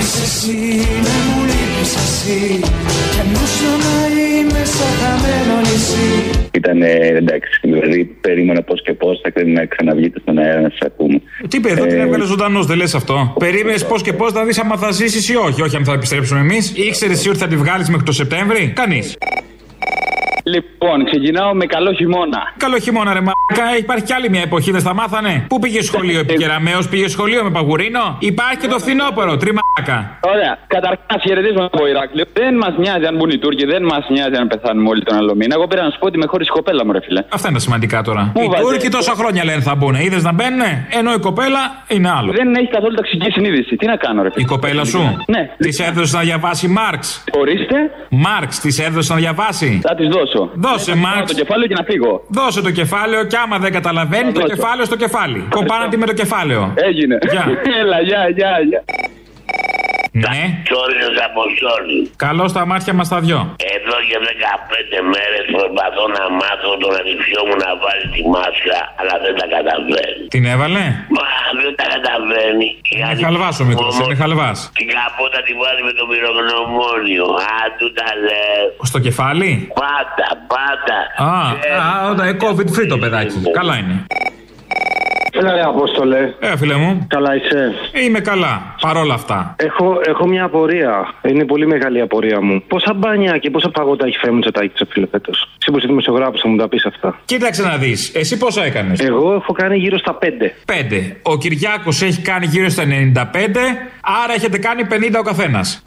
Εσύ 0.00 0.52
να 1.06 1.16
μου 1.32 1.42
λείπεις 1.46 1.94
εσύ 2.04 2.60
Κι 3.12 3.20
αν 3.20 3.34
όσο 3.44 3.70
να 3.84 3.94
είμαι 4.16 4.64
σαν 4.64 4.92
χαμένο 5.00 5.60
νησί 5.60 6.30
Ήταν 6.52 6.82
εντάξει, 6.82 7.60
δηλαδή 7.62 8.04
περίμενα 8.04 8.62
πώς 8.62 8.82
και 8.82 8.92
πώς 8.92 9.20
θα 9.22 9.32
πρέπει 9.32 9.50
να 9.50 9.64
ξαναβγείτε 9.66 10.20
στον 10.20 10.38
αέρα 10.38 10.60
να 10.60 10.68
σας 10.68 10.78
ακούμε. 10.86 11.20
Τι 11.48 11.60
παιδί, 11.60 11.80
Ε, 11.82 11.86
την 11.86 12.00
έβγαλες 12.00 12.26
ζωντανός, 12.26 12.66
δεν 12.66 12.76
λες 12.76 12.94
αυτό. 12.94 13.34
Περίμενες 13.38 13.86
πώς 13.86 14.02
και 14.02 14.12
πώς 14.12 14.32
να 14.32 14.44
δεις 14.44 14.58
άμα 14.58 14.76
θα 14.76 14.90
ζήσεις 14.90 15.28
ή 15.28 15.36
όχι. 15.36 15.62
Όχι 15.62 15.76
αν 15.76 15.84
θα 15.84 15.92
επιστρέψουμε 15.92 16.40
εμείς. 16.40 16.72
Ήξερες 16.76 17.18
εσύ 17.18 17.28
ότι 17.28 17.38
θα 17.38 17.46
τη 17.46 17.56
βγάλεις 17.56 17.88
μέχρι 17.88 18.04
το 18.04 18.12
Σεπτέμβρη; 18.12 18.72
Κανείς. 18.74 19.16
Λοιπόν, 20.44 21.04
ξεκινάω 21.04 21.54
με 21.54 21.66
καλό 21.66 21.92
χειμώνα. 21.92 22.40
Καλό 22.56 22.78
χειμώνα, 22.78 23.12
ρε 23.12 23.20
μαλάκα. 23.28 23.76
Υπάρχει 23.78 24.04
κι 24.04 24.12
άλλη 24.12 24.30
μια 24.30 24.40
εποχή, 24.40 24.70
δεν 24.70 24.80
στα 24.80 24.94
μάθανε. 24.94 25.44
Πού 25.48 25.58
πήγε 25.58 25.82
σχολείο, 25.82 26.18
επικεραμαίο, 26.20 26.78
πήγε 26.90 27.08
σχολείο 27.08 27.44
με 27.44 27.50
παγουρίνο; 27.50 28.16
Υπάρχει 28.18 28.58
και 28.60 28.66
το 28.66 28.78
φθινόπωρο, 28.78 29.36
τριμάκα. 29.36 30.18
Ωραία. 30.20 30.58
Καταρχάς, 30.66 31.18
χαιρετίσματα 31.26 31.64
από 31.72 31.86
Ηράκλειο. 31.86 32.24
Δεν 32.32 32.54
μας 32.56 32.74
νοιάζει 32.78 33.04
αν 33.06 33.16
μπουν 33.16 33.30
οι 33.30 33.38
Τούρκοι, 33.38 33.64
δεν 33.66 33.82
μας 33.84 34.04
νοιάζει 34.08 34.36
αν 34.40 34.46
πεθάνουμε 34.48 34.88
όλοι 34.88 35.02
τον 35.02 35.16
άλλο 35.16 35.34
μήνα. 35.34 35.54
Εγώ 35.54 35.66
πήρα 35.66 35.82
να 35.82 35.90
σου 35.90 35.98
πω 35.98 36.06
ότι 36.06 36.18
με 36.18 36.26
χωρίς 36.26 36.48
κοπέλα 36.50 36.84
μου, 36.84 36.92
ρε 36.92 37.00
φίλε. 37.06 37.22
Αυτά 37.28 37.48
είναι 37.48 37.56
τα 37.56 37.62
σημαντικά 37.62 38.02
τώρα. 38.02 38.30
Πού 38.34 38.40
Οι 38.40 38.46
βάζετε 38.46 38.62
Τούρκοι 38.68 38.88
το- 38.88 38.96
τόσα 38.96 39.12
χρόνια 39.14 39.44
λένε 39.44 39.60
θα 39.60 39.74
μπουν. 39.74 39.94
Είδες 39.94 40.22
να 40.22 40.32
μπαίνουν, 40.32 40.60
ενώ 40.98 41.12
η 41.12 41.18
κοπέλα 41.18 41.60
είναι 41.88 42.10
άλλο. 42.18 42.32
Δεν 42.32 42.54
έχει 42.54 42.68
καθόλου 42.68 42.94
ταξική 42.94 43.30
συνείδηση. 43.30 43.76
Τι 43.76 43.86
να 43.86 43.96
κάνω, 43.96 44.22
ρε 44.22 44.30
φίλε; 44.32 44.44
Η 44.44 44.46
κοπέλα 44.48 44.84
σου; 44.84 45.00
Ναι. 45.26 45.50
Της 45.58 45.78
έδωσε 45.80 46.16
να 46.16 46.22
διαβάσει 46.22 46.68
Μάρξ. 46.68 47.24
Ορίστε. 47.40 47.76
Μάρξ, 48.10 48.60
της 48.60 48.78
έδωσε 48.78 49.12
να 49.12 49.18
διαβάσει. 49.18 49.80
Θα 49.82 49.94
της 49.94 50.08
δώσω. 50.08 50.33
Δώσε, 50.54 50.84
Θα 50.84 50.92
της 50.92 51.00
Μάρξ. 51.00 51.16
πάρω 51.16 51.26
Το 51.26 51.34
κεφάλαιο 51.42 51.66
και 51.70 51.74
να 51.80 51.84
φύγω. 51.84 52.12
Δώσε 52.28 52.60
το 52.62 52.70
κεφάλαιο 52.70 53.24
και 53.24 53.36
άμα 53.36 53.58
δεν 53.58 53.72
καταλαβαίνει, 53.72 54.32
το 54.32 54.40
δώσω. 54.40 54.54
κεφάλαιο 54.54 54.84
στο 54.84 54.96
κεφάλι. 54.96 55.46
Κοπάνα 55.50 55.88
με 55.96 56.06
το 56.06 56.12
κεφάλαιο. 56.12 56.72
Έγινε. 56.74 57.18
Γεια. 57.30 57.44
Έλα, 57.80 58.00
γεια, 58.00 58.28
γεια, 58.36 58.50
γεια. 58.68 58.84
Ναι. 60.22 60.42
Τσόριος 60.66 61.16
Αποστόλη. 61.30 61.98
Καλό 62.26 62.44
στα 62.52 62.62
μάτια 62.70 62.92
μας 62.98 63.08
τα 63.12 63.18
δυο. 63.24 63.40
Εδώ 63.76 63.96
και 64.08 64.16
15 64.26 64.98
μέρες 65.14 65.44
προσπαθώ 65.54 66.04
να 66.16 66.22
μάθω 66.40 66.70
τον 66.82 66.92
αδειφιό 67.00 67.40
μου 67.48 67.56
να 67.64 67.70
βάλει 67.82 68.06
τη 68.14 68.22
μάσκα, 68.34 68.78
αλλά 68.98 69.14
δεν 69.24 69.32
τα 69.40 69.46
καταφέρει. 69.54 70.20
Την 70.34 70.44
έβαλε; 70.54 70.84
Μα 71.16 71.26
δεν 71.62 71.72
τα 71.80 71.86
καταφέρνει. 71.94 72.68
Είναι 72.92 73.14
χαλβάς 73.24 73.54
ο 73.62 73.64
μικρό, 73.70 73.88
είναι 74.04 74.16
χαλβάς. 74.22 74.58
Την 74.78 74.86
καπότα 74.94 75.40
τη 75.46 75.52
βάζει 75.60 75.82
με 75.88 75.92
το 75.98 76.04
πυρογνωμόνιο. 76.10 77.26
Α, 77.52 77.58
του 77.78 77.88
τα 77.98 78.08
λέω. 78.26 78.64
Στο 78.90 78.98
κεφάλι; 79.06 79.50
Πάτα, 79.80 80.28
πάτα. 80.52 80.98
Α, 81.28 81.32
α, 81.86 81.88
όταν 82.12 82.24
ε, 82.32 82.34
COVID 82.44 82.68
free 82.74 82.88
το 82.94 82.98
παιδάκι. 83.02 83.38
Καλά 83.58 83.74
είναι. 83.80 83.96
Έλα 85.38 85.52
ρε 85.52 85.62
Απόστολε. 85.62 86.34
Ε, 86.40 86.56
φίλε 86.56 86.74
μου. 86.74 87.06
Καλά 87.08 87.34
είσαι. 87.36 87.72
Είμαι 88.04 88.20
καλά. 88.20 88.74
παρόλα 88.80 89.14
αυτά. 89.14 89.54
Έχω, 89.58 90.00
έχω 90.06 90.26
μια 90.26 90.44
απορία. 90.44 91.14
Είναι 91.22 91.44
πολύ 91.44 91.66
μεγάλη 91.66 91.98
η 91.98 92.00
απορία 92.00 92.40
μου. 92.40 92.62
Πόσα 92.68 92.94
μπάνια 92.94 93.38
και 93.38 93.50
πόσα 93.50 93.70
παγότα 93.70 94.06
έχει 94.06 94.16
φέρει 94.18 94.32
ο 94.32 94.34
Μητσοτάκης 94.34 94.72
σε 94.78 94.86
φέτος; 95.10 95.48
Εσύ 95.60 95.70
που 95.70 95.78
είσαι 95.78 95.86
δημοσιογράφος 95.86 96.40
θα 96.40 96.48
μου 96.48 96.56
τα 96.56 96.68
πεις 96.68 96.84
αυτά. 96.86 97.18
Κοίταξε 97.24 97.62
να 97.62 97.76
δεις, 97.76 98.14
εσύ 98.14 98.38
πόσα 98.38 98.64
έκανες; 98.64 99.00
Εγώ 99.00 99.32
έχω 99.34 99.52
κάνει 99.52 99.76
γύρω 99.76 99.98
στα 99.98 100.18
5. 100.20 100.52
5. 100.66 101.16
Ο 101.22 101.36
Κυριάκος 101.38 102.02
έχει 102.02 102.22
κάνει 102.22 102.46
γύρω 102.46 102.68
στα 102.68 102.82
95, 102.84 103.26
άρα 104.24 104.32
έχετε 104.34 104.58
κάνει 104.58 104.86
50 104.90 105.18
ο 105.18 105.22
καθένας. 105.22 105.82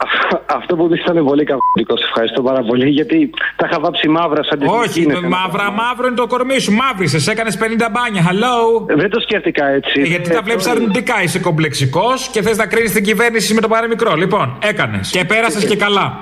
Αυτό 0.46 0.76
που 0.76 0.88
δεις 0.88 1.00
ήταν 1.00 1.24
πολύ 1.24 1.44
καυκό. 1.44 1.94
Ευχαριστώ 2.08 2.42
πάρα 2.42 2.62
πολύ 2.62 2.88
γιατί 2.88 3.30
τα 3.56 3.66
είχα 3.70 3.80
βάψει 3.80 4.08
μαύρα 4.08 4.42
σαν 4.42 4.58
τις 4.58 4.68
Όχι, 4.70 5.02
είναι 5.02 5.14
θέμα. 5.14 5.28
μαύρα 5.38 5.70
μαύρο 5.70 6.06
είναι 6.06 6.16
το 6.16 6.26
κορμί 6.26 6.58
σου. 6.58 6.72
Μαύρισε, 6.72 7.30
έκανες 7.30 7.58
50 7.58 7.88
μπάνια. 7.92 8.22
Hello. 8.28 8.86
Δεν 8.96 9.10
το 9.10 9.20
σκέφτηκα 9.38 9.66
έτσι. 9.68 10.00
Ε, 10.00 10.02
γιατί 10.06 10.30
τα 10.30 10.36
Ε, 10.36 10.40
βλέπεις 10.40 10.64
το- 10.64 10.70
αρνητικά. 10.70 11.22
Είσαι 11.22 11.38
κομπλεξικός 11.38 12.28
και 12.32 12.42
θες 12.42 12.56
να 12.56 12.66
κρίνεις 12.66 12.92
την 12.92 13.04
κυβέρνηση 13.04 13.54
με 13.54 13.60
το 13.60 13.68
παραμικρό. 13.68 14.14
Λοιπόν, 14.14 14.58
έκανες. 14.62 15.10
Και 15.10 15.24
πέρασες 15.24 15.64
και 15.64 15.76
καλά. 15.76 16.20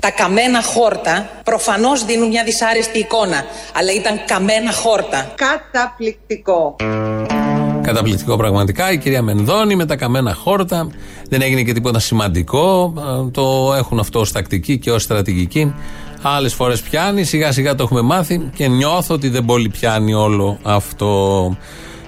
Τα 0.00 0.10
καμένα 0.10 0.62
χόρτα 0.62 1.28
προφανώς 1.44 2.04
δίνουν 2.04 2.28
μια 2.28 2.44
δυσάρεστη 2.44 2.98
εικόνα, 2.98 3.44
αλλά 3.76 3.92
ήταν 3.92 4.20
καμένα 4.26 4.72
χόρτα. 4.72 5.32
Καταπληκτικό. 5.34 6.76
Καταπληκτικό 7.92 8.36
πραγματικά. 8.36 8.92
Η 8.92 8.98
κυρία 8.98 9.22
Μενδώνη 9.22 9.76
με 9.76 9.86
τα 9.86 9.96
καμένα 9.96 10.34
χόρτα. 10.34 10.88
Δεν 11.28 11.42
έγινε 11.42 11.62
και 11.62 11.72
τίποτα 11.72 11.98
σημαντικό. 11.98 12.92
Ε, 12.98 13.30
Το 13.30 13.74
έχουν 13.76 13.98
αυτό 13.98 14.20
ως 14.20 14.32
τακτική 14.32 14.78
και 14.78 14.90
ως 14.90 15.02
στρατηγική. 15.02 15.74
Άλλες 16.22 16.54
φορές 16.54 16.80
πιάνει, 16.80 17.24
σιγά 17.24 17.52
σιγά 17.52 17.74
το 17.74 17.82
έχουμε 17.82 18.00
μάθει 18.00 18.50
και 18.54 18.68
νιώθω 18.68 19.14
ότι 19.14 19.28
δεν 19.28 19.44
πολύ 19.44 19.68
πιάνει 19.68 20.14
όλο 20.14 20.58
αυτό. 20.62 21.56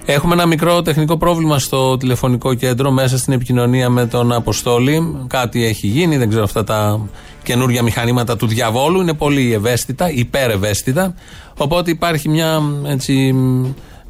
Έχουμε 0.05 0.33
ένα 0.33 0.45
μικρό 0.45 0.81
τεχνικό 0.81 1.17
πρόβλημα 1.17 1.59
στο 1.59 1.97
τηλεφωνικό 1.97 2.53
κέντρο 2.53 2.91
μέσα 2.91 3.17
στην 3.17 3.33
επικοινωνία 3.33 3.89
με 3.89 4.05
τον 4.05 4.31
Αποστόλη. 4.31 5.25
Κάτι 5.27 5.65
έχει 5.65 5.87
γίνει, 5.87 6.17
δεν 6.17 6.29
ξέρω 6.29 6.43
αυτά 6.43 6.63
τα 6.63 6.99
καινούργια 7.43 7.83
μηχανήματα 7.83 8.35
του 8.35 8.47
διαβόλου. 8.47 9.01
Είναι 9.01 9.13
πολύ 9.13 9.53
ευαίσθητα, 9.53 10.11
υπερευαίσθητα. 10.11 11.13
Οπότε 11.57 11.91
υπάρχει 11.91 12.29
μια 12.29 12.61
έτσι 12.87 13.35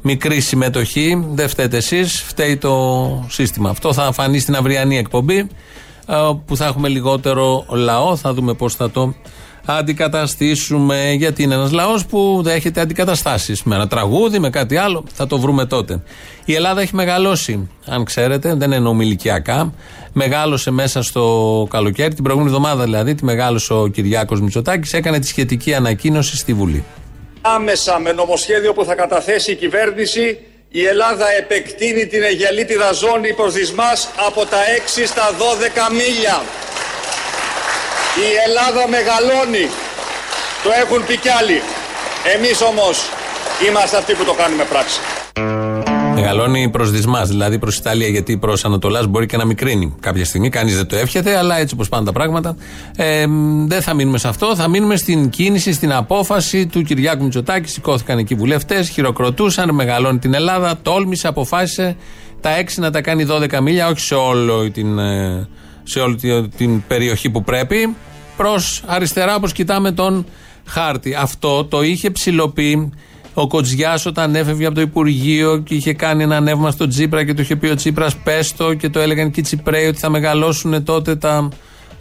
μικρή 0.06 0.40
συμμετοχή. 0.40 1.24
Δεν 1.32 1.48
φταίτε 1.48 1.76
εσείς, 1.76 2.22
φταίει 2.22 2.56
το 2.56 3.26
σύστημα. 3.28 3.70
Αυτό 3.70 3.92
θα 3.92 4.12
φανεί 4.12 4.38
στην 4.38 4.56
αυριανή 4.56 4.98
εκπομπή 4.98 5.36
ε, 6.06 6.14
που 6.46 6.56
θα 6.56 6.66
έχουμε 6.66 6.88
λιγότερο 6.88 7.66
λαό. 7.68 8.16
Θα 8.16 8.34
δούμε 8.34 8.54
πώς 8.54 8.74
θα 8.74 8.90
το 8.90 9.14
αντικαταστήσουμε. 9.64 11.12
Γιατί 11.12 11.42
είναι 11.42 11.54
ένας 11.54 11.72
λαός 11.72 12.06
που 12.06 12.40
δέχεται 12.42 12.80
αντικαταστάσεις. 12.80 13.62
Με 13.62 13.74
ένα 13.74 13.88
τραγούδι, 13.88 14.38
με 14.38 14.50
κάτι 14.50 14.76
άλλο. 14.76 15.04
Θα 15.12 15.26
το 15.26 15.38
βρούμε 15.38 15.66
τότε. 15.66 16.02
Η 16.44 16.54
Ελλάδα 16.54 16.80
έχει 16.80 16.94
μεγαλώσει, 16.94 17.68
αν 17.86 18.04
ξέρετε, 18.04 18.54
δεν 18.54 18.72
εννοούμε 18.72 19.04
ηλικιακά. 19.04 19.72
Μεγάλωσε 20.12 20.70
μέσα 20.70 21.02
στο 21.02 21.66
καλοκαίρι, 21.70 22.14
την 22.14 22.22
προηγούμενη 22.24 22.54
εβδομάδα 22.54 22.84
δηλαδή, 22.84 23.14
τη 23.14 23.24
μεγάλωσε 23.24 23.72
ο 23.72 23.86
Κυριάκος 23.86 24.40
Μητσοτάκης, 24.40 24.92
έκανε 24.92 25.18
τη 25.18 25.26
σχετική 25.26 25.74
ανακοίνωση 25.74 26.36
στη 26.36 26.54
Βουλή. 26.54 26.84
Άμεσα 27.54 27.98
με 27.98 28.12
νομοσχέδιο 28.12 28.72
που 28.72 28.84
θα 28.84 28.94
καταθέσει 28.94 29.50
η 29.50 29.54
κυβέρνηση 29.54 30.38
η 30.68 30.86
Ελλάδα 30.86 31.30
επεκτείνει 31.30 32.06
την 32.06 32.22
Αιγελίτιδα 32.22 32.92
ζώνη 32.92 33.32
προσδισμάς 33.32 34.08
από 34.16 34.46
τα 34.46 34.58
6 34.96 35.02
στα 35.06 35.30
12 35.90 35.92
μίλια. 35.92 36.42
Η 38.16 38.36
Ελλάδα 38.46 38.88
μεγαλώνει. 38.88 39.70
Το 40.62 40.70
έχουν 40.80 41.06
πει 41.06 41.16
κι 41.16 41.28
άλλοι. 41.28 41.62
Εμείς 42.34 42.60
όμως 42.62 43.10
είμαστε 43.66 43.96
αυτοί 43.96 44.14
που 44.14 44.24
το 44.24 44.32
κάνουμε 44.32 44.64
πράξη. 44.64 45.00
Μεγαλώνει 46.30 46.68
προς 46.70 46.90
δυσμάς, 46.90 47.28
δηλαδή 47.28 47.58
προς 47.58 47.76
Ιταλία, 47.76 48.08
γιατί 48.08 48.36
προς 48.36 48.64
Ανατολάς 48.64 49.06
μπορεί 49.06 49.26
και 49.26 49.36
να 49.36 49.44
μικρύνει 49.44 49.94
κάποια 50.00 50.24
στιγμή. 50.24 50.48
Κανείς 50.48 50.76
δεν 50.76 50.86
το 50.86 50.96
εύχεται, 50.96 51.36
αλλά 51.36 51.58
έτσι 51.58 51.74
όπως 51.74 51.88
πάνε 51.88 52.04
τα 52.04 52.12
πράγματα. 52.12 52.56
Ε, 52.96 53.24
δεν 53.66 53.82
θα 53.82 53.94
μείνουμε 53.94 54.18
σε 54.18 54.28
αυτό. 54.28 54.56
Θα 54.56 54.68
μείνουμε 54.68 54.96
στην 54.96 55.28
κίνηση, 55.30 55.72
στην 55.72 55.92
απόφαση 55.92 56.66
του 56.66 56.82
Κυριάκου 56.82 57.22
Μητσοτάκη. 57.24 57.68
Σηκώθηκαν 57.68 58.18
εκεί 58.18 58.34
βουλευτές, 58.34 58.88
χειροκροτούσαν, 58.88 59.74
μεγαλώνει 59.74 60.18
την 60.18 60.34
Ελλάδα, 60.34 60.78
τόλμησε, 60.82 61.28
αποφάσισε 61.28 61.96
τα 62.40 62.50
6 62.58 62.80
να 62.80 62.90
τα 62.90 63.00
κάνει 63.00 63.24
12 63.30 63.60
μίλια, 63.60 63.86
όχι 63.88 64.00
σε, 64.00 64.14
όλο 64.14 64.70
την, 64.70 64.98
ε, 64.98 65.48
σε 65.82 65.98
όλη 66.00 66.14
τη- 66.16 66.48
την 66.48 66.82
περιοχή 66.86 67.30
που 67.30 67.42
πρέπει. 67.44 67.94
Προς 68.36 68.82
αριστερά, 68.86 69.34
όπως 69.34 69.52
κοιτάμε 69.52 69.92
τον 69.92 70.26
χάρτη. 70.66 71.14
Αυτό 71.14 71.64
το 71.64 71.82
είχε 71.82 72.10
ψηλοποιεί 72.10 72.92
ο 73.38 73.46
Κοτζιάς 73.46 74.06
όταν 74.06 74.34
έφευγε 74.34 74.66
από 74.66 74.74
το 74.74 74.80
Υπουργείο 74.80 75.58
και 75.58 75.74
είχε 75.74 75.92
κάνει 75.92 76.22
ένα 76.22 76.36
ανέβημα 76.36 76.70
στο 76.70 76.88
Τσίπρα 76.88 77.24
και 77.24 77.34
του 77.34 77.40
είχε 77.40 77.56
πει 77.56 77.68
ο 77.68 77.74
Τσίπρας 77.74 78.16
πέστο 78.16 78.74
και 78.74 78.88
το 78.88 79.00
έλεγαν 79.00 79.30
και 79.30 79.40
οι 79.40 79.42
Τσιπρέοι 79.42 79.86
ότι 79.86 79.98
θα 79.98 80.10
μεγαλώσουν 80.10 80.84
τότε 80.84 81.16
τα, 81.16 81.48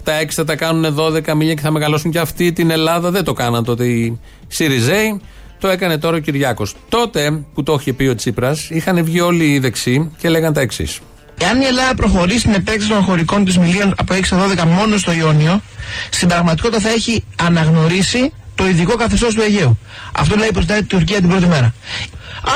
τα 0.04 0.22
6 0.22 0.26
θα 0.30 0.44
τα 0.44 0.56
κάνουν 0.56 0.96
12 1.00 1.34
μίλια 1.34 1.54
και 1.54 1.62
θα 1.62 1.72
μεγαλώσουν 1.72 2.12
και 2.12 2.20
αυτή 2.20 2.54
την 2.54 2.70
Ελλάδα. 2.70 3.12
Δεν 3.12 3.24
το 3.24 3.34
κάναν 3.34 3.64
τότε 3.64 3.86
οι 3.86 4.20
Σιριζέοι. 4.48 5.22
Το 5.60 5.68
έκανε 5.68 5.98
τώρα 5.98 6.16
ο 6.16 6.20
Κυριάκος. 6.20 6.76
Τότε 6.90 7.44
που 7.54 7.64
το 7.64 7.78
είχε 7.80 7.94
πει 7.94 8.08
ο 8.08 8.16
Τσίπρας, 8.16 8.70
είχαν 8.70 9.04
βγει 9.04 9.20
όλοι 9.20 9.54
οι 9.54 9.60
δεξιοί 9.60 10.12
και 10.18 10.30
λέγαν 10.30 10.54
τα 10.54 10.62
εξής. 10.62 11.00
Εάν 11.40 11.62
η 11.62 11.66
Ελλάδα 11.66 11.96
προχωρήσει 11.96 12.40
στην 12.40 12.54
επέκταση 12.54 12.90
των 12.90 13.02
χωρικών 13.02 13.46
της 13.46 13.58
μιλίων 13.58 13.94
από 13.98 14.14
6 14.14 14.20
στα 14.24 14.48
12 14.64 14.64
μόνο 14.68 14.98
στο 14.98 15.14
Ιόνιο, 15.14 15.62
στην 16.10 16.28
πραγματικότητα 16.28 16.80
θα 16.80 16.90
έχει 16.90 17.24
αναγνωρίσει 17.42 18.32
το 18.56 18.68
ειδικό 18.68 18.96
καθεστώς 18.96 19.34
του 19.34 19.42
Αιγαίου. 19.42 19.78
Αυτό 20.18 20.36
λέει 20.36 20.50
προστάει 20.54 20.80
την 20.80 20.88
Τουρκία 20.88 21.20
την 21.20 21.30
πρώτη 21.30 21.46
μέρα. 21.46 21.74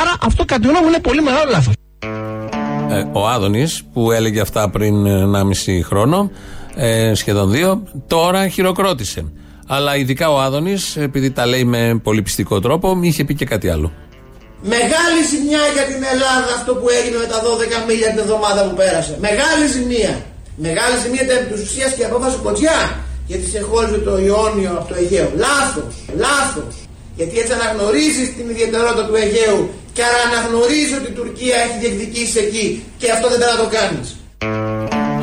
Άρα 0.01 0.13
αυτό 0.21 0.45
κατά 0.45 0.61
τη 0.61 0.67
γνώμη 0.67 0.83
μου 0.83 0.91
είναι 0.91 0.99
πολύ 0.99 1.21
μεγάλο 1.21 1.51
λάθος. 1.51 1.73
Ε, 2.89 3.05
ο 3.11 3.27
Άδωνης 3.27 3.83
που 3.93 4.11
έλεγε 4.11 4.41
αυτά 4.41 4.69
πριν 4.69 5.05
1,5 5.05 5.83
χρόνο, 5.83 6.31
ε, 6.75 7.13
σχεδόν 7.13 7.51
δύο, 7.51 7.83
τώρα 8.07 8.47
χειροκρότησε. 8.47 9.31
Αλλά 9.67 9.95
ειδικά 9.95 10.31
ο 10.31 10.39
Άδωνης, 10.41 10.97
επειδή 10.97 11.31
τα 11.31 11.45
λέει 11.45 11.63
με 11.63 11.99
πολύ 12.03 12.21
πιστικό 12.21 12.59
τρόπο, 12.59 12.99
είχε 13.01 13.23
πει 13.23 13.35
και 13.35 13.45
κάτι 13.45 13.69
άλλο. 13.69 13.91
Μεγάλη 14.61 15.21
ζημιά 15.29 15.59
για 15.73 15.83
την 15.83 16.03
Ελλάδα 16.13 16.49
αυτό 16.57 16.75
που 16.75 16.87
έγινε 16.89 17.17
με 17.17 17.25
τα 17.25 17.41
12 17.41 17.85
μίλια 17.87 18.09
την 18.09 18.19
εβδομάδα 18.19 18.69
που 18.69 18.75
πέρασε. 18.75 19.17
Μεγάλη 19.19 19.65
ζημία. 19.75 20.13
Μεγάλη 20.55 20.95
ζημία 21.03 21.21
ήταν 21.23 21.37
επί 21.37 21.53
της 21.53 21.61
ουσίας 21.63 21.93
και 21.93 22.01
η 22.01 22.05
απόφαση 22.05 22.35
του 22.35 22.43
Κοτζιά 22.43 22.79
γιατί 23.29 23.45
σε 23.53 23.59
χώριζε 23.69 23.97
το 23.97 24.13
Ιόνιο 24.27 24.71
από 24.79 24.87
το 24.89 24.95
Αιγαίο. 24.99 25.29
Λάθος, 25.45 25.93
λάθος. 26.25 26.73
Γιατί 27.17 27.33
έτσι 27.41 27.53
αναγνωρίζεις 27.59 28.27
την 28.37 28.45
ιδιαιτερότητα 28.49 29.03
του 29.07 29.15
Αιγαίου 29.21 29.61
και 29.95 30.01
άρα 30.07 30.19
αναγνωρίζεις 30.29 30.93
ότι 30.99 31.09
η 31.13 31.15
Τουρκία 31.19 31.55
έχει 31.65 31.77
διεκδικήσει 31.83 32.37
εκεί 32.45 32.83
και 32.97 33.11
αυτό 33.15 33.25
δεν 33.31 33.37
πρέπει 33.39 33.55
να 33.57 33.61
το 33.63 33.69
κάνεις. 33.77 34.07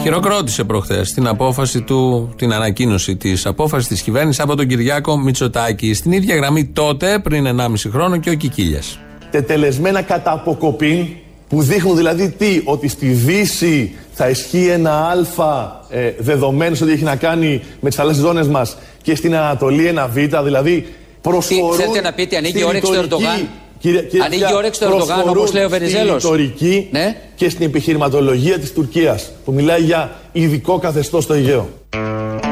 Χειροκρότησε 0.02 0.64
προχθές 0.64 1.12
την 1.12 1.26
απόφαση 1.26 1.82
του, 1.82 2.32
την 2.36 2.52
ανακοίνωση 2.52 3.16
της 3.16 3.46
απόφασης 3.46 3.88
της 3.88 4.00
κυβέρνησης 4.02 4.40
από 4.42 4.54
τον 4.56 4.66
Κυριάκο 4.66 5.18
Μητσοτάκη. 5.18 5.94
Στην 5.94 6.12
ίδια 6.12 6.34
γραμμή 6.34 6.64
τότε, 6.64 7.18
πριν 7.22 7.46
1,5 7.46 7.90
χρόνο, 7.90 8.16
και 8.16 8.30
ο 8.30 8.34
Κικίλιας. 8.34 8.98
τετελεσμένα 9.30 10.02
κατά 10.02 10.32
αποκοπήν 10.32 11.06
που 11.48 11.62
δείχνουν 11.62 11.96
δηλαδή 11.96 12.30
τι, 12.30 12.60
ότι 12.64 12.88
στη 12.88 13.06
Δύση 13.06 13.94
θα 14.12 14.28
ισχύει 14.28 14.66
ένα 14.66 14.92
αλφα 15.10 15.80
ε, 15.90 16.12
δεδομένος 16.18 16.80
ότι 16.80 16.92
έχει 16.92 17.04
να 17.04 17.16
κάνει 17.16 17.62
με 17.80 17.88
τις 17.88 17.98
θαλάσσιες 17.98 18.24
ζώνες 18.26 18.46
μας 18.48 18.76
και 19.02 19.14
στην 19.14 19.34
Ανατολή 19.36 19.86
ένα 19.86 20.06
β, 20.08 20.14
δηλαδή 20.44 20.86
προσφορούν 21.20 21.70
Τι 21.70 21.76
θέλετε 21.82 22.00
να 22.00 22.12
πείτε, 22.12 22.36
ανοίγει 22.36 22.52
στη 22.52 22.60
η 22.60 22.64
όρεξη 22.64 22.92
του 22.92 23.00
ρητορική- 23.00 23.24
Ερντογάν; 23.26 23.48
Κύριε- 23.78 24.02
κύριε 24.02 24.24
Ανοίγει 24.24 24.40
Φιά, 24.42 24.50
η 24.50 24.54
όρεξη 24.54 24.80
του 24.80 24.86
Ερντογάν, 24.86 25.06
προσφορούν 25.06 25.36
όπως 25.38 25.52
λέει 25.52 25.64
ο 25.64 25.68
Βενιζέλος; 25.68 26.22
Στη 26.22 26.30
ρητορική 26.36 26.88
Ναι. 26.90 27.16
και 27.34 27.48
στην 27.48 27.66
επιχειρηματολογία 27.66 28.58
της 28.58 28.72
Τουρκίας 28.72 29.30
που 29.44 29.52
μιλάει 29.52 29.80
για 29.82 30.16
ειδικό 30.32 30.78
καθεστώς 30.78 31.24
στο 31.24 31.34
Αιγαίο. 31.34 31.68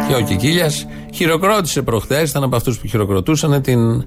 Και 0.08 0.14
ο 0.14 0.20
Κικίλιας 0.20 0.86
χειροκρότησε 1.14 1.82
προχθές, 1.82 2.30
ήταν 2.30 2.42
από 2.42 2.56
αυτούς 2.56 2.78
που 2.78 2.86
χειροκροτούσαν 2.86 3.62
την 3.62 4.04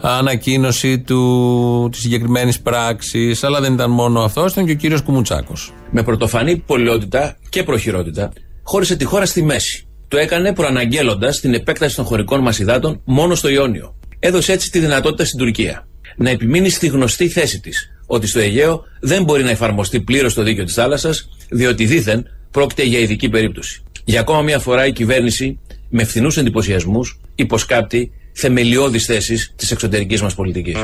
ανακοίνωση 0.00 0.98
του, 0.98 1.88
της 1.92 2.00
συγκεκριμένης 2.00 2.60
πράξης. 2.60 3.44
Αλλά 3.44 3.60
δεν 3.60 3.72
ήταν 3.72 3.90
μόνο 3.90 4.20
αυτό, 4.20 4.46
ήταν 4.46 4.66
και 4.66 4.72
ο 4.72 4.74
κύριος 4.74 5.02
Κουμουτσάκος. 5.02 5.72
με 5.90 6.02
πρωτοφανή 6.02 6.56
πολιότητα 6.56 7.36
και 7.48 7.62
προχειρότητα, 7.62 8.32
χώρισε 8.62 8.96
τη 8.96 9.04
χώρα 9.04 9.26
στη 9.26 9.42
μέση. 9.42 9.86
Το 10.08 10.18
έκανε 10.18 10.52
προαναγγέλλοντας 10.52 11.40
την 11.40 11.54
επέκταση 11.54 11.96
των 11.96 12.04
χωρικών 12.04 12.40
μας 12.40 12.58
υδάτων 12.58 13.00
μόνο 13.04 13.34
στο 13.34 13.48
Ιόνιο. 13.48 13.94
Έδωσε 14.18 14.52
έτσι 14.52 14.70
τη 14.70 14.78
δυνατότητα 14.78 15.24
στην 15.24 15.38
Τουρκία 15.38 15.88
να 16.16 16.30
επιμείνει 16.30 16.68
στη 16.68 16.86
γνωστή 16.86 17.28
θέση 17.28 17.60
της, 17.60 17.90
ότι 18.06 18.26
στο 18.26 18.38
Αιγαίο 18.38 18.82
δεν 19.00 19.22
μπορεί 19.24 19.42
να 19.42 19.50
εφαρμοστεί 19.50 20.00
πλήρως 20.00 20.34
το 20.34 20.42
δίκαιο 20.42 20.64
της 20.64 20.74
θάλασσας, 20.74 21.28
διότι 21.50 21.84
δήθεν 21.84 22.26
πρόκειται 22.50 22.82
για 22.82 22.98
ειδική 22.98 23.28
περίπτωση. 23.28 23.82
Για 24.04 24.20
ακόμα 24.20 24.42
μια 24.42 24.58
φορά 24.58 24.86
η 24.86 24.92
κυβέρνηση, 24.92 25.58
με 25.88 26.04
φθηνούς 26.04 26.36
εντυπωσιασμούς, 26.36 27.20
υποσκάπτει 27.34 28.12
θεμελιώδεις 28.40 29.04
θέσεις 29.04 29.52
της 29.56 29.70
εξωτερικής 29.70 30.22
μας 30.22 30.34
πολιτικής. 30.34 30.76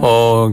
Ο 0.00 0.48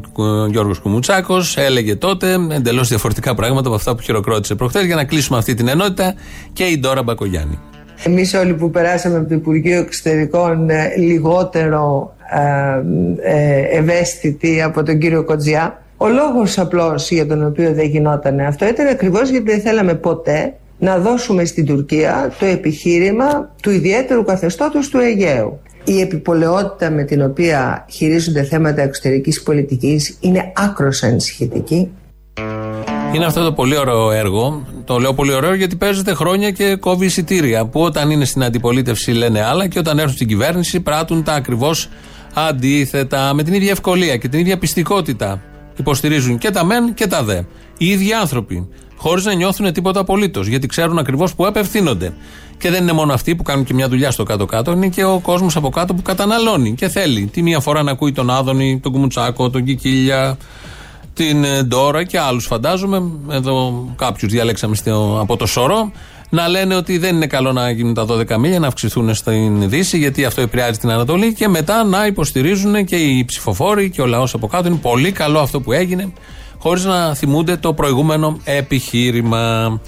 Γιώργος 0.49 0.80
Κουμουτσάκος 0.80 1.57
έλεγε 1.57 1.95
τότε 1.95 2.36
εντελώς 2.51 2.88
διαφορετικά 2.88 3.36
πράγματα 3.36 3.68
από 3.68 3.76
αυτά 3.76 3.95
που 3.95 4.01
χειροκρότησε 4.01 4.55
προχθές 4.55 4.86
για 4.86 4.95
να 4.95 5.03
κλείσουμε 5.03 5.38
αυτή 5.38 5.53
την 5.53 5.68
ενότητα 5.68 6.14
και 6.53 6.64
η 6.64 6.80
Ντόρα 6.80 7.03
Μπακογιάννη. 7.03 7.60
Εμείς 8.03 8.34
όλοι 8.34 8.53
που 8.53 8.70
περάσαμε 8.70 9.18
από 9.18 9.28
το 9.28 9.36
Υπουργείο 9.36 9.80
Εξωτερικών 9.80 10.70
ε, 10.70 10.93
λιγότερο 10.97 12.16
ε, 13.22 13.36
ε, 13.36 13.78
ευαίσθητοι 13.78 14.62
από 14.62 14.84
τον 14.84 14.99
κύριο 14.99 15.24
Κοτζιά. 15.24 15.84
Ο 15.97 16.07
λόγος 16.07 16.57
απλώς 16.57 17.12
για 17.12 17.28
τον 17.28 17.45
οποίο 17.45 17.74
δεν 17.74 17.86
γινόταν 17.86 18.39
αυτό 18.39 18.68
ήταν 18.68 18.88
ακριβώς 18.88 19.30
γιατί 19.30 19.51
δεν 19.51 19.62
θέλαμε 19.62 19.93
ποτέ 19.93 20.53
να 20.80 20.98
δώσουμε 20.98 21.46
στην 21.46 21.66
Τουρκία 21.66 22.34
το 22.40 22.46
επιχείρημα 22.46 23.56
του 23.62 23.70
ιδιαίτερου 23.70 24.24
καθεστώτος 24.24 24.90
του 24.90 25.00
Αιγαίου. 25.00 25.60
Η 25.84 26.02
επιπολαιότητα 26.02 26.90
με 26.90 27.04
την 27.04 27.22
οποία 27.22 27.86
χειρίζονται 27.90 28.44
θέματα 28.44 28.82
εξωτερικής 28.82 29.44
πολιτικής 29.44 30.18
είναι 30.20 30.52
άκρος 30.56 31.04
ανησυχητική. 31.04 31.92
Είναι 33.14 33.26
αυτό 33.26 33.44
το 33.44 33.54
πολύ 33.54 33.78
ωραίο 33.78 34.12
έργο. 34.12 34.66
Το 34.86 34.98
λέω 34.98 35.14
πολύ 35.14 35.34
ωραίο 35.34 35.54
γιατί 35.54 35.76
παίζεται 35.76 36.14
χρόνια 36.14 36.52
και 36.52 36.76
κόβει 36.76 37.06
εισιτήρια. 37.06 37.66
Που 37.66 37.82
όταν 37.82 38.10
είναι 38.10 38.26
στην 38.26 38.44
αντιπολίτευση 38.44 39.12
λένε 39.12 39.44
άλλα 39.44 39.68
και 39.68 39.80
όταν 39.80 39.98
έρθουν 40.00 40.14
στην 40.14 40.28
κυβέρνηση 40.28 40.80
πράττουν 40.80 41.24
τα 41.24 41.34
ακριβώς 41.34 41.90
αντίθετα. 42.34 43.34
Με 43.34 43.44
την 43.44 43.54
ίδια 43.54 43.72
ευκολία 43.72 44.18
και 44.18 44.28
την 44.28 44.40
ίδια 44.40 44.58
πιστικότητα. 44.58 45.42
Υποστηρίζουν 45.76 46.38
και 46.38 46.50
τα 46.50 46.66
μεν 46.66 46.94
και 46.94 47.08
τα 47.08 47.24
δε. 47.24 47.42
Οι 47.82 47.86
ίδιοι 47.86 48.14
άνθρωποι. 48.14 48.68
Χωρίς 48.98 49.26
να 49.26 49.34
νιώθουν 49.34 49.74
τίποτα 49.74 50.00
απολύτως. 50.00 50.48
Γιατί 50.48 50.68
ξέρουν 50.68 50.98
ακριβώς 50.98 51.36
που 51.36 51.46
απευθύνονται. 51.46 52.14
Και 52.58 52.70
δεν 52.70 52.82
είναι 52.82 52.92
μόνο 52.92 53.14
αυτοί 53.14 53.36
που 53.36 53.44
κάνουν 53.44 53.66
και 53.66 53.74
μια 53.74 53.88
δουλειά 53.88 54.12
στο 54.12 54.24
κάτω-κάτω, 54.24 54.72
είναι 54.72 54.88
και 54.88 55.04
ο 55.04 55.20
κόσμος 55.20 55.56
από 55.56 55.70
κάτω 55.70 55.94
που 55.94 56.02
καταναλώνει 56.02 56.74
και 56.74 56.88
θέλει. 56.88 57.26
Τη 57.26 57.42
μία 57.42 57.60
φορά 57.60 57.84
να 57.84 57.92
ακούει 57.92 58.12
τον 58.12 58.30
Άδωνη, 58.30 58.80
τον 58.80 58.92
Κουμουτσάκο, 58.92 59.50
τον 59.50 59.64
Κικίλια, 59.64 60.38
την 61.14 61.44
ε, 61.44 61.64
Ντόρα 61.64 62.04
και 62.04 62.20
άλλους 62.20 62.46
φαντάζομαι. 62.46 63.04
Εδώ 63.32 63.86
κάποιους 63.96 64.32
διαλέξαμε 64.32 64.76
στο, 64.76 65.18
από 65.22 65.38
το 65.38 65.46
σωρό. 65.46 65.92
Να 66.30 66.48
λένε 66.48 66.76
ότι 66.76 66.98
δεν 66.98 67.16
είναι 67.16 67.28
καλό 67.28 67.52
να 67.52 67.70
γίνουν 67.70 67.94
τα 67.94 68.06
12 68.10 68.38
μίλια, 68.38 68.60
να 68.60 68.68
αυξηθούν 68.68 69.14
στην 69.14 69.70
Δύση, 69.70 69.98
γιατί 69.98 70.26
αυτό 70.26 70.42
επηρεάζει 70.42 70.80
την 70.80 70.90
Ανατολή. 70.90 71.34
Και 71.34 71.48
μετά 71.48 71.84
να 71.84 72.06
υποστηρίζουν 72.06 72.86
και 72.86 72.96
οι 72.96 73.26
ψηφοφόροι 73.26 73.90
και 73.90 74.02
ο 74.02 74.06
λαός 74.06 74.34
από 74.34 74.48
κάτω. 74.48 74.68
Είναι 74.68 74.80
πολύ 74.82 75.12
καλό 75.12 75.40
αυτό 75.40 75.62
που 75.62 75.72
έγινε, 75.72 76.14
χωρίς 76.60 76.86
να 76.86 77.16
θυμούνται 77.16 77.57
το 77.57 77.74
προηγούμενο 77.74 78.39
επιχείρημα. 78.43 79.82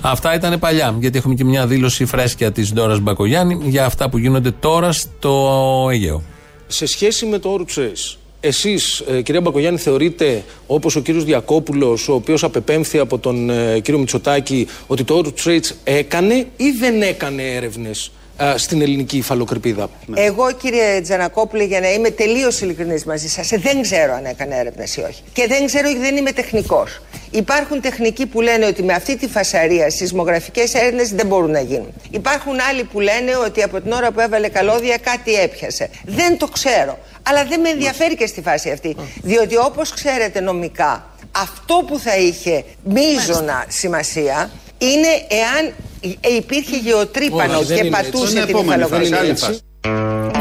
Αυτά 0.00 0.34
ήταν 0.34 0.58
παλιά, 0.58 0.96
γιατί 1.00 1.18
έχουμε 1.18 1.34
και 1.34 1.44
μια 1.44 1.66
δήλωση 1.66 2.04
φρέσκια 2.04 2.52
της 2.52 2.72
Ντόρας 2.72 3.00
Μπακογιάννη 3.00 3.58
για 3.64 3.84
αυτά 3.84 4.08
που 4.08 4.18
γίνονται 4.18 4.50
τώρα 4.50 4.92
στο 4.92 5.88
Αιγαίο. 5.90 6.22
Σε 6.66 6.86
σχέση 6.86 7.26
με 7.26 7.38
το 7.38 7.58
Oru 7.58 7.78
Trace, 7.78 8.16
εσείς, 8.40 9.00
ε, 9.00 9.22
κυρία 9.22 9.40
Μπακογιάννη, 9.40 9.78
θεωρείτε, 9.78 10.44
όπως 10.66 10.96
ο 10.96 11.00
κύριος 11.00 11.24
Διακόπουλος, 11.24 12.08
ο 12.08 12.12
οποίος 12.12 12.44
απεπέμφθη 12.44 12.98
από 12.98 13.18
τον 13.18 13.50
ε, 13.50 13.80
κύριο 13.80 14.00
Μητσοτάκη, 14.00 14.66
ότι 14.86 15.04
το 15.04 15.22
Oru 15.24 15.44
Trades 15.44 15.70
έκανε 15.84 16.34
ή 16.56 16.70
δεν 16.78 17.02
έκανε 17.02 17.42
έρευνες 17.42 18.10
στην 18.56 18.82
ελληνική 18.82 19.16
υφαλοκρηπίδα. 19.16 19.90
Εγώ, 20.14 20.52
κύριε 20.52 21.00
Τζανακόπουλε, 21.00 21.64
για 21.64 21.80
να 21.80 21.92
είμαι 21.92 22.10
τελείως 22.10 22.60
ειλικρινής 22.60 23.04
μαζί 23.04 23.28
σας, 23.28 23.48
δεν 23.48 23.82
ξέρω 23.82 24.14
αν 24.14 24.24
έκανε 24.24 24.56
έρευνες 24.56 24.96
ή 24.96 25.00
όχι. 25.00 25.22
Και 25.32 25.46
δεν 25.46 25.66
ξέρω 25.66 25.88
γιατί 25.88 26.04
δεν 26.04 26.16
είμαι 26.16 26.32
τεχνικός. 26.32 27.00
Υπάρχουν 27.30 27.80
τεχνικοί 27.80 28.26
που 28.26 28.40
λένε 28.40 28.66
ότι 28.66 28.82
με 28.82 28.92
αυτή 28.92 29.16
τη 29.16 29.28
φασαρία 29.28 29.90
σεισμογραφικές 29.90 30.74
έρευνες 30.74 31.10
δεν 31.10 31.26
μπορούν 31.26 31.50
να 31.50 31.60
γίνουν. 31.60 31.92
Υπάρχουν 32.10 32.54
άλλοι 32.70 32.84
που 32.84 33.00
λένε 33.00 33.36
ότι 33.36 33.62
από 33.62 33.80
την 33.80 33.92
ώρα 33.92 34.10
που 34.10 34.20
έβαλε 34.20 34.48
καλώδια 34.48 34.96
κάτι 34.96 35.34
έπιασε. 35.34 35.90
Δεν 36.04 36.38
το 36.38 36.46
ξέρω. 36.46 36.98
Αλλά 37.22 37.44
δεν 37.44 37.60
με 37.60 37.68
ενδιαφέρει 37.68 38.16
και 38.16 38.26
στη 38.26 38.42
φάση 38.42 38.70
αυτή. 38.70 38.96
Διότι 39.22 39.56
όπως 39.56 39.90
ξέρετε 39.90 40.40
νομικά, 40.40 41.10
αυτό 41.30 41.84
που 41.86 41.98
θα 41.98 42.16
είχε 42.16 42.64
μείζωνα 42.84 43.64
σημασία 43.68 44.50
είναι 44.78 45.08
εάν 45.28 45.74
υπήρχε 46.38 46.76
γεωτρύπανο 46.76 47.62
και 47.62 47.84
πατούσε 47.84 48.46
την 48.46 48.56
υφαλοκρηπίδα. 48.58 49.34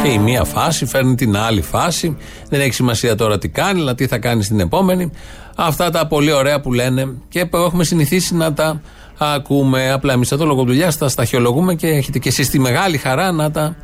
Και 0.03 0.09
η 0.11 0.18
μία 0.18 0.43
φάση 0.43 0.86
φέρνει 0.86 1.16
την 1.16 1.38
άλλη 1.38 1.61
φάση. 1.61 2.18
Δεν 2.49 2.59
έχει 2.61 2.74
σημασία 2.74 3.16
τώρα 3.16 3.38
τι 3.38 3.49
κάνει, 3.49 3.80
αλλά 3.80 3.95
τι 3.95 4.07
θα 4.07 4.18
κάνει 4.18 4.43
στην 4.43 4.59
επόμενη. 4.59 5.11
Αυτά 5.55 5.89
τα 5.89 6.07
πολύ 6.07 6.32
ωραία 6.32 6.59
που 6.61 6.74
λένε 6.74 7.13
και 7.30 7.45
που 7.45 7.57
έχουμε 7.57 7.84
συνηθίσει 7.84 8.36
να 8.36 8.53
τα 8.53 8.82
ακούμε. 9.18 9.91
Απλά 9.91 10.13
εμείς 10.13 10.32
εδώ 10.32 10.45
λόγω 10.45 10.63
δουλειάς 10.63 10.97
τα 10.97 11.09
σταχυολογούμε 11.09 11.76
και 11.76 11.88
έχετε 11.88 12.20
και 12.20 12.30
εσείς 12.30 12.49
τη 12.49 12.59
μεγάλη 12.59 12.97
χαρά 12.97 13.32
να 13.32 13.51
τα 13.51 13.76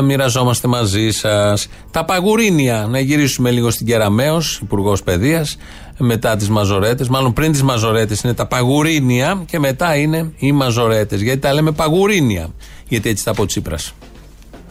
μοιραζόμαστε 0.00 0.68
μαζί 0.68 1.10
σας. 1.10 1.68
Τα 1.90 2.04
παγουρίνια, 2.04 2.86
να 2.90 3.00
γυρίσουμε 3.00 3.50
λίγο 3.50 3.70
στην 3.70 3.86
Κεραμαίο, 3.86 4.42
Υπουργός 4.62 5.02
Παιδείας, 5.02 5.56
μετά 5.98 6.36
τις 6.36 6.48
μαζορέτες. 6.48 7.08
Μάλλον 7.08 7.32
πριν 7.32 7.52
τις 7.52 7.62
μαζορέτες 7.62 8.20
είναι 8.20 8.34
τα 8.34 8.46
παγουρίνια 8.46 9.42
και 9.46 9.58
μετά 9.58 9.96
είναι 9.96 10.32
οι 10.36 10.52
μαζορέτες. 10.52 11.20
Γιατί 11.20 11.40
τα 11.40 11.52
λέμε 11.52 11.72
παγουρίνια. 11.72 12.48
Γιατί 12.88 13.08
έτσι 13.08 13.24
τα 13.24 13.30
από 13.30 13.46
Τσίπρας. 13.46 13.94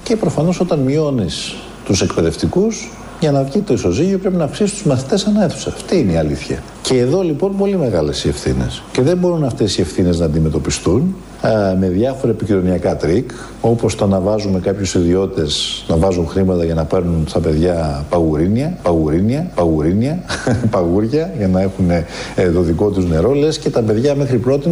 Και 0.04 0.16
προφανώς 0.16 0.60
όταν 0.60 0.80
μειώνεις 0.80 1.56
τους 1.86 2.02
εκπαιδευτικούς, 2.02 2.90
για 3.22 3.32
να 3.32 3.44
βγει 3.44 3.60
το 3.60 3.74
ισοζύγιο 3.74 4.18
πρέπει 4.18 4.36
να 4.36 4.44
αυξήσει 4.44 4.74
τους 4.74 4.84
μαθητές 4.84 5.26
ανά 5.26 5.44
αίθουσα. 5.44 5.70
Αυτή 5.70 5.98
είναι 5.98 6.12
η 6.12 6.16
αλήθεια. 6.16 6.64
Και 6.82 6.98
εδώ 6.98 7.22
λοιπόν 7.22 7.58
πολύ 7.58 7.78
μεγάλες 7.78 8.24
οι 8.24 8.28
ευθύνες. 8.28 8.84
Και 8.92 9.02
δεν 9.02 9.18
μπορούν 9.18 9.44
αυτές 9.44 9.78
οι 9.78 9.82
ευθύνες 9.82 10.20
να 10.20 10.26
αντιμετωπιστούν 10.26 11.16
α, 11.42 11.76
με 11.80 11.88
διάφορα 11.88 12.32
επικοινωνιακά 12.32 12.96
τρικ, 12.96 13.30
όπως 13.62 13.96
το 13.96 14.08
να 14.08 14.20
βάζουμε 14.20 14.60
κάποιους 14.60 14.94
ιδιώτες 14.94 15.84
να 15.88 15.98
βάζουν 15.98 16.28
χρήματα 16.28 16.66
για 16.66 16.74
να 16.74 16.86
παίρνουν 16.86 17.26
στα 17.28 17.40
παιδιά 17.40 18.06
παγουρίνια, 18.10 18.78
παγουρίνια, 18.84 19.52
παγουρίνια, 19.56 20.24
παγούρια, 20.72 21.34
για 21.38 21.48
να 21.48 21.62
έχουν 21.62 21.90
ε, 21.90 22.06
το 22.54 22.62
δικό 22.62 22.90
τους 22.90 23.06
νερό. 23.06 23.34
Λες 23.34 23.60
και 23.60 23.70
τα 23.70 23.82
παιδιά 23.82 24.16
μέχρι 24.16 24.38
πρότινος 24.38 24.70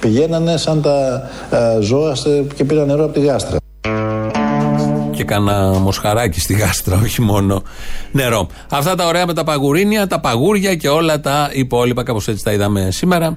πηγαίνανε 0.00 0.56
σαν 0.56 0.82
τα 0.82 1.28
α, 1.56 1.80
ζώα 1.80 2.16
και 2.54 2.64
πίναν 2.64 2.86
νερό 2.86 3.04
από 3.04 3.12
τη 3.12 3.20
γάστρα 3.20 3.59
και 5.30 5.36
κάνα 5.36 5.78
μοσχαράκι 5.78 6.40
στη 6.40 6.54
γάστρα, 6.54 7.00
όχι 7.04 7.22
μόνο 7.22 7.62
νερό. 8.12 8.48
Αυτά 8.70 8.94
τα 8.94 9.06
ωραία 9.06 9.26
με 9.26 9.34
τα 9.34 9.44
παγουρίνια, 9.44 10.06
τα 10.06 10.20
παγούρια 10.20 10.74
και 10.74 10.88
όλα 10.88 11.20
τα 11.20 11.50
υπόλοιπα, 11.52 12.02
κάπως 12.02 12.28
έτσι 12.28 12.44
τα 12.44 12.52
είδαμε 12.52 12.88
σήμερα. 12.90 13.36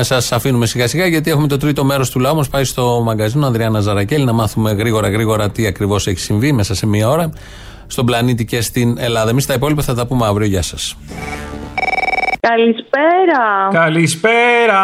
Σας 0.00 0.32
αφήνουμε 0.32 0.66
σιγά 0.66 0.88
σιγά 0.88 1.06
γιατί 1.06 1.30
έχουμε 1.30 1.46
το 1.46 1.56
τρίτο 1.56 1.84
μέρος 1.84 2.10
του 2.10 2.18
λαού 2.18 2.36
μας. 2.36 2.48
Πάει 2.48 2.64
στο 2.64 3.02
μαγκαζίνο 3.04 3.46
Ανδριάννα 3.46 3.80
Ζαρακέλη 3.80 4.24
να 4.24 4.32
μάθουμε 4.32 4.72
γρήγορα 4.72 5.08
γρήγορα 5.08 5.50
τι 5.50 5.66
ακριβώς 5.66 6.06
έχει 6.06 6.18
συμβεί 6.18 6.52
μέσα 6.52 6.74
σε 6.74 6.86
μία 6.86 7.08
ώρα 7.08 7.32
στον 7.86 8.06
πλανήτη 8.06 8.44
και 8.44 8.60
στην 8.60 8.96
Ελλάδα. 8.98 9.30
Εμείς 9.30 9.46
τα 9.46 9.54
υπόλοιπα 9.54 9.82
θα 9.82 9.94
τα 9.94 10.06
πούμε 10.06 10.26
αύριο. 10.26 10.46
Γεια 10.46 10.62
σας. 10.62 10.96
Καλησπέρα. 12.40 13.42
Καλησπέρα. 13.72 14.82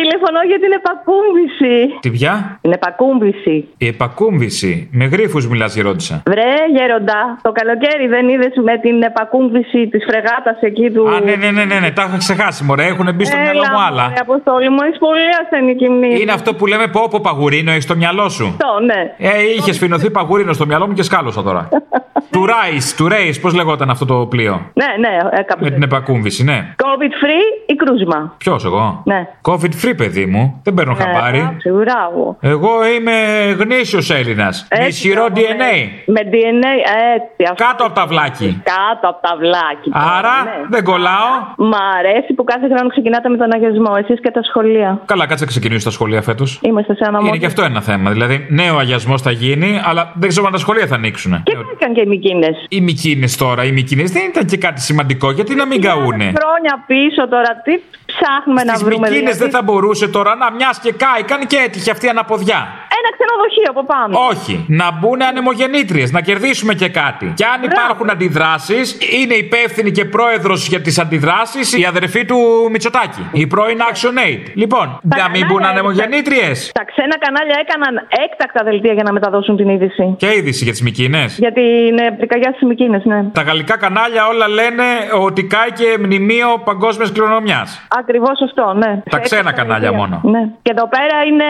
Τηλεφωνώ 0.00 0.40
για 0.50 0.58
την 0.64 0.72
επακούμβηση. 0.80 1.98
Τι 2.00 2.10
πια; 2.10 2.58
Την 2.60 2.72
επακούμβηση. 2.72 3.68
Η 3.78 3.86
επακούμβηση. 3.86 4.88
Με 4.92 5.04
γρήφου 5.04 5.48
μιλάς, 5.50 5.74
ρώτησα. 5.74 6.22
Βρε, 6.26 6.52
γέροντα. 6.76 7.38
Το 7.42 7.52
καλοκαίρι 7.52 8.06
δεν 8.06 8.28
είδες 8.28 8.52
με 8.64 8.78
την 8.78 9.02
επακούμβηση 9.02 9.88
της 9.88 10.04
φρεγάτας 10.08 10.58
εκεί 10.60 10.90
του. 10.90 11.08
Α, 11.08 11.20
ναι, 11.20 11.34
ναι, 11.34 11.50
ναι, 11.50 11.64
ναι, 11.64 11.78
ναι. 11.80 11.90
τα 11.90 12.04
είχα 12.08 12.16
ξεχάσει, 12.16 12.64
μωρέ. 12.64 12.84
Έχουν 12.84 13.14
μπει 13.14 13.24
στο 13.24 13.36
Έλα, 13.36 13.50
μυαλό 13.50 13.64
μου 13.72 13.80
άλλα. 13.88 14.02
Μωρέ, 14.02 14.20
αποστόλη 14.20 14.68
μου, 14.70 14.78
έχεις 14.86 14.98
πολύ 14.98 15.26
ασθενική 15.42 15.88
μνήμη. 15.88 16.20
Είναι 16.20 16.32
αυτό 16.32 16.54
που 16.54 16.66
λέμε 16.66 16.86
πω, 16.86 17.08
πω 17.10 17.18
παγουρίνο, 17.22 17.70
έχεις 17.70 17.84
στο 17.84 17.96
μυαλό 17.96 18.28
σου. 18.28 18.56
Το, 18.58 18.84
ναι. 18.84 19.00
Ε, 19.18 19.30
είχες 19.56 19.74
σφινωθεί 19.74 20.10
παγουρίνο 20.10 20.52
στο 20.52 20.66
μυαλό 20.66 20.86
μου 20.86 20.92
και 20.92 21.02
σκάλωσα 21.02 21.42
τώρα. 21.42 21.68
του 22.34 22.46
Ράις, 22.46 22.94
του 22.96 23.08
Ρέι, 23.08 23.38
πώς 23.40 23.54
λεγόταν 23.54 23.90
αυτό 23.90 24.04
το 24.04 24.26
πλοίο; 24.26 24.70
Ναι, 24.74 25.08
ναι, 25.08 25.16
ε, 25.38 25.42
κάπου. 25.42 25.64
Με 25.64 25.70
την 25.70 25.82
επακούμβηση, 25.82 26.44
ναι. 26.44 26.74
COVID 26.94 27.12
free 27.24 27.44
ή 27.66 27.74
κρούσμα. 27.74 28.34
Ποιος 28.38 28.64
εγώ; 28.64 29.02
Ναι. 29.04 29.28
COVID 29.42 29.72
free, 29.84 29.94
παιδί 29.96 30.26
μου. 30.26 30.60
Δεν 30.62 30.74
παίρνω 30.74 30.94
Ναι, 30.94 31.04
χαμπάρι. 31.04 31.38
εντάξει, 31.38 31.70
μπράβο. 31.70 32.36
Εγώ 32.40 32.86
είμαι 32.96 33.12
γνήσιος 33.58 34.10
Έλληνας. 34.10 34.66
Με 34.70 34.76
Έτσι, 34.76 34.88
ισχυρό 34.88 35.26
μπράβο, 35.32 35.48
DNA. 35.48 35.56
ναι. 35.56 35.72
Με 36.14 36.20
DNA, 36.32 36.72
έτσι. 37.14 37.42
αυτό. 37.50 37.64
Κάτω 37.64 37.84
από 37.84 37.94
τα 37.94 38.06
βλάκι. 38.06 38.62
Κάτω 38.64 39.08
από 39.08 39.20
τα 39.28 39.36
βλάκι. 39.38 39.90
Άρα 39.92 40.36
ναι. 40.44 40.50
δεν 40.68 40.84
κολλάω. 40.84 41.30
Μ' 41.56 41.74
αρέσει 41.98 42.32
που 42.34 42.44
κάθε 42.44 42.66
χρόνο 42.72 42.88
ξεκινάτε 42.88 43.28
με 43.28 43.36
τον 43.36 43.52
αγιασμό, 43.54 43.92
εσείς 43.98 44.20
και 44.20 44.30
τα 44.30 44.42
σχολεία. 44.42 45.00
Καλά, 45.04 45.26
κάτσε 45.26 45.44
να 45.44 45.50
ξεκινήσει 45.50 45.84
τα 45.84 45.90
σχολεία 45.90 46.22
φέτος. 46.22 46.60
Είμαστε 46.62 46.94
σε 46.94 47.04
ένα 47.08 47.18
Είναι 47.18 47.26
μόνο. 47.28 47.36
και 47.40 47.46
αυτό 47.46 47.62
ένα 47.62 47.80
θέμα. 47.80 48.10
Δηλαδή, 48.10 48.46
νέο 48.48 48.76
αγιασμός 48.78 49.22
θα 49.22 49.30
γίνει, 49.30 49.80
αλλά 49.84 50.12
δεν 50.14 50.28
ξέρω 50.28 50.46
αν 50.46 50.52
τα 50.52 50.58
σχολεία 50.58 50.86
θα 50.86 50.94
ανοίξουν. 50.94 51.42
Και 51.42 51.52
τι 51.52 51.58
έκανε 51.80 51.94
και 51.94 52.00
οι 52.00 52.06
Μικίνες. 52.06 52.64
Οι 52.68 52.80
Μικίνες 52.80 53.36
τώρα, 53.36 53.64
οι 53.64 53.72
Μικίνες 53.72 54.10
δεν 54.10 54.22
ήταν 54.28 54.44
και 54.46 54.56
κάτι 54.56 54.80
σημαντικό. 54.80 55.30
Γιατί 55.30 55.54
να 55.54 55.66
μην 55.66 55.80
καούνε; 55.80 56.32
Χρόνια 56.42 56.83
πίσω 56.86 57.28
τώρα, 57.28 57.60
τι 57.64 57.80
ψάχνουμε 58.06 58.64
να 58.64 58.74
Στι 58.74 58.84
βρούμε. 58.84 59.08
Μικίνε 59.08 59.18
δηλαδή; 59.18 59.38
δεν 59.38 59.50
θα 59.50 59.62
μπορούσε 59.62 60.08
τώρα 60.08 60.34
να 60.34 60.50
μιας 60.52 60.78
και 60.78 60.92
κάηκαν 60.92 61.46
και 61.46 61.56
έτυχε 61.56 61.90
αυτή 61.90 62.06
η 62.06 62.08
αναποδιά. 62.08 62.83
Ένα 63.04 63.16
ξενοδοχείο 63.16 63.70
από 63.74 63.84
πάνω. 63.92 64.12
Όχι. 64.30 64.64
Να 64.68 64.86
μπουν 64.98 65.22
ανεμογεννήτριες, 65.22 66.12
να 66.12 66.20
κερδίσουμε 66.20 66.74
και 66.74 66.88
κάτι. 66.88 67.32
Και 67.34 67.44
αν 67.44 67.62
υπάρχουν 67.62 68.10
αντιδράσεις, 68.10 68.98
είναι 69.22 69.34
υπεύθυνη 69.34 69.90
και 69.90 70.04
πρόεδρος 70.04 70.68
για 70.68 70.80
τις 70.80 70.98
αντιδράσεις 70.98 71.78
η 71.78 71.84
αδερφή 71.84 72.24
του 72.24 72.38
Μητσοτάκη. 72.70 73.28
Η 73.32 73.46
πρώην 73.46 73.78
Action 73.90 74.14
Aid. 74.26 74.42
Λοιπόν, 74.54 75.00
να 75.02 75.28
μην 75.28 75.46
μπουν 75.46 75.64
ανεμογεννήτριες. 75.64 76.70
Τα 76.74 76.84
ξένα 76.84 77.16
κανάλια 77.18 77.56
έκαναν 77.64 78.06
έκτακτα 78.24 78.64
δελτία 78.64 78.92
για 78.92 79.02
να 79.02 79.12
μεταδώσουν 79.12 79.56
την 79.56 79.68
είδηση. 79.68 80.14
Και 80.18 80.34
είδηση 80.36 80.64
για 80.64 80.72
τις 80.72 80.82
Μικίνες. 80.82 81.38
Για 81.38 81.52
την 81.52 81.98
ε, 81.98 82.10
πυρκαγιά 82.18 82.50
στις 82.50 82.68
Μικίνες, 82.68 83.04
ναι. 83.04 83.24
Τα 83.32 83.42
γαλλικά 83.42 83.76
κανάλια 83.76 84.26
όλα 84.26 84.48
λένε 84.48 84.84
ότι 85.26 85.44
κάηκε 85.44 85.84
μνημείο 85.98 86.48
παγκόσμιας 86.64 87.12
κληρονομιάς. 87.12 87.86
Ακριβώς 87.98 88.40
αυτό, 88.42 88.72
ναι. 88.72 89.02
Τα 89.10 89.18
ξένα 89.18 89.52
κανάλια 89.52 89.92
μόνο. 89.92 90.20
Ναι. 90.24 90.42
Και 90.62 90.72
εδώ 90.76 90.88
πέρα 90.88 91.16
είναι 91.28 91.48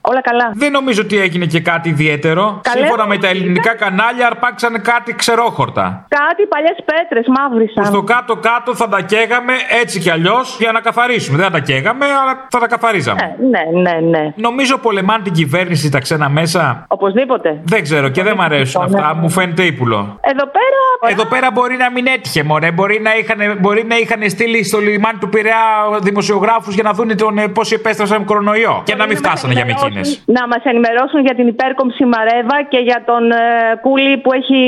όλα 0.00 0.20
καλά. 0.20 0.50
Δεν 0.54 0.69
δεν 0.70 0.78
νομίζω 0.80 1.02
ότι 1.02 1.20
έγινε 1.20 1.46
και 1.46 1.60
κάτι 1.60 1.88
ιδιαίτερο. 1.88 2.60
Καλέ. 2.62 2.78
Σύμφωνα 2.78 3.06
με 3.06 3.18
τα 3.18 3.28
ελληνικά 3.28 3.74
κανάλια, 3.74 4.26
αρπάξανε 4.26 4.78
κάτι 4.78 5.14
ξερόχορτα. 5.14 6.04
Κάτι 6.08 6.42
παλιές 6.46 6.78
πέτρες 6.84 7.26
μαύρισαν. 7.36 7.84
Στο 7.84 8.02
κάτω-κάτω 8.02 8.74
θα 8.74 8.88
τα 8.88 9.00
καίγαμε 9.00 9.52
έτσι 9.80 10.00
κι 10.00 10.10
αλλιώς 10.10 10.56
για 10.58 10.72
να 10.72 10.80
καθαρίσουμε. 10.80 11.36
Δεν 11.36 11.46
θα 11.46 11.52
τα 11.52 11.58
καίγαμε, 11.58 12.04
αλλά 12.04 12.46
θα 12.50 12.58
τα 12.58 12.66
καθαρίζαμε. 12.66 13.36
Ναι, 13.50 13.80
ναι, 13.80 13.96
ναι. 14.08 14.32
Νομίζω 14.36 14.78
πολεμάνε 14.78 15.22
την 15.22 15.32
κυβέρνηση 15.32 15.90
τα 15.90 15.98
ξένα 15.98 16.28
μέσα. 16.28 16.84
Οπωσδήποτε. 16.88 17.60
Δεν 17.64 17.82
ξέρω 17.82 18.08
και 18.08 18.22
δεν 18.22 18.34
μ' 18.36 18.40
αρέσουν 18.40 18.82
αυτά. 18.82 19.14
Μου 19.14 19.30
φαίνεται 19.30 19.62
ύπουλο. 19.62 20.18
Εδώ 20.20 20.44
πέρα. 20.56 21.12
Εδώ 21.12 21.26
πέρα 21.26 21.50
μπορεί 21.50 21.76
να 21.76 21.90
μην 21.90 22.06
έτυχε, 22.06 22.42
μωρέ. 22.42 22.70
Μπορεί 22.70 23.00
να 23.00 23.16
είχαν, 23.16 23.58
μπορεί 23.60 23.84
να 23.84 23.96
είχαν 23.96 24.30
στείλει 24.30 24.64
στο 24.64 24.78
λιμάνι 24.78 25.18
του 25.18 25.28
Πειραιά 25.28 25.56
δημοσιογράφους 26.00 26.74
για 26.74 26.82
να 26.82 26.92
δουν 26.92 27.16
τον, 27.16 27.38
ε, 27.38 27.48
πώς 27.48 27.72
επέστρεψαν 27.72 28.24
κορονοϊό. 28.24 28.82
Και 28.84 28.94
να 28.94 29.06
μην 29.06 29.16
φτάσανε 29.16 29.52
για 29.52 29.64
Μικίνε. 29.64 30.00
Να 30.24 30.46
μας 30.46 30.59
ενημερώσουν 30.68 31.20
για 31.20 31.34
την 31.34 31.46
υπέρκομψη 31.46 32.04
Μαρέβα 32.04 32.62
και 32.68 32.78
για 32.78 33.02
τον 33.06 33.30
ε, 33.30 33.36
Κούλι 33.80 34.18
που 34.18 34.32
έχει 34.32 34.58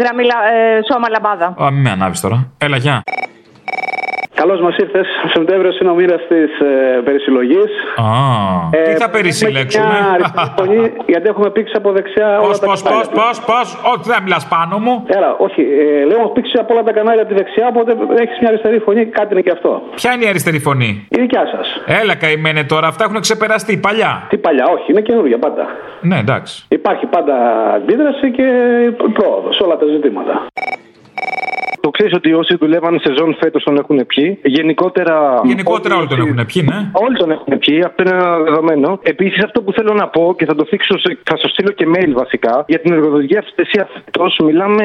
γραμμή 0.00 0.24
λα- 0.24 0.48
ε, 0.54 0.80
σώμα 0.92 1.08
λαμπάδα. 1.08 1.54
Α, 1.64 1.70
μην 1.70 1.80
με 1.82 1.90
ανάβεις 1.90 2.20
τώρα. 2.20 2.52
Έλα, 2.58 2.76
γεια. 2.76 3.02
Καλώς 4.40 4.60
μας 4.60 4.76
ήρθες. 4.76 5.06
Σεπτέμβριο 5.34 5.72
είναι 5.80 5.90
ο 5.90 5.94
μοίρα 5.94 6.16
της 6.16 6.50
ε, 6.60 7.00
περισυλλογής. 7.04 7.70
Α, 7.96 8.04
τι 8.84 8.94
θα 9.02 9.10
περισυλλέξουμε; 9.10 9.86
Μια 9.86 10.10
αριστερή 10.14 10.50
φωνή, 10.58 10.92
γιατί 11.06 11.26
έχουμε 11.28 11.50
πήξει 11.50 11.74
από 11.76 11.92
δεξιά 11.92 12.28
όλα 12.38 12.48
Πώς, 12.48 12.58
τα 12.60 12.66
πώς, 12.66 12.82
κανάλια. 12.82 13.06
πώς, 13.10 13.40
πώς, 13.40 13.44
πώς; 13.50 13.66
Όχι, 13.92 14.02
δεν 14.10 14.22
μιλάς 14.22 14.44
πάνω 14.54 14.78
μου. 14.84 14.94
Έλα, 15.06 15.30
όχι. 15.46 15.60
Ε, 15.62 16.04
λέω, 16.08 16.16
έχουμε 16.18 16.32
πήξει 16.38 16.56
από 16.62 16.70
όλα 16.74 16.82
τα 16.82 16.92
κανάλια 16.92 17.22
από 17.22 17.30
τη 17.32 17.36
δεξιά, 17.40 17.66
οπότε 17.72 17.90
έχεις 18.22 18.36
μια 18.40 18.48
αριστερή 18.48 18.78
φωνή, 18.78 19.02
κάτι 19.18 19.28
είναι 19.32 19.42
και 19.46 19.50
αυτό. 19.56 19.82
Ποια 19.94 20.12
είναι 20.12 20.24
η 20.24 20.28
αριστερή 20.28 20.58
φωνή; 20.58 21.06
Η 21.08 21.16
δικιά 21.20 21.44
σας. 21.54 21.66
Έλα, 22.00 22.14
καημένε 22.14 22.64
τώρα, 22.64 22.86
αυτά 22.86 23.04
έχουν 23.04 23.20
ξεπεραστεί 23.20 23.76
παλιά. 23.76 24.12
Τι 24.28 24.36
παλιά, 24.36 24.64
όχι, 24.76 24.86
είναι 24.92 25.00
καινούργια 25.00 25.38
πάντα. 25.38 25.64
Ναι, 26.00 26.18
εντάξει. 26.18 26.64
Υπάρχει 26.68 27.06
πάντα 27.06 27.34
αντίδραση 27.76 28.30
και 28.30 28.46
πρόοδος 29.12 29.54
σε 29.56 29.62
όλα 29.62 29.76
τα 29.76 29.86
ζητήματα. 29.86 30.46
Το 31.86 31.92
ξέρεις 31.92 32.14
ότι 32.14 32.32
όσοι 32.32 32.56
δουλεύαν 32.60 33.00
σεζόν 33.04 33.36
φέτος 33.40 33.62
τον 33.64 33.76
έχουν 33.76 34.06
πιει. 34.06 34.38
Γενικότερα. 34.44 35.40
Γενικότερα 35.44 35.96
όλοι 35.96 36.06
τον 36.06 36.18
έχουν 36.20 36.40
πιει, 36.46 36.62
ναι. 36.70 36.78
Όλοι 36.92 37.16
τον 37.16 37.30
έχουν 37.30 37.58
πιει, 37.58 37.82
αυτό 37.88 38.02
είναι 38.02 38.14
ένα 38.16 38.38
δεδομένο. 38.38 38.98
Επίσης, 39.02 39.44
αυτό 39.44 39.62
που 39.62 39.72
θέλω 39.72 39.92
να 39.94 40.08
πω 40.08 40.34
και 40.38 40.44
θα 40.46 40.54
το 40.54 40.64
θίξω, 40.70 40.98
σε- 40.98 41.18
θα 41.24 41.36
σου 41.36 41.48
στείλω 41.48 41.70
και 41.70 41.86
mail 41.94 42.10
βασικά, 42.22 42.64
για 42.66 42.80
την 42.80 42.92
εργοδοτική 42.92 43.36
αυθαιρεσία 43.38 43.88
φέτος 44.04 44.38
μιλάμε. 44.44 44.84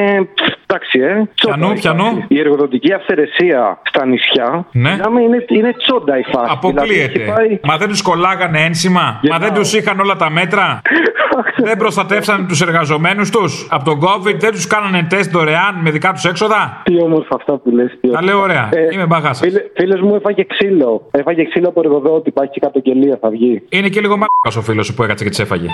Εντάξει, 0.66 1.00
ε. 1.00 1.30
τσόντα 1.36 1.56
Πιανού, 1.58 1.72
η 1.72 1.80
πιανού. 1.80 2.04
φάση. 2.04 2.26
Η 2.28 2.40
εργοδοτική 2.40 2.94
αυθαιρεσία 2.94 3.80
στα 3.84 4.06
νησιά. 4.06 4.66
Ναι. 4.72 4.92
Μιλάμε, 4.92 5.22
είναι, 5.22 5.46
είναι 5.48 5.74
τσόντα 5.78 6.18
η 6.18 6.24
φάση. 6.32 6.50
Αποκλείεται. 6.52 6.86
Δηλαδή, 6.88 7.20
έχει 7.22 7.32
πάει- 7.34 7.60
Μα 7.64 7.78
δεν 7.78 7.88
τους 7.88 8.02
κολλάγανε 8.02 8.60
ένσημα; 8.60 9.20
Μα 9.32 9.38
δεν 9.38 9.54
τους 9.54 9.74
είχαν 9.74 10.00
όλα 10.00 10.16
τα 10.16 10.30
μέτρα; 10.30 10.82
δεν 11.68 11.78
προστατεύσαν 11.78 12.48
τους 12.48 12.62
εργαζομένους 12.62 13.30
τους; 13.30 13.68
Από 13.70 13.84
τον 13.84 14.00
COVID 14.06 14.36
δεν 14.36 14.52
τους 14.52 14.68
κάνανε 14.68 15.06
τεστ 15.10 15.32
δωρεάν 15.32 15.76
με 15.82 15.90
δικά 15.92 16.12
τους 16.12 16.26
έξοδα; 16.26 16.82
Τι 16.92 17.04
όμορφα 17.04 17.36
αυτά 17.36 17.58
που 17.58 17.70
λες. 17.70 18.00
Τα 18.12 18.24
λέω 18.24 18.40
ωραία. 18.40 18.70
Είμαι 18.94 19.06
μπαγάσα. 19.06 19.44
Φίλε 19.46 19.62
φίλες 19.76 20.02
μου 20.02 20.16
έφαγε 20.16 20.44
ξύλο. 20.44 21.08
Έφαγε 21.12 21.44
ξύλο 21.44 21.68
από 21.68 21.80
εργοδότη. 21.84 22.30
Υπάρχει 22.30 22.52
και 22.52 22.60
κατογγελία, 22.60 23.18
θα 23.22 23.30
βγει. 23.30 23.62
Είναι 23.70 23.90
και 23.90 24.00
λίγο 24.00 24.14
μαλάκα 24.14 24.58
ο 24.58 24.62
φίλος 24.62 24.86
σου 24.86 24.94
που 24.94 25.04
έκατσε 25.04 25.24
και 25.24 25.30
τι 25.30 25.42
έφαγε. 25.42 25.66
Ε, 25.66 25.72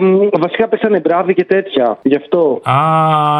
μ, 0.00 0.28
βασικά 0.40 0.68
πέσανε 0.68 1.00
μπράβοι 1.00 1.34
και 1.34 1.44
τέτοια. 1.44 1.98
Γι' 2.02 2.16
αυτό. 2.16 2.60
Α, 2.64 2.74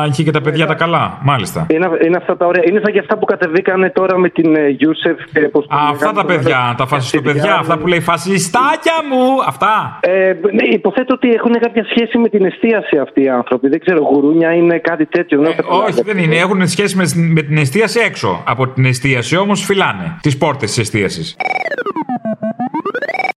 είχε 0.08 0.22
και 0.22 0.30
τα 0.30 0.40
παιδιά 0.40 0.66
τα 0.66 0.74
καλά. 0.74 1.18
Μάλιστα. 1.22 1.66
Είναι, 1.70 1.88
είναι 2.04 2.16
αυτά 2.16 2.36
τα 2.36 2.46
ωραία. 2.46 2.62
Είναι 2.68 2.80
σαν 2.84 2.92
και 2.92 2.98
αυτά 2.98 3.18
που 3.18 3.24
κατεβήκανε 3.24 3.90
τώρα 3.90 4.18
με 4.18 4.28
την 4.28 4.56
ε, 4.56 4.68
Γιούσεφ. 4.68 5.18
ε, 5.32 5.40
πώς 5.40 5.66
το 5.66 5.74
Α, 5.74 5.78
λέγανε, 5.78 5.92
αυτά 5.96 6.12
τα 6.12 6.20
το 6.20 6.26
παιδιά, 6.26 6.56
μεγάλο- 6.56 6.74
τα 6.76 6.86
φασιστοπαιδιά, 6.86 7.54
αυτά 7.54 7.78
που 7.78 7.86
λέει 7.86 8.00
φασιστάκια 8.00 8.92
μου. 9.10 9.24
Αυτά. 9.46 9.98
Ε, 10.00 10.32
ναι, 10.52 10.64
υποθέτω 10.72 11.14
ότι 11.14 11.28
έχουν 11.30 11.52
κάποια 11.60 11.84
σχέση 11.90 12.18
με 12.18 12.28
την 12.28 12.44
εστίαση 12.44 12.96
αυτοί 12.98 13.22
οι 13.22 13.28
άνθρωποι. 13.28 13.68
Δεν 13.68 13.80
ξέρω, 13.80 14.00
γουρούνια 14.00 14.52
είναι 14.54 14.78
κάτι 14.78 15.06
τέτοιο. 15.06 15.40
δεν 15.40 15.54
έχω 15.58 15.76
Όχι, 15.76 15.84
καταλάβει. 15.84 16.12
δεν 16.12 16.18
είναι. 16.24 16.36
Έχουν 16.36 16.66
σχέση 16.68 16.96
με, 16.96 17.04
με 17.14 17.42
την 17.42 17.56
εστίαση 17.56 18.00
έξω. 18.00 18.42
Από 18.46 18.68
την 18.68 18.84
εστίαση 18.84 19.36
όμως 19.36 19.64
φυλάνε 19.64 20.16
τις 20.20 20.38
πόρτες 20.38 20.68
της 20.68 20.78
εστίασης. 20.78 21.36